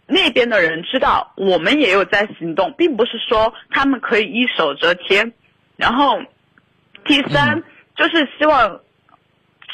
[0.05, 5.33] 那边的人知道我们也有在行动，并不是说他们可以一手遮天。
[5.75, 6.19] 然后
[7.05, 7.63] 第三、
[7.95, 8.81] 就是希望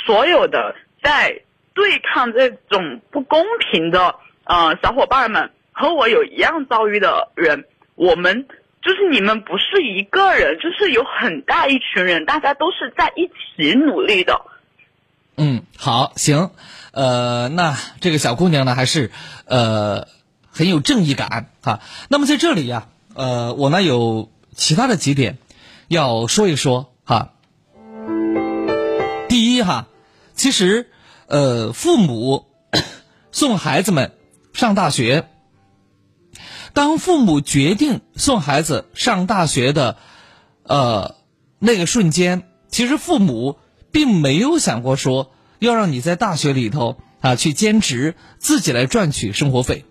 [0.06, 1.42] 所有的在
[1.74, 4.16] 对抗这种不公平的
[4.46, 8.48] 呃小伙伴们和我有一样遭遇的人，我们
[8.82, 14.42] 就是你们不是一个人，就是有很大一群人，大家都是在一起努力的。
[15.36, 16.52] 嗯，好，行，
[16.92, 19.12] 呃，那这个小姑娘呢，还是
[19.46, 20.08] 呃
[20.52, 21.80] 很有正义感哈。
[22.08, 25.40] 那么在这里呀，呃，我呢有其他的几点
[25.88, 27.32] 要说一说哈。
[29.28, 29.88] 第一哈，
[30.36, 30.92] 其实
[31.26, 32.46] 呃，父母
[33.32, 34.12] 送孩子们
[34.54, 35.28] 上大学，
[36.74, 39.98] 当父母决定送孩子上大学的
[40.64, 41.16] 呃
[41.60, 43.58] 那个瞬间，其实父母
[43.92, 49.86] 并没有想过说要让你在大学里头啊去兼职，自己来赚取生活费，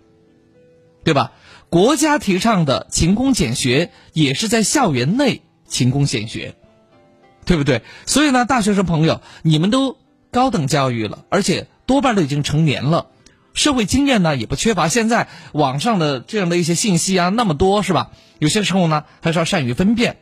[1.03, 1.31] 对吧？
[1.69, 6.53] 国家提倡的勤工俭学，也是在校园内勤工俭学，
[7.45, 7.81] 对不对？
[8.05, 9.97] 所以呢，大学生朋友，你们都
[10.31, 13.07] 高等教育了，而且多半都已经成年了，
[13.53, 14.87] 社会经验呢也不缺乏。
[14.87, 18.11] 现在网上的这样的一些信息啊那么多，是吧？
[18.39, 20.17] 有些时候呢还是要善于分辨。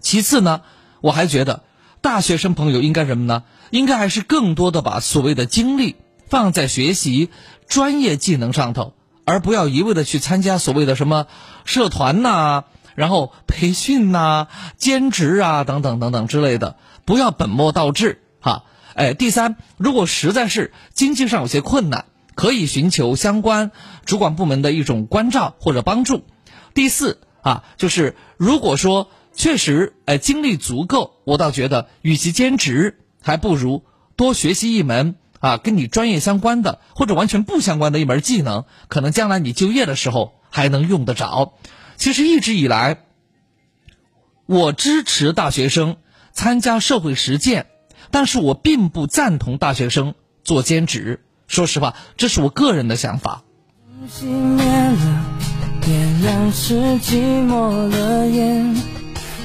[0.00, 0.62] 其次呢，
[1.00, 1.62] 我还觉得
[2.00, 3.44] 大学生朋友应该什么呢？
[3.70, 5.96] 应该还是更多的把所谓的精力
[6.28, 7.30] 放在学习
[7.68, 8.94] 专业技能上头，
[9.24, 11.26] 而不要一味的去参加所谓的什么
[11.64, 12.64] 社团呐、
[12.94, 16.76] 然后培训呐、兼职啊等等等等之类的，
[17.06, 18.64] 不要本末倒置哈。
[18.94, 23.70] 哎，第三，如果实在是经济上有些困难，可以寻求相关
[24.04, 26.24] 主管部门的一种关照或者帮助。
[26.74, 33.84] 第四啊，就是如果说确实哎精力足够，我倒觉得与其兼职，还不如
[34.16, 41.54] 多学习一门啊跟你专业相关的或者完全不相关的一门技能，可能将来你就业的时候还能用得着。
[41.96, 43.04] 其实一直以来，
[44.46, 45.96] 我支持大学生
[46.32, 47.66] 参加社会实践，
[48.12, 50.14] 但是我并不赞同大学生
[50.44, 51.18] 做兼职。
[51.48, 53.42] 说实话，这是我个人的想法。
[54.08, 55.24] 熄灭了，
[55.80, 58.76] 点亮是寂寞的眼，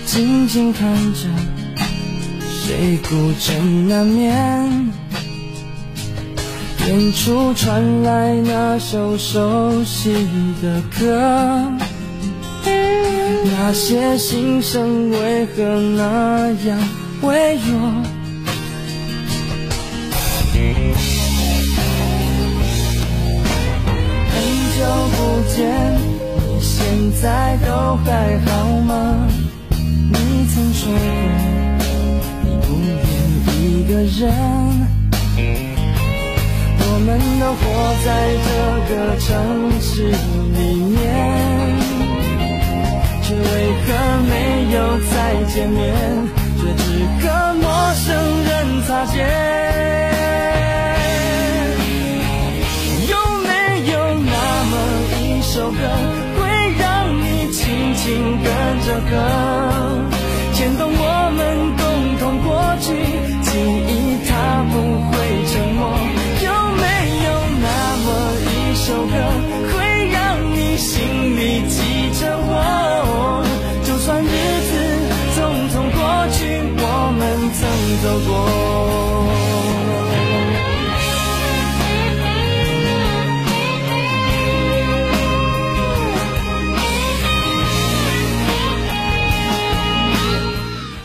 [0.05, 1.29] 静静看着
[2.45, 4.91] 谁孤枕难眠。
[6.87, 10.13] 远处传来那首熟悉
[10.61, 11.71] 的歌，
[12.63, 15.63] 那些心声为何
[15.97, 16.79] 那样
[17.21, 18.16] 微弱？
[24.31, 24.35] 很
[24.75, 24.79] 久
[25.13, 25.17] 不
[25.53, 25.57] 见，
[26.35, 26.75] 你现
[27.21, 27.25] 在
[27.65, 27.67] 都
[28.05, 28.07] 还
[28.39, 28.47] 好
[28.81, 28.91] 吗？
[29.69, 30.15] 你
[30.53, 30.95] 曾说过，
[32.43, 32.87] 你不愿
[33.61, 34.17] 一个人。
[36.79, 37.07] 我们
[37.39, 37.61] 都活
[38.03, 38.07] 在
[38.43, 38.47] 这
[38.89, 39.25] 个城
[39.79, 39.85] 市
[40.57, 40.97] 里面，
[43.21, 43.41] 却为
[43.85, 43.87] 何
[44.27, 44.31] 没
[44.73, 44.75] 有
[45.11, 45.13] 再
[45.53, 45.77] 见面？
[46.57, 46.85] 却只
[47.21, 47.23] 和
[47.61, 47.63] 陌
[47.93, 48.05] 生
[48.43, 48.49] 人
[48.87, 49.15] 擦肩。
[55.57, 55.77] 首歌，
[56.37, 56.45] 会
[56.77, 57.65] 让你轻
[57.95, 58.45] 轻跟
[58.85, 59.09] 着和，
[60.53, 61.41] 牵动我们
[61.75, 61.81] 共
[62.19, 62.93] 同过去，
[63.41, 64.77] 记忆它不
[65.09, 65.17] 会
[65.49, 65.81] 沉默。
[66.45, 66.47] 有
[66.77, 66.85] 没
[67.25, 67.27] 有
[67.57, 67.65] 那
[68.05, 68.07] 么
[68.45, 69.17] 一首歌，
[69.73, 69.75] 会
[70.11, 70.15] 让
[70.53, 70.93] 你心
[71.35, 71.75] 里记
[72.21, 73.43] 着我？
[73.83, 74.71] 就算日子
[75.33, 75.41] 匆
[75.73, 75.99] 匆过
[76.33, 76.85] 去，我
[77.17, 77.25] 们
[77.57, 77.65] 曾
[78.03, 79.06] 走过。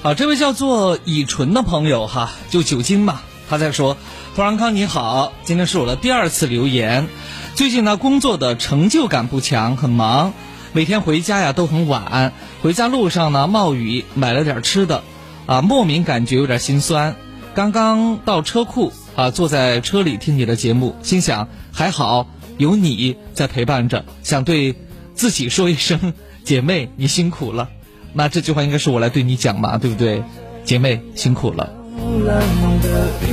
[0.02, 3.96] 好，这位叫做乙醇的朋友哈，就酒精嘛，他在说
[4.34, 7.06] ：“托然康你好，今天是我的第二次留言。
[7.54, 10.32] 最近呢，工作的成就感不强，很忙，
[10.72, 12.32] 每天回家呀都很晚。
[12.62, 15.04] 回家路上呢，冒雨买了点吃的，
[15.46, 17.14] 啊，莫名感觉有点心酸。
[17.54, 22.26] 刚刚到车库啊，坐在车里听你的节目，心想还好
[22.58, 24.74] 有你在陪伴着，想对
[25.14, 26.12] 自己说一声，
[26.42, 27.68] 姐妹你辛苦了。”
[28.14, 30.22] 那这句话应该是我来对你讲嘛，对不对？
[30.64, 31.68] 姐妹辛苦了。
[31.96, 32.38] 冷
[32.80, 33.32] 的雨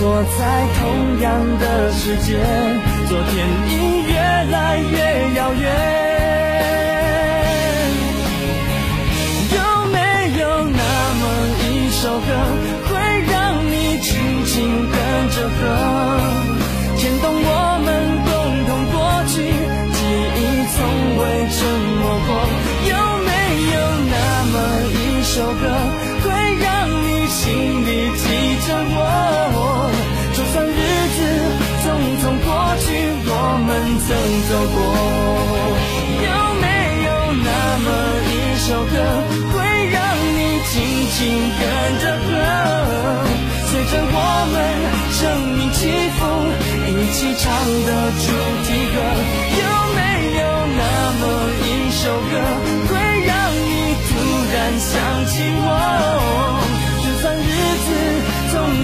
[0.00, 2.40] 落在同样的时间，
[3.08, 6.11] 昨天已越来越遥远。
[28.66, 28.98] 着我？
[30.34, 30.70] 就算日
[31.16, 31.18] 子
[31.82, 31.84] 匆
[32.22, 32.48] 匆过
[32.80, 32.84] 去，
[33.26, 33.30] 我
[33.66, 33.70] 们
[34.04, 34.08] 曾
[34.48, 34.76] 走过。
[36.22, 36.28] 有
[36.62, 36.64] 没
[37.06, 37.08] 有
[37.42, 37.48] 那
[37.84, 37.86] 么
[38.30, 38.34] 一
[38.64, 38.94] 首歌，
[39.52, 39.54] 会
[39.90, 39.98] 让
[40.36, 40.38] 你
[40.70, 40.72] 轻
[41.12, 41.18] 轻
[41.58, 41.62] 跟
[42.00, 42.28] 着和，
[43.68, 44.16] 随着我
[44.52, 44.54] 们
[45.12, 45.20] 生
[45.58, 45.80] 命起
[46.16, 46.20] 伏，
[46.86, 47.44] 一起唱
[47.86, 47.90] 的
[48.22, 48.24] 主
[48.64, 48.96] 题歌。
[49.58, 49.62] 有
[49.96, 50.00] 没
[50.38, 50.42] 有
[50.78, 50.80] 那
[51.20, 51.22] 么
[51.66, 52.34] 一首歌，
[52.88, 52.90] 会
[53.26, 53.66] 让你
[54.08, 54.10] 突
[54.54, 54.90] 然想
[55.26, 55.68] 起我？
[57.02, 57.51] 就算日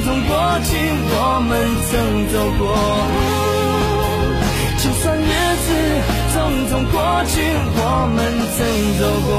[0.09, 0.33] 日子匆匆过
[0.65, 0.77] 去，
[1.11, 1.17] 我
[1.49, 1.53] 们
[1.89, 1.93] 曾
[2.33, 2.63] 走过。
[4.79, 5.29] 就算日
[5.65, 5.69] 子
[6.33, 6.37] 匆
[6.69, 7.33] 匆过去，
[7.77, 7.81] 我
[8.15, 8.19] 们
[8.57, 8.59] 曾
[8.99, 9.31] 走过。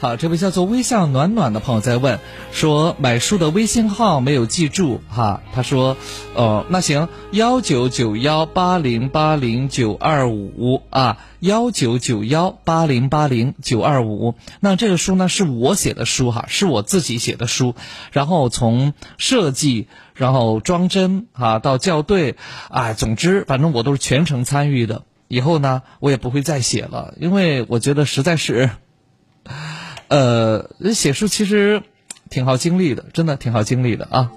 [0.00, 2.18] 好，这位叫做微笑暖暖的朋友在问，
[2.52, 5.40] 说买书的微信号没有记住哈。
[5.54, 5.96] 他说，
[6.34, 14.34] 呃，那行，幺九九幺八零八零九二五啊，幺九九幺八零八零九二五。
[14.60, 17.74] 那这个书呢是我写的书哈，是我自己写的书，
[18.12, 22.36] 然后从设计，然后装帧啊到校对，
[22.70, 25.02] 啊，总之反正我都是全程参与的。
[25.28, 28.70] 以后呢，我也不会再写了，因为我觉得实在是。
[30.08, 31.82] 呃，写书其实
[32.30, 34.32] 挺耗精力的，真的挺耗精力的啊。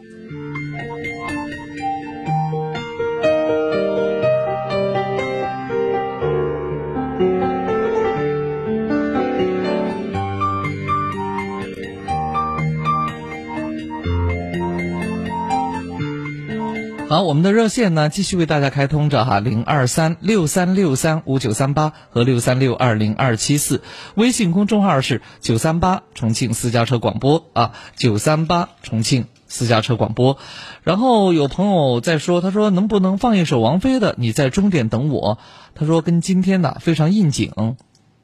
[17.09, 23.81] 好，我们的热线呢继续为大家开通着哈，零二三六三六三五九三八和六三六二零二七四，
[24.15, 30.37] 微信公众号是九三八重庆私家车广播啊，九三八重庆私家车广播。
[30.83, 35.37] 然后有朋友在说，他说能不能放一首王菲的《你在终点等我》？
[35.75, 37.77] 他说跟今天呢非常应景，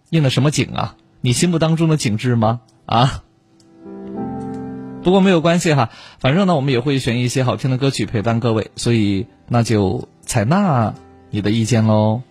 [0.10, 0.98] 应的什么景啊？
[1.22, 2.60] 你心目当中的景致吗？
[2.86, 3.24] 啊？
[5.04, 5.90] 不过没有关系哈，
[6.20, 10.94] 反正呢，我们也会选一些好听的歌曲陪伴各位，所以那就采纳
[11.30, 12.22] 你的意见喽。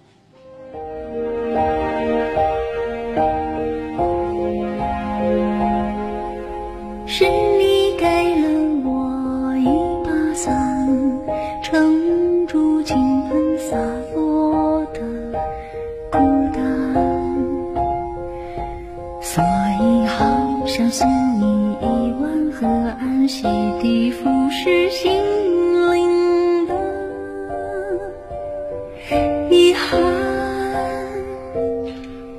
[7.06, 8.48] 是你给了
[8.84, 9.66] 我一
[10.02, 10.50] 把伞，
[11.62, 12.96] 撑住倾
[13.28, 13.76] 盆洒
[14.14, 15.00] 落的
[16.10, 16.18] 孤
[16.54, 16.62] 单，
[19.20, 21.06] 所以好想送
[23.22, 25.12] 岸洗涤腐蚀心
[25.92, 26.74] 灵的
[29.48, 30.00] 遗憾。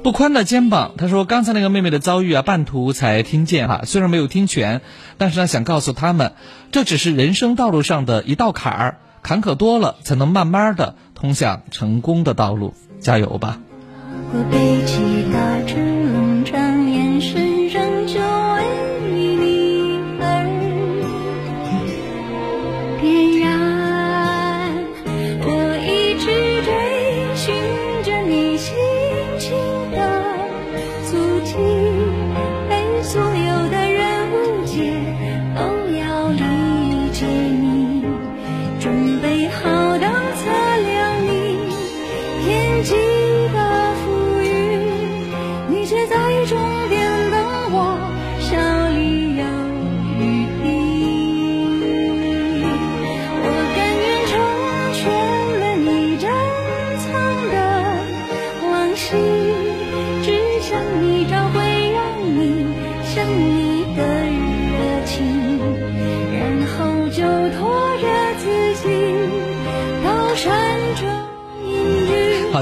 [0.03, 4.81] 不宽的肩膀，他说刚才那个妹妹的遭遇啊，半途才听见哈，虽然没有听全，
[5.17, 6.33] 但是呢，想告诉他们，
[6.73, 13.57] 这只是人生道路上的一道坎儿，坎坷多了，才能慢慢的通向成功的道路，加油吧。
[14.33, 14.99] 过背起
[15.31, 15.61] 大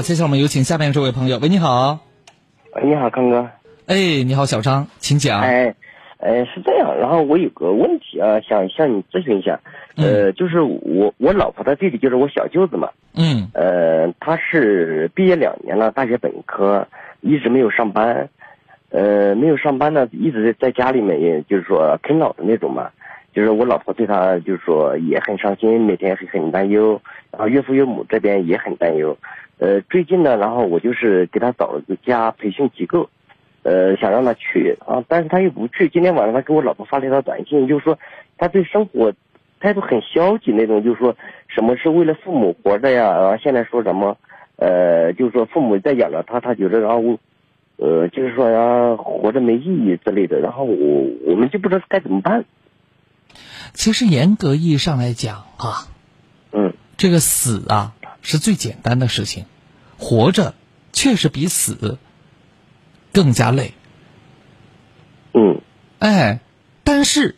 [0.02, 1.38] 好，接下来我们有请下面这位朋友。
[1.40, 1.96] 喂，你好。
[2.74, 3.48] 喂，你好，康哥。
[3.86, 5.40] 哎，你好，小张，请讲。
[5.40, 5.72] 哎，
[6.18, 9.60] 呃，是这样，然后我有个问题啊，想向你咨询一下。
[9.94, 12.88] 呃，就是我我老婆的弟弟，就是我小舅子嘛。
[13.14, 13.48] 嗯。
[13.54, 16.84] 呃，他是毕业两年了，大学本科，
[17.20, 18.28] 一直没有上班。
[18.90, 22.90] 呃，没有上班呢，一直在家里面，也就是说啃老的那种嘛。
[23.32, 27.00] 就是我老婆对他，就是说也很伤心，每天很很担忧。
[27.30, 29.16] 然后岳父岳母这边也很担忧。
[29.58, 33.08] 呃，最近呢，然后我就是给他找了个家培训机构，
[33.62, 35.88] 呃，想让他去啊，但是他又不去。
[35.88, 37.98] 今天晚上他给我老婆发了一条短信，就是说
[38.36, 39.12] 他对生活
[39.60, 41.16] 态度很消极那种，就是说
[41.48, 43.12] 什么是为了父母活着呀？
[43.18, 44.16] 然后现在说什么，
[44.56, 47.18] 呃，就是说父母在养着他，他觉得然后，
[47.76, 50.40] 呃，就是说呀，活着没意义之类的。
[50.40, 52.44] 然后我我们就不知道该怎么办。
[53.74, 55.88] 其实严格意义上来讲啊，
[56.52, 59.46] 嗯，这个死啊是最简单的事情，
[59.98, 60.54] 活着
[60.92, 61.98] 确实比死
[63.12, 63.74] 更加累。
[65.34, 65.60] 嗯，
[65.98, 66.40] 哎，
[66.84, 67.36] 但是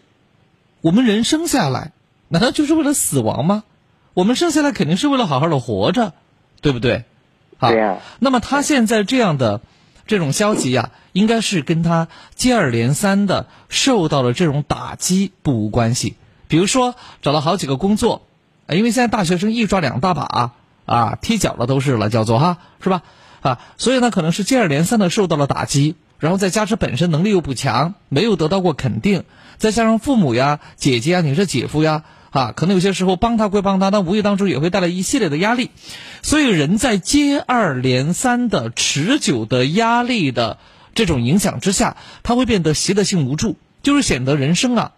[0.80, 1.92] 我们人生下来，
[2.28, 3.64] 难道就是为了死亡吗？
[4.14, 6.12] 我们生下来肯定是为了好好的活着，
[6.60, 7.04] 对不对？
[7.58, 7.98] 对呀。
[8.18, 9.60] 那么他现在这样的
[10.06, 16.16] 这种消极呀，应该是跟他接二连三的受到了这种打击不无关系。
[16.46, 18.26] 比如说找了好几个工作，
[18.68, 20.52] 因为现在大学生一抓两大把
[20.86, 23.02] 啊，踢脚了都是了，叫做哈，是吧？
[23.40, 29.24] 啊，所以呢，可能是接二连三的受到了打击，然后再加之本身能力又不强，没有得到过肯定，
[29.58, 35.70] 再加上父母呀、姐姐呀、你是姐夫呀，啊，可能有些时候帮他归帮他，但无意当中也会带来一系列的压力，
[36.20, 40.58] 所以人在接二连三的持久的压力的
[40.96, 44.92] 这种影响之下，他会变得习得性无助，就是显得人生啊。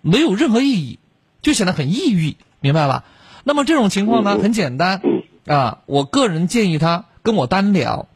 [0.00, 0.98] 没有任何意义，
[1.42, 3.04] 就显得很抑郁，明白吧？
[3.44, 5.00] 那么这种情况呢，很简单
[5.46, 5.78] 啊。
[5.86, 8.08] 我个人建议他跟我单聊，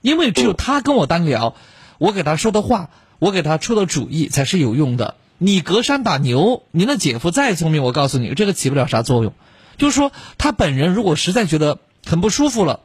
[0.00, 1.54] 因为只有他跟我单聊，
[1.98, 5.14] 我给他说的话，我给他出的主意才是有用的。
[5.42, 9.34] 你隔山打牛，您的姐夫再聪明，我告诉你，这个起不了啥作用。
[9.76, 12.78] 就是说，他本人如果实在觉得很不舒服了，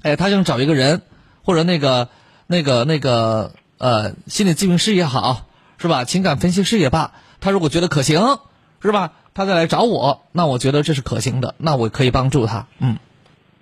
[0.00, 1.02] 哎，他想找一个人，
[1.42, 2.08] 或者那个、
[2.46, 5.46] 那个、那个呃，心理咨询师也好，
[5.76, 6.04] 是吧？
[6.04, 7.12] 情感分析师也罢。
[7.40, 8.38] 他如果觉得可行，
[8.80, 9.12] 是吧？
[9.34, 12.66] 他再来找我，那我觉得这是可行的，那我可以帮助他。
[12.78, 12.96] 嗯，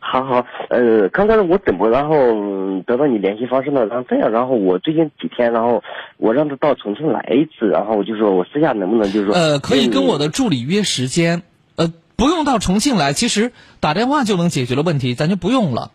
[0.04, 2.16] 好好，呃，刚才我怎么然后
[2.82, 3.86] 得到你联系方式呢？
[3.86, 5.82] 然后这样，然后我最近几天，然后
[6.16, 11.42] 我让他到重庆来一次，然后我就说我私下能不能就是说，呃，可以跟我的助理约时间，
[11.76, 15.92] 呃，不用到重庆来，其实打电话就能解决的问题，咱就不用了。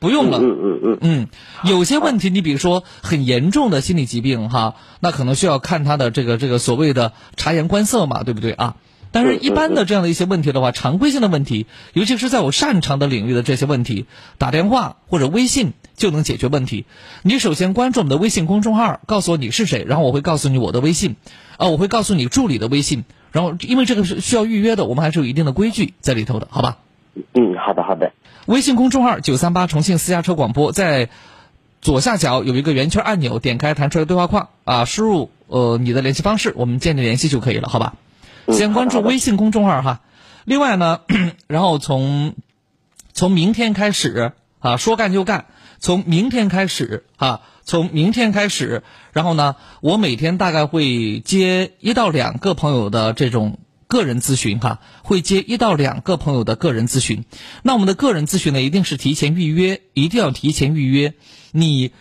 [0.00, 1.26] 不用了，嗯嗯嗯嗯，
[1.64, 8.76] 有些问题，你比如说很严重的心理疾病哈，那可能需要看他的这个这个所谓的察言观色嘛，对不对啊？
[9.14, 14.06] 但是，一般的这样的一些问题的话，常规性的问题，尤其是在我擅长的领域的这些问题，
[14.38, 16.84] 打电话或者微信就能解决问题。
[17.22, 21.14] 你首先关注我们的微信公众号，告诉我你是谁，然后我会告诉你我的微信，
[21.58, 26.78] 啊，我会告诉你助理的微信，然后因为这个是需要预约的，我们还是有一定的规矩在里头的，好吧？
[27.34, 28.10] 嗯，好的好的。
[28.46, 31.08] 微信公众号九三八重庆私家车广播，在
[31.80, 37.94] 左下角有一个圆圈按钮，点开弹出来对话框啊，输入呃你的联系方式，我们建立联系就可以了，好吧？
[38.48, 40.00] 先关注微信公众号哈。
[40.44, 41.00] 另外呢，
[41.46, 42.34] 然后从
[43.12, 45.46] 从明天开始啊，说干就干，
[45.78, 53.58] 从明天开始啊，从明天开始，然后呢，我每天大概会接一到两个朋友的这种。
[53.86, 57.24] 个人咨询哈，会接一到两个朋友的个人咨询。
[57.62, 61.14] 那我们的个人咨询呢，一定是提前预约，一定要提前预约。
[61.52, 61.92] 你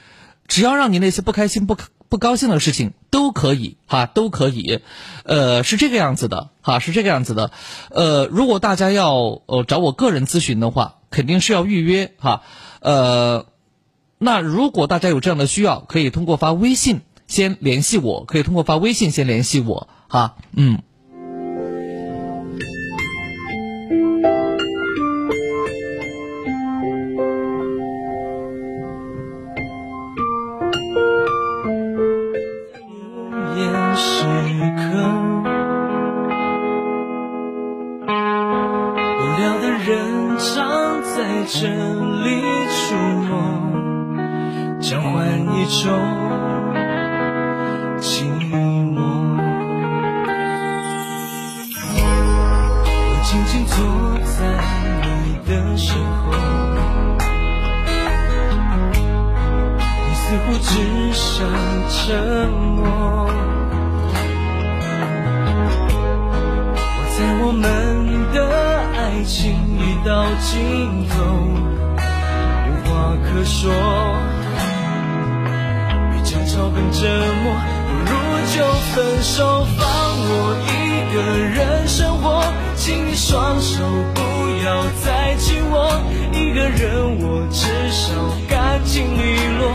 [0.48, 1.78] 只要让你那些不开心、不
[2.14, 4.82] 不高兴的事情都可以哈，都可以。
[5.24, 7.50] 呃，是这个样子的哈，是这个样子的。
[7.90, 12.44] 呃，如果大家要呃找我个人咨询的话，肯定是要预约哈。
[12.82, 13.48] 呃，
[14.20, 20.36] 那如果大家有这样的需要，可以通过发微信先联系我，可以通过发微信先联系我哈。
[20.52, 20.84] 嗯。
[39.20, 39.92] 无聊的人
[40.40, 41.68] 常在这
[42.24, 42.42] 里
[42.74, 43.30] 出没，
[44.82, 45.12] 交换
[45.54, 45.84] 一种
[48.00, 48.98] 寂寞。
[52.96, 53.76] 我静静坐
[54.26, 54.40] 在
[55.04, 56.22] 你的身后，
[60.08, 60.72] 你似乎只
[61.14, 61.46] 想
[61.90, 62.82] 沉默。
[67.54, 68.42] 我们的
[68.98, 69.94] 爱情已。
[70.04, 71.16] 到尽头，
[72.68, 73.72] 无话可说。
[76.12, 77.08] 比争吵更折
[77.44, 77.56] 磨，
[77.88, 78.12] 不如
[78.54, 78.58] 就
[78.92, 80.74] 分手，放我一
[81.14, 82.44] 个人生活。
[82.76, 84.20] 请你双手不
[84.66, 85.88] 要再紧握，
[86.34, 88.12] 一个人我至少
[88.50, 89.72] 干净利落。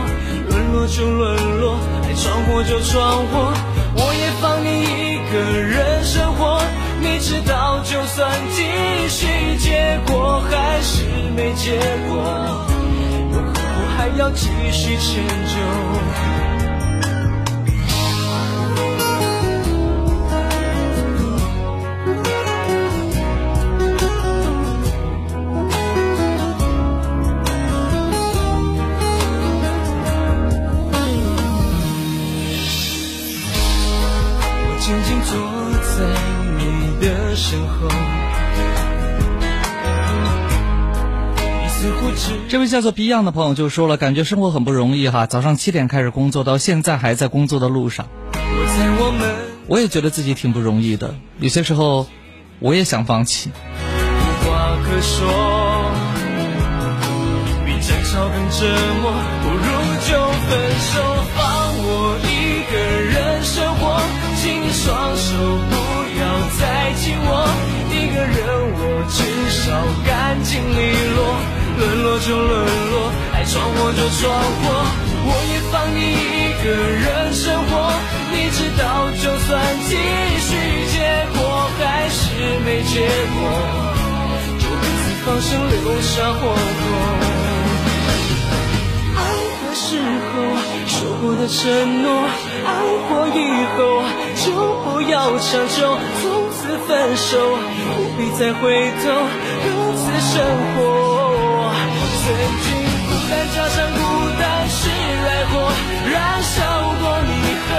[0.49, 3.51] 沦落就沦落，爱闯祸就闯祸，
[3.95, 6.61] 我也放你一个人生活。
[7.01, 8.63] 你知道，就算继
[9.07, 9.27] 续，
[9.57, 11.05] 结果还是
[11.35, 12.67] 没结果，
[13.31, 13.59] 又何苦
[13.97, 16.48] 还要继续迁就？
[42.47, 48.07] 这位叫做 Beyond 的朋友就说了，感觉生活很不容易哈，早上七点开始工作，到现在还在工作的路上。
[48.33, 49.35] 我在我们
[49.67, 52.07] 我也觉得自己挺不容易的，有些时候
[52.59, 53.51] 我也想放弃。
[53.51, 55.27] 无话可说，
[57.65, 58.67] 比争吵更折
[59.01, 59.11] 磨，
[59.41, 59.63] 不如
[60.07, 60.11] 就
[60.49, 61.01] 分手，
[61.35, 61.39] 放
[61.81, 61.87] 我
[62.23, 64.01] 一个人生活。
[64.41, 65.33] 请你双手
[65.69, 65.78] 不要
[66.59, 67.47] 再紧握，
[67.89, 68.37] 一个人
[68.75, 69.71] 我至少
[70.05, 71.39] 干净利落，
[71.79, 72.51] 沦落就沦
[72.91, 72.93] 落，
[73.33, 74.27] 爱闯祸就闯
[74.59, 74.67] 祸，
[75.23, 77.71] 我也放你一个人生活。
[78.31, 79.49] 你知道，就算
[79.87, 80.51] 继续，
[80.91, 80.99] 结
[81.33, 81.39] 果
[81.79, 82.19] 还是
[82.65, 83.39] 没结果。
[84.59, 86.83] 就彼此放生，留下祸头。
[89.15, 89.17] 爱
[89.63, 89.87] 的时
[90.27, 90.31] 候
[90.87, 92.27] 说过的承诺，
[92.65, 92.69] 爱
[93.07, 93.39] 过以
[93.77, 94.03] 后
[94.35, 94.51] 就
[94.83, 95.97] 不要强求。
[96.21, 97.37] 从分手，
[97.95, 99.09] 不必再回头，
[99.63, 100.43] 各自生
[100.75, 100.79] 活。
[102.21, 102.25] 曾
[102.63, 102.67] 经
[103.07, 103.99] 孤单加上孤
[104.39, 105.53] 单是爱火，
[106.11, 106.55] 燃烧
[106.99, 107.31] 过你
[107.65, 107.69] 和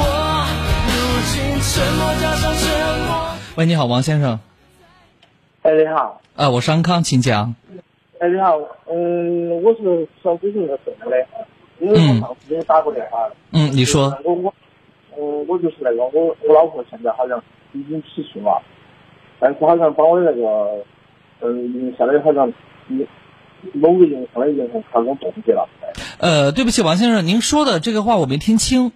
[0.00, 0.02] 我。
[0.86, 0.90] 如
[1.30, 2.62] 今沉默加上沉
[3.06, 3.08] 默。
[3.56, 4.38] 喂，你好，王先生。
[5.62, 6.20] 哎，你好。
[6.36, 7.54] 啊，我是安康，请讲。
[8.18, 8.56] 哎，你好，
[8.90, 11.26] 嗯，我是想咨询个事的，
[11.78, 13.34] 因为我上打过电话了。
[13.52, 14.16] 嗯，你说。
[14.24, 14.54] 我我，
[15.18, 17.42] 嗯，我就是那个我我老婆现在好像
[17.72, 18.62] 已经起诉了，
[19.38, 20.84] 但是好像把我那个，
[21.40, 22.52] 嗯，相当于好像
[22.88, 23.06] 嗯
[23.74, 25.68] 某个银行的银行卡给我冻结了。
[26.18, 28.90] 呃，对不起，王先生，您说的这个话我没听清。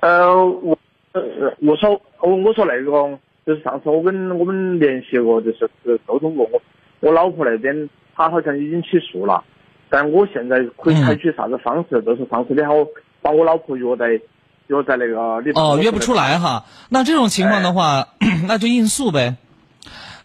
[0.00, 0.78] 呃，我
[1.12, 1.22] 呃
[1.60, 6.60] 我说我我说那个就是上次我跟我们联系过，就是呃沟通过我
[7.00, 9.42] 我老婆那边，她好像已经起诉了，
[9.88, 12.02] 但我现在可以采取啥子方式？
[12.02, 12.74] 就是上次你好
[13.22, 14.20] 把我老婆约在
[14.68, 18.08] 约在那个你哦约不出来哈，那这种情况的话，
[18.48, 19.36] 那就应诉呗。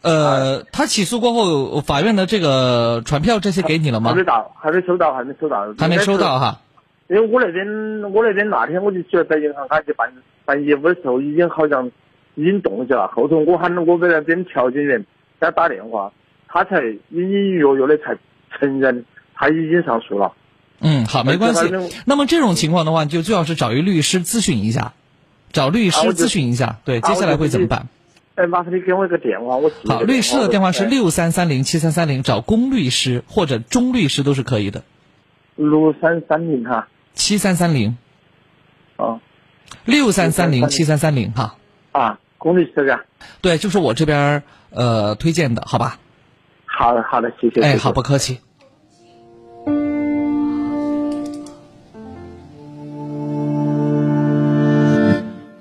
[0.01, 4.09] 呃，他起诉过后，法院的这个传票这些给你了吗？
[4.09, 5.73] 还没到，还没收到，还没收到。
[5.77, 6.59] 还没收到哈。
[7.07, 7.65] 因为我那边
[8.11, 10.11] 我那边那天我就觉得在银行卡去办
[10.43, 11.85] 办业务的时候，已经好像
[12.34, 13.07] 已经冻结了。
[13.09, 14.99] 后头我喊我们那边调解员
[15.39, 16.11] 给他打电话，
[16.47, 16.99] 他才隐
[17.30, 18.18] 隐约约的才
[18.57, 19.05] 承认
[19.35, 20.31] 他已经上诉了。
[20.81, 21.71] 嗯，好，没关系。
[22.05, 24.93] 那么这种情况的话，你就最好是找一律师咨询一下，
[25.53, 26.79] 找律师咨询一下。
[26.83, 27.87] 对，接下来会怎么办？
[28.35, 34.83] 哎，麻烦你给我一个电话，我好，律师的电话是六三三零七三三零，找龚律师或者钟律师都是可以的。
[35.55, 36.87] 六三三零哈。
[37.13, 37.97] 七三三零，
[38.95, 39.19] 哦，
[39.83, 41.57] 六三三零七三三零哈。
[41.91, 43.01] 啊，龚律师啊。
[43.41, 45.99] 对，就是我这边呃推荐的，好吧？
[46.65, 47.61] 好的，好的，谢谢。
[47.61, 48.39] 哎，好，不客气。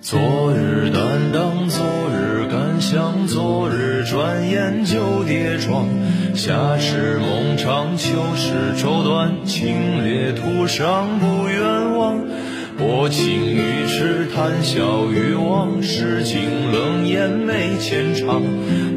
[0.02, 0.18] 昨
[0.54, 5.86] 日担当，昨日敢想，昨日转眼就跌撞。
[6.34, 12.18] 夏时梦长，秋时愁短，清冽途上不远望。
[12.78, 18.42] 薄情于痴，谈笑于忘，世情冷眼没浅尝。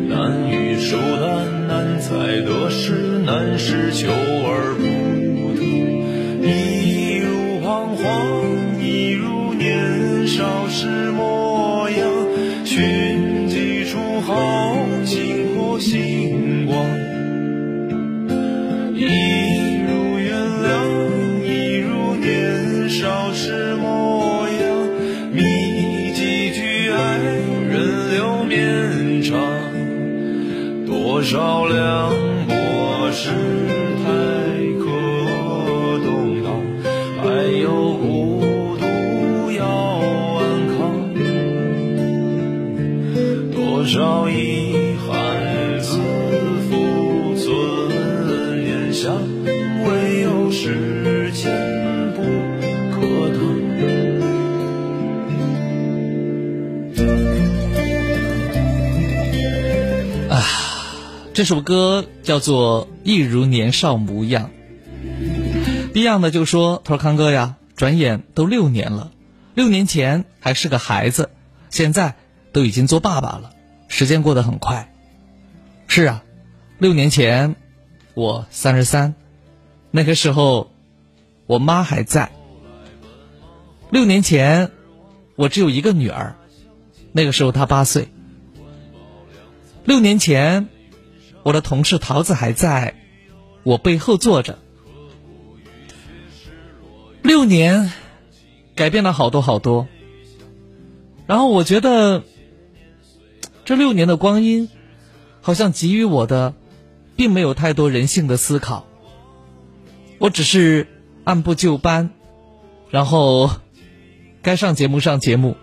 [0.07, 2.93] 难遇疏淡，难猜得失，
[3.25, 4.85] 难是求而不
[31.23, 32.09] 少凉
[32.49, 33.29] 薄世
[34.03, 34.72] 态。
[61.43, 64.49] 这首歌叫做《一如年少模样》。
[65.93, 69.11] Beyond 的就说：“他说康哥呀，转眼都六年了，
[69.53, 71.31] 六年前还是个孩子，
[71.69, 72.15] 现在
[72.53, 73.51] 都已经做爸爸了，
[73.89, 74.93] 时间过得很快。
[75.87, 76.23] 是啊，
[76.77, 77.57] 六年前
[78.13, 79.13] 我三十三，
[79.91, 80.71] 那个时候
[81.45, 82.31] 我妈还在。
[83.89, 84.71] 六年前
[85.35, 86.37] 我只有一个女儿，
[87.11, 88.07] 那个时候她八岁。
[89.83, 90.69] 六年前
[91.43, 92.95] 我的同事桃子还在，
[93.63, 94.59] 我背后坐着。”
[97.21, 97.91] 六年，
[98.75, 99.87] 改变了好多好多。
[101.25, 102.23] 然后我觉得，
[103.63, 104.69] 这六年的光阴，
[105.41, 106.53] 好像给予我的，
[107.15, 108.85] 并没有太多人性的思考。
[110.19, 110.87] 我只是
[111.23, 112.09] 按部就班，
[112.89, 113.49] 然后
[114.41, 115.55] 该上节目上节目，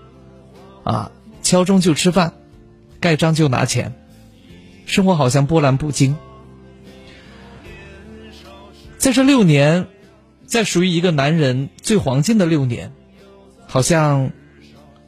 [0.82, 1.12] 啊，
[1.42, 2.32] 敲钟就吃饭，
[3.00, 3.94] 盖章就拿钱，
[4.90, 6.16] 生活好像波澜不惊。
[8.98, 9.86] 在这六年。
[10.50, 12.92] 在属于一个男人最黄金的六年，
[13.68, 14.32] 好像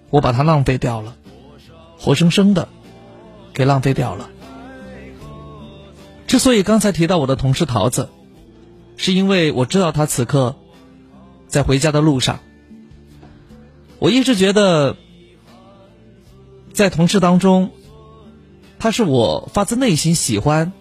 [0.09, 1.17] 我把它浪费掉了，
[1.99, 2.69] 活生生的
[3.53, 4.31] 给浪费掉了。
[6.29, 8.09] 之所以刚才提到我的同事桃子，
[8.97, 10.55] 是因为我知道他此刻
[11.49, 12.39] 在回家的路上。
[13.99, 14.97] 我一直觉得，
[16.73, 17.73] 在同事当中，
[18.83, 20.73] 他是我发自内心喜欢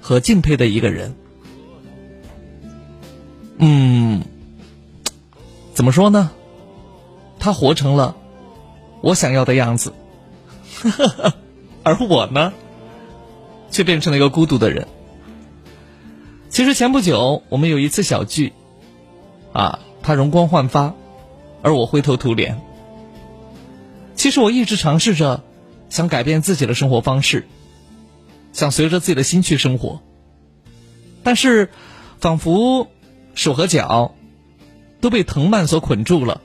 [0.00, 1.14] 和敬佩的一个人。
[3.58, 4.24] 嗯，
[5.72, 6.32] 怎么说呢？
[7.38, 8.16] 他活成了
[9.02, 9.92] 我想要的样子，
[11.84, 12.52] 而我呢，
[13.70, 14.88] 却变成了一个孤独的人。
[16.48, 18.52] 其实前不久我们有一次小聚，
[19.52, 20.92] 啊，他容光焕发，
[21.62, 22.60] 而我灰头土脸。
[24.16, 25.44] 其实我一直尝试着
[25.90, 27.46] 想改变自己的生活方式，
[28.54, 30.00] 想随着自己的心去生活，
[31.22, 31.68] 但是
[32.18, 32.88] 仿佛。
[33.32, 34.16] 手和脚
[35.00, 36.42] 都被藤蔓所捆住了，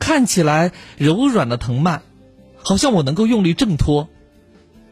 [0.00, 2.02] 看起来柔软的藤蔓，
[2.56, 4.08] 好像我能够用力挣脱，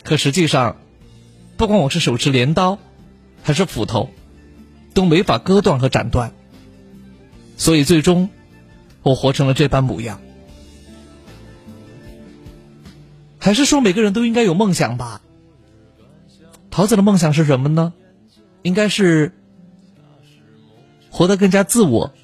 [0.05, 0.77] 可实际上，
[1.57, 2.79] 不管我是手持镰刀，
[3.43, 4.11] 还是斧头，
[4.95, 6.33] 都没法割断和斩断。
[7.59, 8.31] 所以最终，
[9.03, 10.21] 我活成了这般模样。
[13.43, 15.21] 还是说每个人都应该有梦想吧？
[16.71, 17.93] 桃子的梦想是什么呢？
[18.63, 19.33] 应该是。
[21.11, 22.15] 活得更加自我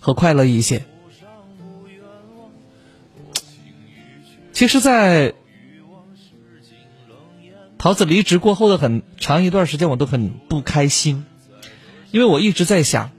[0.00, 0.84] 和快乐一些。
[4.52, 5.34] 其实，在
[7.78, 11.24] 桃子离职过后的很长一段时间，我都很不开心，
[12.10, 13.12] 因为我一直在想，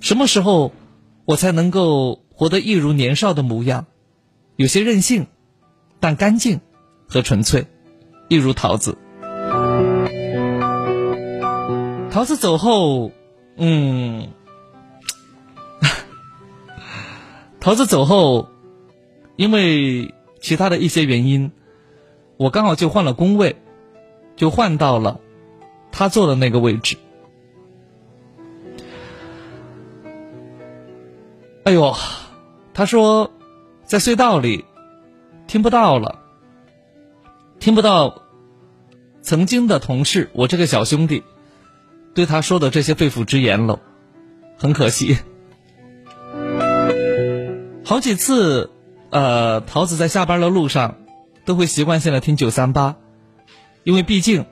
[0.00, 0.72] 什么时候
[1.24, 3.86] 我才能够活得一如年少的模样，
[4.56, 5.28] 有些任性，
[6.04, 6.60] 但干净
[7.08, 7.66] 和纯粹，
[8.28, 8.94] 一如桃子。
[12.10, 13.10] 桃子走后。
[13.56, 14.28] 嗯，
[17.58, 18.50] 桃子走后，
[19.36, 20.12] 因为
[20.42, 21.50] 其他的一些原因，
[22.36, 23.56] 我刚好就换了工位，
[24.36, 25.18] 就换到了
[25.90, 26.98] 他坐的那个位置。
[31.64, 31.94] 哎呦，
[32.74, 33.32] 他说
[33.84, 34.66] 在隧道里
[35.46, 36.20] 听不到了，
[37.60, 38.22] 听不到
[39.22, 41.22] 曾经的同事，我这个小兄弟。
[42.14, 43.80] 对他说的这些肺腑之言了，
[44.56, 45.18] 很可惜。
[47.84, 48.70] 好几次，
[49.10, 50.98] 呃，桃子在下班的路上，
[51.44, 52.94] 都会习惯性的听九三八，
[53.82, 54.46] 因为毕竟，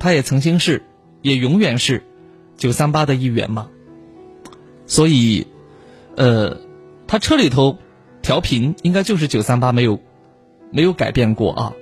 [0.00, 0.82] 他也曾经是，
[1.22, 2.02] 也永远是
[2.56, 3.68] 九三八的一员嘛。
[4.86, 5.46] 所以，
[6.16, 6.56] 呃，
[7.06, 7.78] 他车里头
[8.22, 10.00] 调频应该就是九三八，没有
[10.70, 11.72] 没有改变过啊。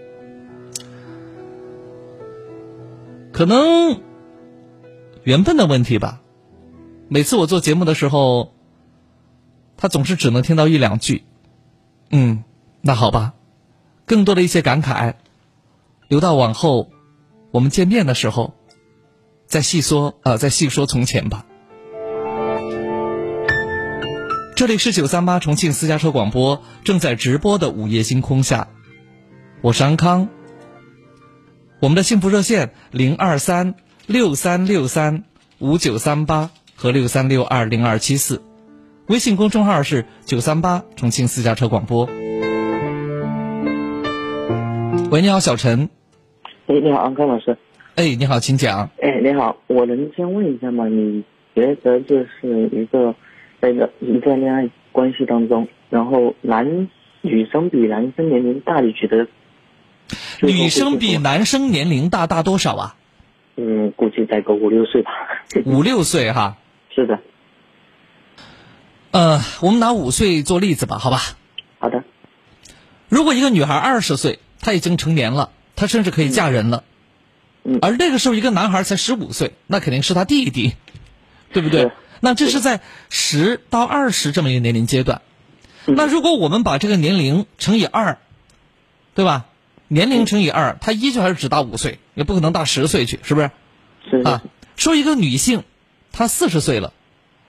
[3.32, 4.00] 可能。
[5.24, 6.20] 缘分的问题吧，
[7.08, 8.52] 每次我做节目的时候，
[9.76, 11.24] 他总是只能听到一两句。
[12.10, 12.44] 嗯，
[12.80, 13.34] 那好吧，
[14.04, 15.14] 更多的一些感慨，
[16.06, 16.90] 留到往后
[17.50, 18.54] 我们见面的时候
[19.46, 21.44] 再细说啊，再细说从前吧。
[24.54, 28.68] 这里是九三八重庆私家车广播正在直播的午夜星空下，
[29.62, 30.28] 我是安康。
[31.80, 33.74] 我们的幸福热线零二三。
[34.08, 35.24] 六三六三
[35.58, 38.40] 五九三八和六三六二零二七四，
[39.08, 42.06] 微信公众号是九三八重庆私家车广播。
[45.10, 45.88] 喂，你好，小陈。
[46.68, 47.58] 哎，你好，安康老师。
[47.96, 48.90] 哎，你好，请讲。
[49.02, 50.86] 哎，你好，我能先问一下吗？
[50.86, 51.24] 你
[51.56, 53.16] 觉得就是一个
[53.60, 56.88] 在一个一段恋爱关系当中，然后男
[57.22, 59.26] 女生比男生年龄大，你觉得？
[60.42, 62.96] 女生比男生年龄大大多少啊？
[63.56, 65.10] 嗯，估计在个五六岁吧。
[65.64, 66.56] 五六岁哈。
[66.94, 67.20] 是的。
[69.12, 71.20] 呃，我们拿五岁做例子吧，好吧？
[71.78, 72.04] 好的。
[73.08, 76.84] 如果一个女孩二十岁，她已经成年了，她甚至可以嫁人了。
[77.64, 77.78] 嗯。
[77.80, 80.74] 而那个时候，一个男孩才十五岁，那肯定是他弟弟，
[81.52, 81.90] 对不对？
[82.20, 85.22] 那这是在十到二十这么一个年龄阶段。
[85.84, 88.18] 那如果我们把这个年龄乘以二，
[89.14, 89.46] 对吧？
[89.88, 93.50] 年龄乘以二，他依旧还是只大五岁，也不可能大十岁去，是不是？
[94.10, 94.42] 是啊。
[94.76, 95.64] 说一个女性，
[96.12, 96.92] 她四十岁了，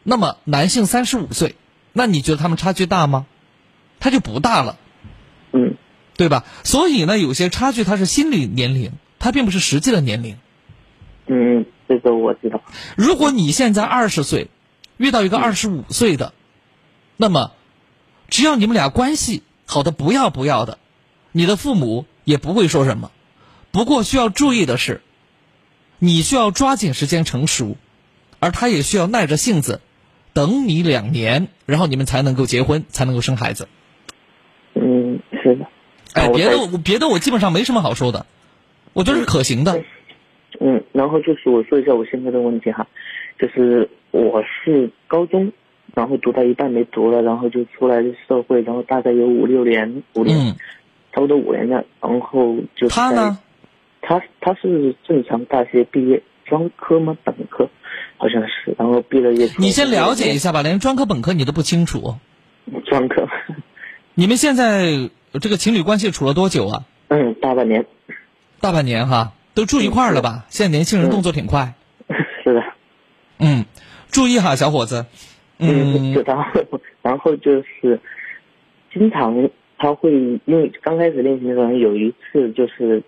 [0.03, 1.55] 那么男性三十五岁，
[1.93, 3.25] 那你觉得他们差距大吗？
[3.99, 4.77] 他就不大了，
[5.51, 5.75] 嗯，
[6.15, 6.45] 对吧？
[6.63, 10.37] 所以呢，有些差距它是心理年龄，它并不是实际的年龄。
[11.25, 12.61] 嗯，这个我知道。
[12.95, 14.49] 如果你现在二十岁，
[14.97, 16.33] 遇到一个二十五岁的，
[17.17, 17.51] 那么
[18.29, 20.77] 只要你们俩关系好的不要不要的，
[21.31, 23.09] 你的父母也不会说什么。
[23.71, 24.99] 不过需要注意的是，
[25.97, 27.77] 你需要抓紧时间成熟，
[28.39, 29.79] 而他也需要耐着性子
[30.33, 33.69] 等你两年，然后你们才能够结婚，才能够生孩子。
[34.73, 35.67] 嗯，是的。
[36.15, 38.25] 哎，别的我别的我基本上没什么好说的，
[38.91, 39.81] 我觉得是可行的。
[40.59, 42.87] 嗯，然后就是我说一下我现在的问题哈，
[43.39, 45.53] 就是我是高中，
[45.95, 50.57] 然后读到一半没读了，然后就出来社会，然后大概有五六年，五年，
[51.17, 53.39] 差不多五年了，然后就他呢，
[54.03, 57.17] 他他是正常大学毕业，专科吗？
[57.23, 57.67] 本科，
[58.17, 59.49] 好像是，然后毕了业。
[59.57, 62.13] 你先了解一下吧，连专科本科你都不清楚。
[62.85, 63.27] 专科。
[64.13, 65.09] 你们现在
[65.41, 66.83] 这个情侣关系处了多久啊？
[67.07, 67.87] 嗯，大半年。
[68.59, 69.33] 大半年哈。
[69.55, 70.45] 都住一块儿了吧？
[70.49, 71.73] 现在年轻人动作挺快。
[72.43, 72.61] 是的。
[73.39, 73.65] 嗯，
[74.11, 75.07] 注意哈，小伙子。
[75.57, 76.13] 嗯。
[76.23, 76.61] 然后，
[77.01, 77.99] 然后就是
[78.93, 80.11] 经常他会
[80.45, 83.01] 因为刚开始练习的时候有一次就是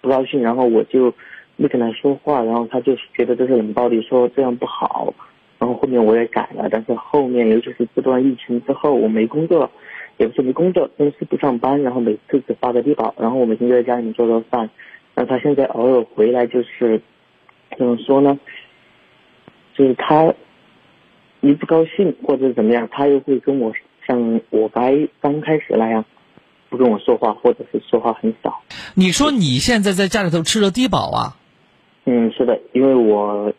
[0.00, 1.12] 不高兴，然后我就
[1.56, 5.14] 没跟他说话，然后他就觉得这是冷暴力，说这样不好。
[5.58, 9.70] 然后后面我也改了，但是后面尤其是这段疫情之后，我没工作，
[10.16, 14.70] 也不是没工作，公司不上班，然后每次只发个低保，然后我每天就在家里面做做饭。
[15.14, 17.02] 那他现在偶尔回来，就是
[17.76, 18.40] 怎么说呢？
[19.74, 20.32] 就是他
[21.42, 23.70] 一不高兴或者怎么样，他又会跟我
[24.10, 26.04] 像我该刚开始那样，
[26.68, 28.60] 不跟我说话，或者是说话很少。
[28.94, 31.36] 你说你现在在家里头吃了低保啊？
[32.06, 33.52] 嗯，是的，因为我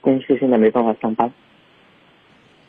[0.00, 1.32] 公司现在没办法上班。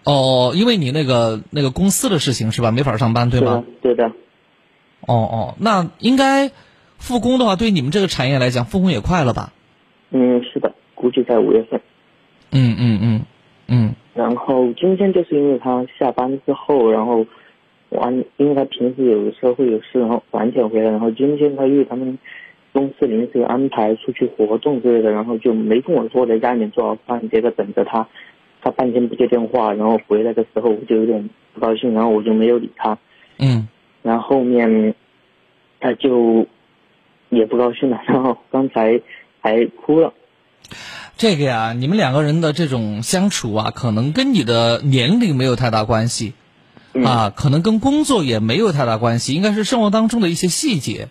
[0.06, 2.72] 哦，因为你那个那个公司的事情是吧？
[2.72, 3.64] 没法上班对吗？
[3.82, 4.08] 对的。
[5.02, 6.52] 哦哦，那应该。
[7.02, 9.54] 复工的话，对你们这个产业来讲，复工也快了吧？
[10.10, 11.80] 嗯，是的，估计在五月份。
[12.52, 13.26] 嗯嗯嗯
[13.68, 13.96] 嗯。
[14.20, 17.26] 然后今天就是因为他下班之后，然后
[17.90, 20.92] 晚，因为他平时有的时候会有事，然后晚点回来。
[20.92, 22.20] 然后今天他因为他们
[22.74, 28.08] 公司临时安排出去活动之类的，然后就没跟我说，在家里面做好饭，接着等着他。
[28.62, 32.98] 他半天不接电话，然后回来的时候我就有点不高兴，然后我就没有理他。
[33.40, 33.68] 嗯。
[34.04, 34.94] 然后后面
[35.80, 36.46] 他就。
[37.32, 39.00] 也不高兴了，然后刚才
[39.40, 40.12] 还哭了。
[41.20, 46.34] 这个呀，你们两个人的这种相处啊，可能跟你的年龄没有太大关系，
[47.04, 51.10] 啊，可能跟工作也没有太大关系，应该是生活当中的一些细节。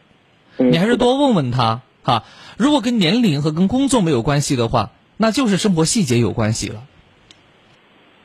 [0.56, 2.24] 你还是多问问他哈。
[2.56, 6.84] 如果跟年龄和跟工作没有关系的话，那就是生活细节有关系了。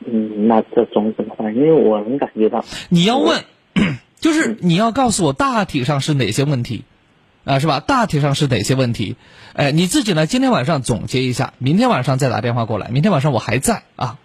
[0.06, 1.54] 嗯，那这种怎么办？
[1.54, 2.64] 因为我能感觉到。
[2.88, 3.44] 你要问，
[4.18, 6.84] 就是你要告诉我大体上是哪些问题。
[7.44, 7.80] 啊，是吧？
[7.80, 9.16] 大体上是哪些问题？
[9.52, 10.26] 哎，你自己呢？
[10.26, 12.88] 今天晚上总结一下，明天晚上再打电话过来。
[12.88, 14.18] 明天晚上我还在啊。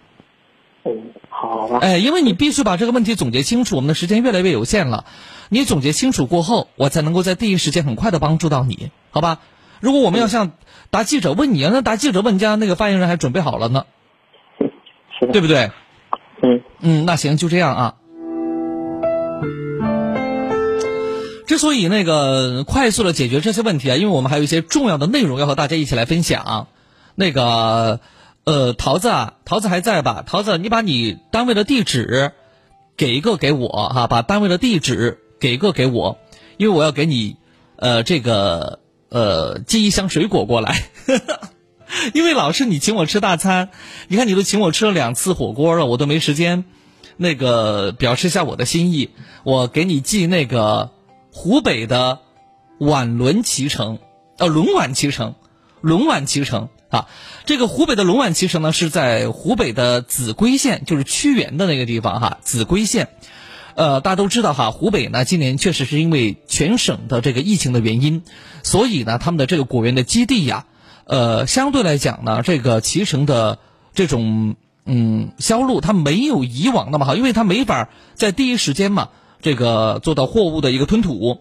[0.83, 0.91] 哦，
[1.29, 1.79] 好吧。
[1.81, 5.05] 哎，因为你必须把这个问题总结清楚，我们的时间越来越有限了。
[5.49, 9.39] 你总结清楚过后，我才能够在第一时间很快的帮助到你，好吧？
[9.81, 10.51] 如果我们要像
[10.89, 13.85] 答记者问你啊，那答记者问家那个发言人还准备好了呢，
[15.31, 15.71] 对不对？
[16.41, 17.95] 嗯嗯，那行就这样啊。
[21.59, 26.67] 所以那个快速的解决这些问题啊，因为我们还有一些重要的内容要和大家一起来分享。
[27.15, 27.99] 那个，
[28.45, 30.23] 呃，桃子啊，桃子还在吧？
[30.25, 32.31] 桃子，你把你单位的地址
[32.95, 36.17] 给一个给我哈，把单位的地址给一个给我，
[36.55, 37.35] 因为我要给你
[37.75, 38.79] 呃这个
[39.09, 40.81] 呃寄一箱水果过来。
[42.13, 43.67] 因为老是你请我吃大餐，
[44.07, 46.63] 你看你都请我吃了两次火锅了，我都没时间
[47.17, 49.09] 那个表示一下我的心意，
[49.43, 50.91] 我给你寄那个。
[51.39, 52.19] 湖北的
[52.79, 53.99] 皖轮脐橙，
[54.37, 55.35] 呃，轮皖脐橙，
[55.79, 57.07] 轮皖脐橙啊，
[57.45, 63.07] 这个湖北的轮皖脐橙呢，是在湖北的秭归县，就是屈原的那个地方哈，秭归县，
[63.75, 68.23] 呃，大家都知道哈，湖北呢今年确实是因为全省的这个疫情的原因，
[68.61, 70.65] 所以呢他们的这个果园的基地呀，
[71.05, 73.59] 呃，相对来讲呢，这个脐橙的
[73.93, 79.07] 这种嗯销路它没有以往那么好，因为它没法在第一时间嘛，
[79.41, 81.39] 这个做到货物的一个吞吐。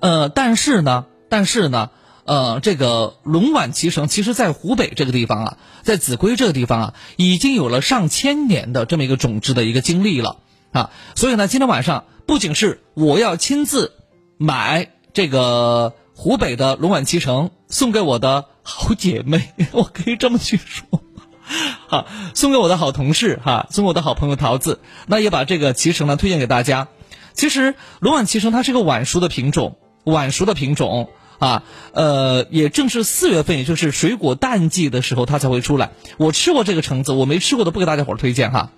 [0.00, 1.90] 呃，但是呢，但是呢，
[2.24, 10.38] 呃，这个龙碗脐橙，其实在湖北这个地方啊，在秭归这个地方啊，已经有了上千年的这么一个种植的一个经历了
[10.72, 10.90] 啊。
[11.14, 13.92] 所以呢，今天晚上不仅是我要亲自
[14.38, 21.02] 买这个湖北的龙碗脐橙送给我的好姐妹， 我可以这么去说，
[21.88, 26.88] 好，送给我的好同事哈，送给我的好朋友桃子，那也把这个脐橙呢推荐给大家。
[27.34, 29.78] 其实龙碗脐橙它是个晚熟的品种。
[30.04, 31.62] 晚熟的品种啊，
[31.92, 35.92] 呃，也正是四月份，也就是水果淡季的时候，它才会出来。
[36.16, 38.70] 我吃过这个橙子，我没吃过的不给大家伙儿推荐哈。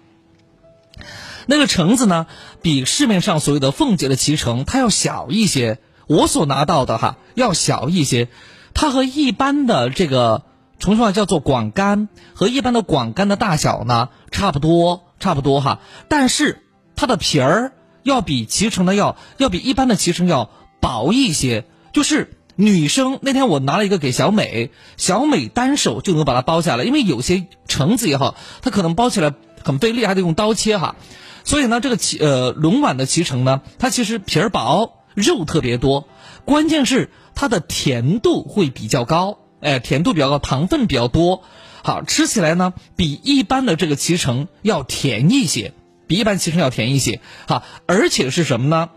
[1.46, 2.26] 那个橙子呢，
[2.60, 8.28] 比市面上所谓的凤姐的脐橙它要小一些，我所拿到的哈要小一些。
[8.74, 10.42] 它和一般的这个
[10.78, 15.80] 重庆话叫做广柑，和一般的广柑的大小呢差不多，差不多哈。
[16.09, 16.62] 但是
[16.96, 17.72] 它的皮儿
[18.02, 20.51] 要比脐橙的要要比一般的脐橙要。
[20.80, 21.64] 薄一些，
[21.94, 29.32] 就是女生那天我拿了一个给小美，小美单手就能把它剥下来，因为有些橙子也好，它可能剥起来
[29.62, 30.96] 很费力，还得用刀切哈。
[31.42, 36.06] 所以呢，这个脐呃龙碗的脐橙呢，它其实皮儿薄，肉特别多，
[36.44, 41.42] 关键是它的甜度会比较高，哎，甜度比较高，糖分比较多，
[41.82, 45.72] 好吃起来呢比一般的这个脐橙要甜一些，
[46.06, 48.90] 比一般脐橙要甜一些，好，而且是什么呢？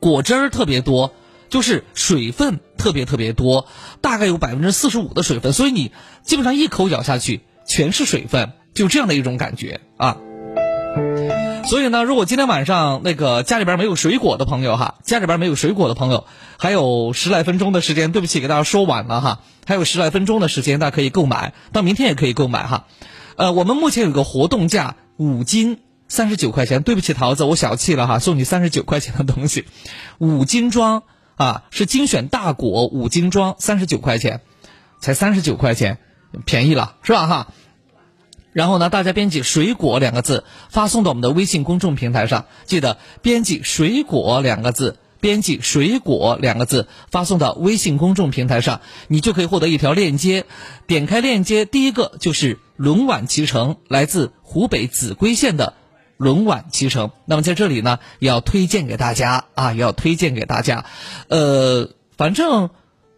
[0.00, 1.12] 果汁儿特别多，
[1.50, 3.68] 就是水分特别特别多，
[4.00, 5.92] 大概有百分之四十五的水分，所以你
[6.22, 10.16] 基本上一口咬下去全是水分，就这样的一种感觉啊。
[11.66, 16.26] 所以呢，如果今天晚上那个家里边没有水果的朋友哈，家里边没有水果的朋友，
[16.58, 22.86] 还有十来分钟的时间，对不起，给大家说晚了哈，还有十来分钟的时间，大家可以购买，到明天也可以购买哈。
[23.36, 25.80] 呃，我们目前有个活动价五斤。
[26.06, 29.64] 三十九块钱，对不起桃子，我小气了哈，送你三十九块钱的东西，
[30.18, 31.02] 五斤装
[31.34, 34.42] 啊，是精选大果五斤装，三十九块钱，
[35.00, 35.98] 才三十九块钱，
[36.44, 37.48] 便宜了是吧哈？
[38.54, 50.46] 然后呢，大家编辑“水果”两个字发送到我们的微信公众平台上，记得编辑“水果”两个字，编辑“水果”两个字发送到微信公众平台上，你就可以获得一条链接，
[50.86, 55.74] 点开链接，第一个就是龙碗脐橙，来自湖北秭归县的。
[56.16, 60.84] 龙碗脐橙，那么在这里呢，也要推荐给大家啊，也要推荐给大家。
[61.28, 62.70] 呃，反正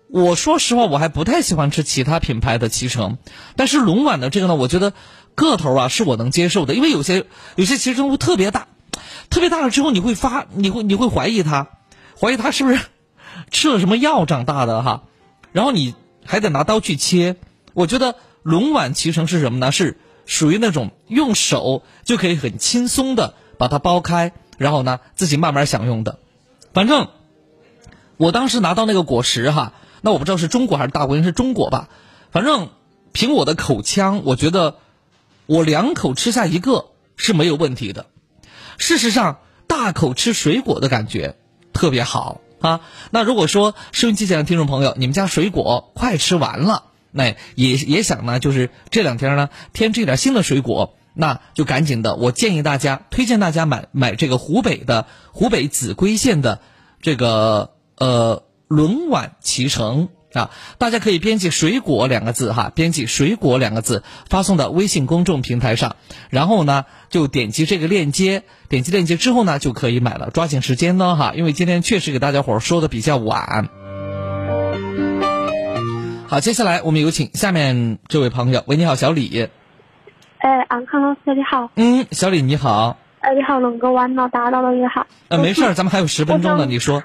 [0.08, 3.18] 我说实话，我还不太喜欢吃其他品牌的脐橙，
[3.54, 4.94] 但是龙碗的这个呢，我觉得
[5.36, 8.66] 个头啊是我能接受的，因为有些有些脐橙特别大，
[9.30, 11.68] 特别大了之后，你会发，你会你会怀疑它，
[12.20, 12.80] 怀疑它是不是
[13.52, 15.04] 吃了什么药长大的哈，
[15.52, 15.94] 然后你
[16.24, 17.36] 还得拿刀去切。
[17.74, 19.70] 我觉得龙碗脐橙是什么呢？
[19.70, 19.98] 是。
[20.28, 26.18] 属于那种用手就可以很轻松的把它剥开，然后呢自己慢慢享用的。
[26.74, 27.10] 反正
[28.16, 31.88] 我当时拿到那个果实哈，那我不知道是中国还是大国，应该是中国吧。
[32.32, 32.70] 反正
[33.12, 34.78] 凭我的口腔，我觉得
[35.46, 38.06] 我两口吃下一个是没有问题的。
[38.78, 41.36] 事实上，大口吃水果的感觉
[41.72, 42.80] 特别好啊。
[43.10, 46.84] 那如果说收音机前的听众朋友，你们家水果快吃完了。
[47.10, 52.14] 那也也想呢，就是这两天呢，添置一点新的水果，那就赶紧的。
[52.14, 56.60] 我建议大家，推荐大家买买这个湖北的湖北秭归县的
[57.00, 65.96] 这个呃轮碗脐橙啊，大家可以编辑“水果”两个字哈，编辑“水果”两个字发送到微信公众平台上，
[66.30, 73.68] 然后呢就点击这个链接，点击链接之后呢就可以买了，抓紧时间呢哈，因为今天确实给大家伙说的比较晚。
[76.28, 78.64] 好，接下来我们有请下面这位朋友。
[78.66, 79.48] 喂，你好，小李。
[80.38, 81.70] 哎，安康老师，你好。
[81.76, 82.98] 嗯，小李你好。
[83.20, 85.06] 哎，你好，弄个晚了，打扰了你好。
[85.28, 87.02] 呃，没事儿，咱们还有十分钟呢，你说。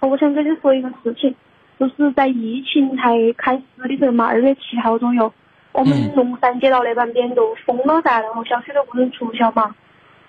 [0.00, 1.34] 我想跟你说一个事情，
[1.78, 5.32] 就是在疫情才开始的时候嘛，二月七号左右，
[5.72, 9.74] 我们龙山街道那半边都封了噻，然后小区都不能出校嘛。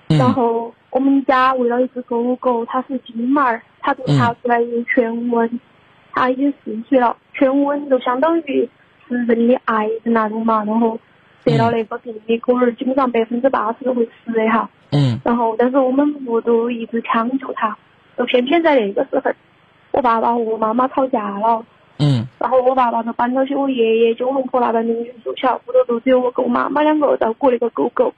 [0.08, 5.50] 然后我们家喂了一只狗狗，它是金毛儿，它就查出来有犬瘟，
[6.12, 8.70] 它已经四岁了，犬瘟就相当于
[9.08, 11.00] 是人的癌症那种嘛，然后
[11.44, 14.70] 得了那个病的狗儿基本上百分之八十都会死的哈。
[14.92, 15.20] 嗯。
[15.24, 17.78] 然后，但是我们屋都一直抢救它，
[18.18, 19.32] 就偏偏在那个时候，
[19.92, 21.66] 我爸爸和我妈妈吵架了。
[21.98, 22.28] 嗯。
[22.40, 28.14] 然后我爸爸就搬到去我爷爷九龙坡那边邻居住小，屋头就只有我跟我妈妈两个照顾那个狗狗。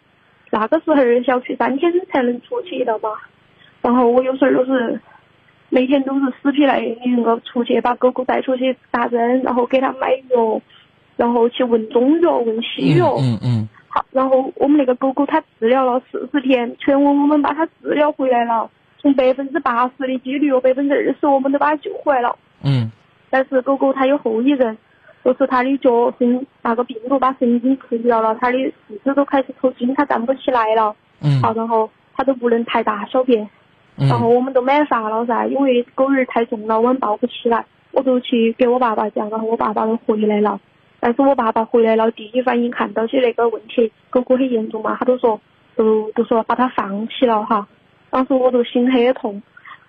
[0.52, 3.10] 那个时候小区三天才能出去一道嘛。
[3.82, 5.00] 然后我有时候都是
[5.70, 10.62] 每天都是死皮赖脸能够出去把狗狗带出去打针，然后给它买药，
[11.16, 13.16] 然后去问中药、问西药。
[13.18, 13.70] 嗯嗯。
[13.88, 18.70] 好，然后我们那个狗狗它治疗了四十天，全文我们把它治疗回来了，
[19.02, 22.36] 从百分之八十的几率有百分之二十我们都把它救回来了。
[22.64, 22.92] 嗯。
[23.30, 24.78] 但是狗狗它有后遗症，
[25.24, 28.58] 就是它的脚神那个病毒把神经刺激到了，它的
[28.88, 30.96] 四肢都开始抽筋，它站不起来了。
[31.22, 31.42] 嗯。
[31.42, 33.50] 好，然后它都不能太大小便。
[33.98, 34.08] 嗯。
[34.08, 40.60] 然后我们都买饭了噻，因为狗儿太重了，我们抱不起来，我就去给我爸爸讲，然后我爸爸都回来了。
[41.00, 45.42] 但是我爸爸回来了，第一反应看到起那个问题，狗狗很严重嘛，他都说，
[45.76, 47.68] 都都说把它放弃了哈。
[48.12, 49.42] 当时我都心很痛，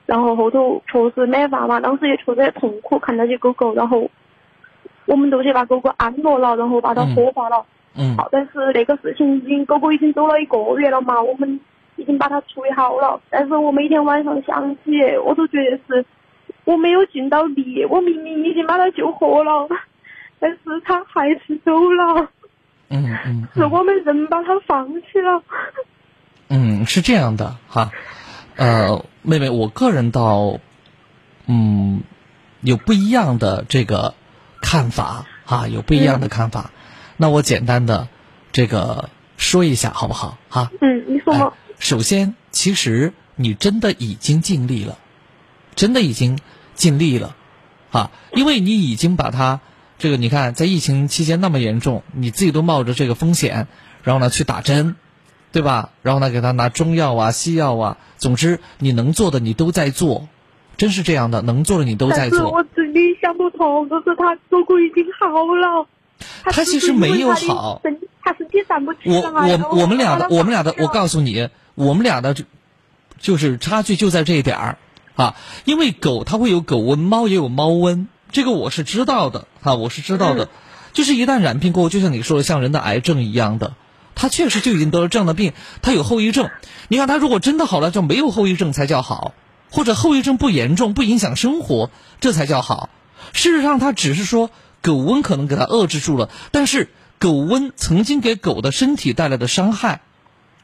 [0.06, 4.08] 然后后头确实没办法嘛，当时也确实很痛苦，看到起狗狗，然后
[5.06, 7.66] 我们都去把狗狗安乐了，然后把它火化了。
[7.94, 8.16] 嗯。
[8.16, 11.60] 好，但是那个事情已经狗狗已经走了一个月了嘛，我们
[11.96, 14.90] 已经把它处理好了，但是我每天晚上想起，
[15.24, 16.04] 我都觉得是
[16.64, 19.68] 我没有尽到力，我明明已经把它救活了。
[20.38, 22.28] 但是它还是走了，
[22.90, 25.42] 嗯嗯，是我们人把它放弃了。
[26.54, 27.92] 嗯，是这样的哈，
[28.56, 30.58] 呃，妹妹，我个人倒，
[31.46, 32.02] 嗯，
[32.60, 34.14] 有不一样的这个
[34.60, 36.70] 看法哈，有不一样的看法。
[37.16, 38.08] 那我简单的
[38.52, 39.08] 这个
[39.38, 40.70] 说一下好不好哈？
[40.82, 41.54] 嗯，你说嘛。
[41.78, 44.98] 首先，其实你真的已经尽力了，
[45.74, 46.38] 真的已经
[46.74, 47.34] 尽力了，
[47.90, 49.60] 啊，因为你已经把它。
[49.98, 53.68] 这个你看，在疫情期间那么严重，你自己都冒着这个风险，
[54.02, 54.96] 然后呢去打针，
[55.52, 55.90] 对吧？
[56.02, 60.28] 然后呢给他拿中药啊、西药啊，总之你能做的你都在做，
[60.76, 62.50] 真是这样的，能做的你都在做。
[62.50, 65.86] 我真的想不通，可是他狗狗已经好了，
[66.44, 67.80] 他其实没有好，
[68.24, 69.20] 他身体站不起来。
[69.20, 72.44] 我我我们俩的我们俩的，我告诉你，我们俩的就
[73.18, 74.78] 就是差距就在这一点儿
[75.14, 78.06] 啊，因为狗它会有狗瘟，猫也有猫瘟。
[78.30, 80.48] 这个我是知道的啊，我是知道的，
[80.94, 83.74] 就是一旦染病过后，就像你说的，像人的癌症一样的，
[84.14, 85.52] 他确实就已经得了这样的病，
[85.82, 86.50] 他有后遗症。
[86.88, 89.34] 你看他如果真的好了，就没有后遗症才叫好，
[89.70, 91.90] 或者后遗症不严重，不影响生活，
[92.20, 92.90] 这才叫好。
[93.32, 100.00] 事实上，他只是说狗瘟可能给他遏制住了，但是狗瘟曾经给狗的身体带来的伤害，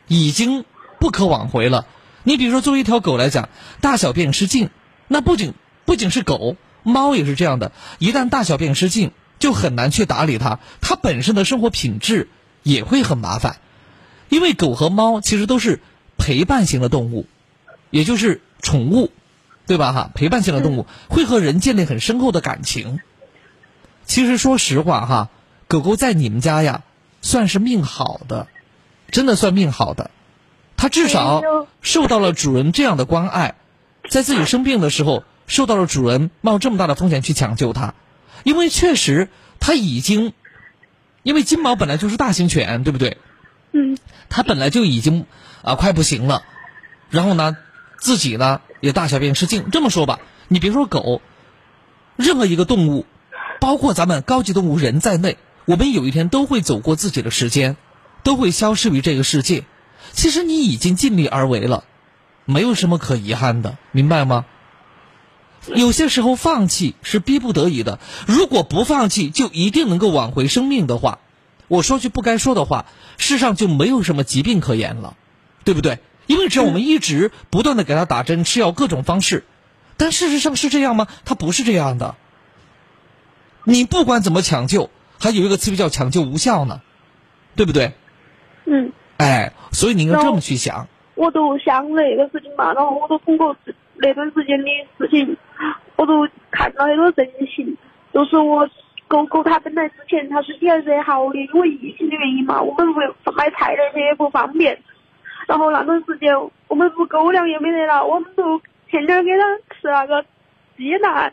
[0.07, 0.65] 已经
[0.99, 1.87] 不可挽回了。
[2.25, 3.49] 你比如说，作为一条狗来讲，
[3.81, 4.71] 大小便失禁，
[5.07, 5.55] 那不仅
[5.85, 6.57] 不仅是狗。
[6.85, 12.31] 猫也是这样的，一旦大小便失禁，就很难去打理它，它本身的生活品质
[12.69, 13.59] 也会很麻烦。
[14.29, 15.81] 因为狗和猫其实都是
[16.19, 17.27] 陪伴型的动物，
[17.91, 19.11] 也就是宠物，
[19.67, 19.93] 对吧？
[19.93, 23.01] 哈，陪伴型的动物会和人建立很深厚的感情。
[24.05, 25.31] 其实说实话哈，
[25.67, 26.83] 狗狗在你们家呀，
[27.23, 28.47] 算是命好的，
[29.11, 30.11] 真的算命好的，
[30.77, 31.43] 它至少
[31.81, 33.55] 受到了主人这样的关爱，
[34.11, 35.25] 在自己生病的时候。
[35.51, 37.95] 受到了主人冒这么大的风险去抢救它，
[38.45, 39.31] 因为确实
[39.61, 40.35] 它已经，
[41.23, 43.19] 因为金毛本来就是大型犬，对不对？
[43.73, 43.99] 嗯。
[44.29, 45.25] 它本来就已经
[45.63, 46.43] 啊快不行了，
[47.09, 47.57] 然后呢，
[47.99, 49.71] 自己呢也大小便失禁。
[49.71, 51.23] 这么说吧，你别说狗，
[52.17, 53.07] 任何一个动物，
[53.61, 57.77] 包括咱们高级动物人在内，我们有一天都会走过自己的时间，
[58.23, 59.65] 都会消失于这个世界。
[60.13, 61.85] 其实你已经尽力而为了，
[62.45, 64.45] 没有什么可遗憾的，明白吗？
[65.75, 71.19] 有些时候放弃是逼不得已的，如果不放弃就一定能够挽回生命的话，
[71.69, 72.87] 我说句不该说的话，
[73.19, 75.17] 世上就没有什么疾病可言了，
[75.65, 75.99] 对不对？
[76.27, 79.45] 因为只要我们一直不断的给他打针、吃药各种方式，
[79.97, 81.07] 但事实上是这样吗？
[81.25, 82.17] 他不是这样的。
[83.65, 86.81] 你不管怎么抢救，还有一个词语叫抢救无效呢，
[87.57, 87.93] 对不对？
[88.67, 88.93] 嗯。
[89.17, 90.89] 哎，所以你应该这么去想。
[91.15, 93.57] 我都想那个事情嘛，然后我都通过
[93.97, 94.65] 那段时间的
[94.99, 95.37] 事情。
[95.99, 97.77] 我都看到很多人性，
[98.15, 98.67] 就是我
[99.09, 104.79] 狗狗它本来之前它身体还是好的，因为疫情的原因嘛，我们不买菜那些也不方便。
[105.49, 106.33] 然后那段时间
[106.69, 110.25] 我们不狗粮也没得了，我们都天天给它吃那个
[110.77, 111.33] 鸡蛋。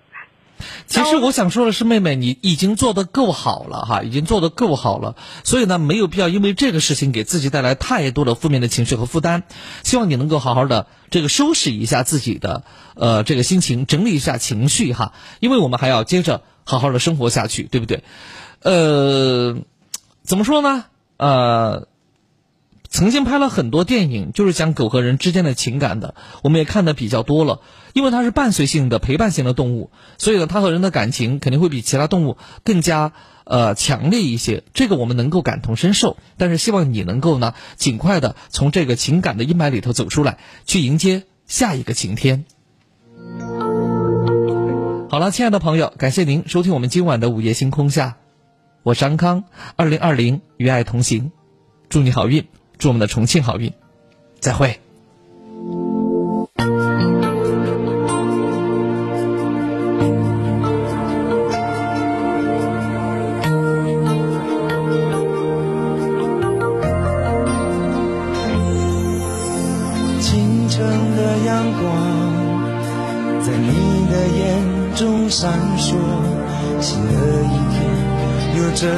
[1.03, 9.43] 其实我想说的是，妹妹，你已经做得够好了哈，已经做得够好了，所以呢，没有必要因为这个事情给自己带来太多的负面的情绪和负担。
[9.83, 12.63] 希望你能够好好的这个收拾一下自己的
[12.95, 18.03] 呃这个心情，整理一下情绪哈，因为我们还要接着好好的生活下去，对不对？
[18.61, 19.57] 呃，
[20.23, 20.85] 怎么说呢？
[21.17, 21.87] 呃，
[22.95, 27.59] 曾经拍了很多电影，就是讲狗和人之间的情感的，我们也看的比较多了。
[27.91, 33.11] 因为它是伴随性的、陪伴型的动物，所以呢，它和人的感情肯定会比其他动物更加
[33.43, 34.63] 呃强烈一些。
[34.73, 42.45] 这个我们能够感同身受，但是希望你能够呢，尽快的从这个情感的阴霾里头走出来，去迎接下一个晴天。
[45.09, 48.15] 好了，亲爱的朋友，感谢您收听我们今晚的午夜星空下，
[48.83, 49.43] 我是安康，
[49.75, 51.33] 二零二零与爱同行，
[51.89, 52.45] 祝你好运，
[52.77, 53.73] 祝我们的重庆好运，
[54.39, 54.79] 再会。
[70.21, 70.85] 清晨
[71.15, 71.83] 的阳光
[73.41, 73.69] 在你
[74.11, 74.43] 的眼
[74.95, 75.95] 中闪烁，
[76.81, 77.09] 新的
[77.43, 77.77] 一天
[78.57, 78.93] 又这样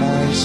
[0.00, 0.02] 开
[0.32, 0.44] 始。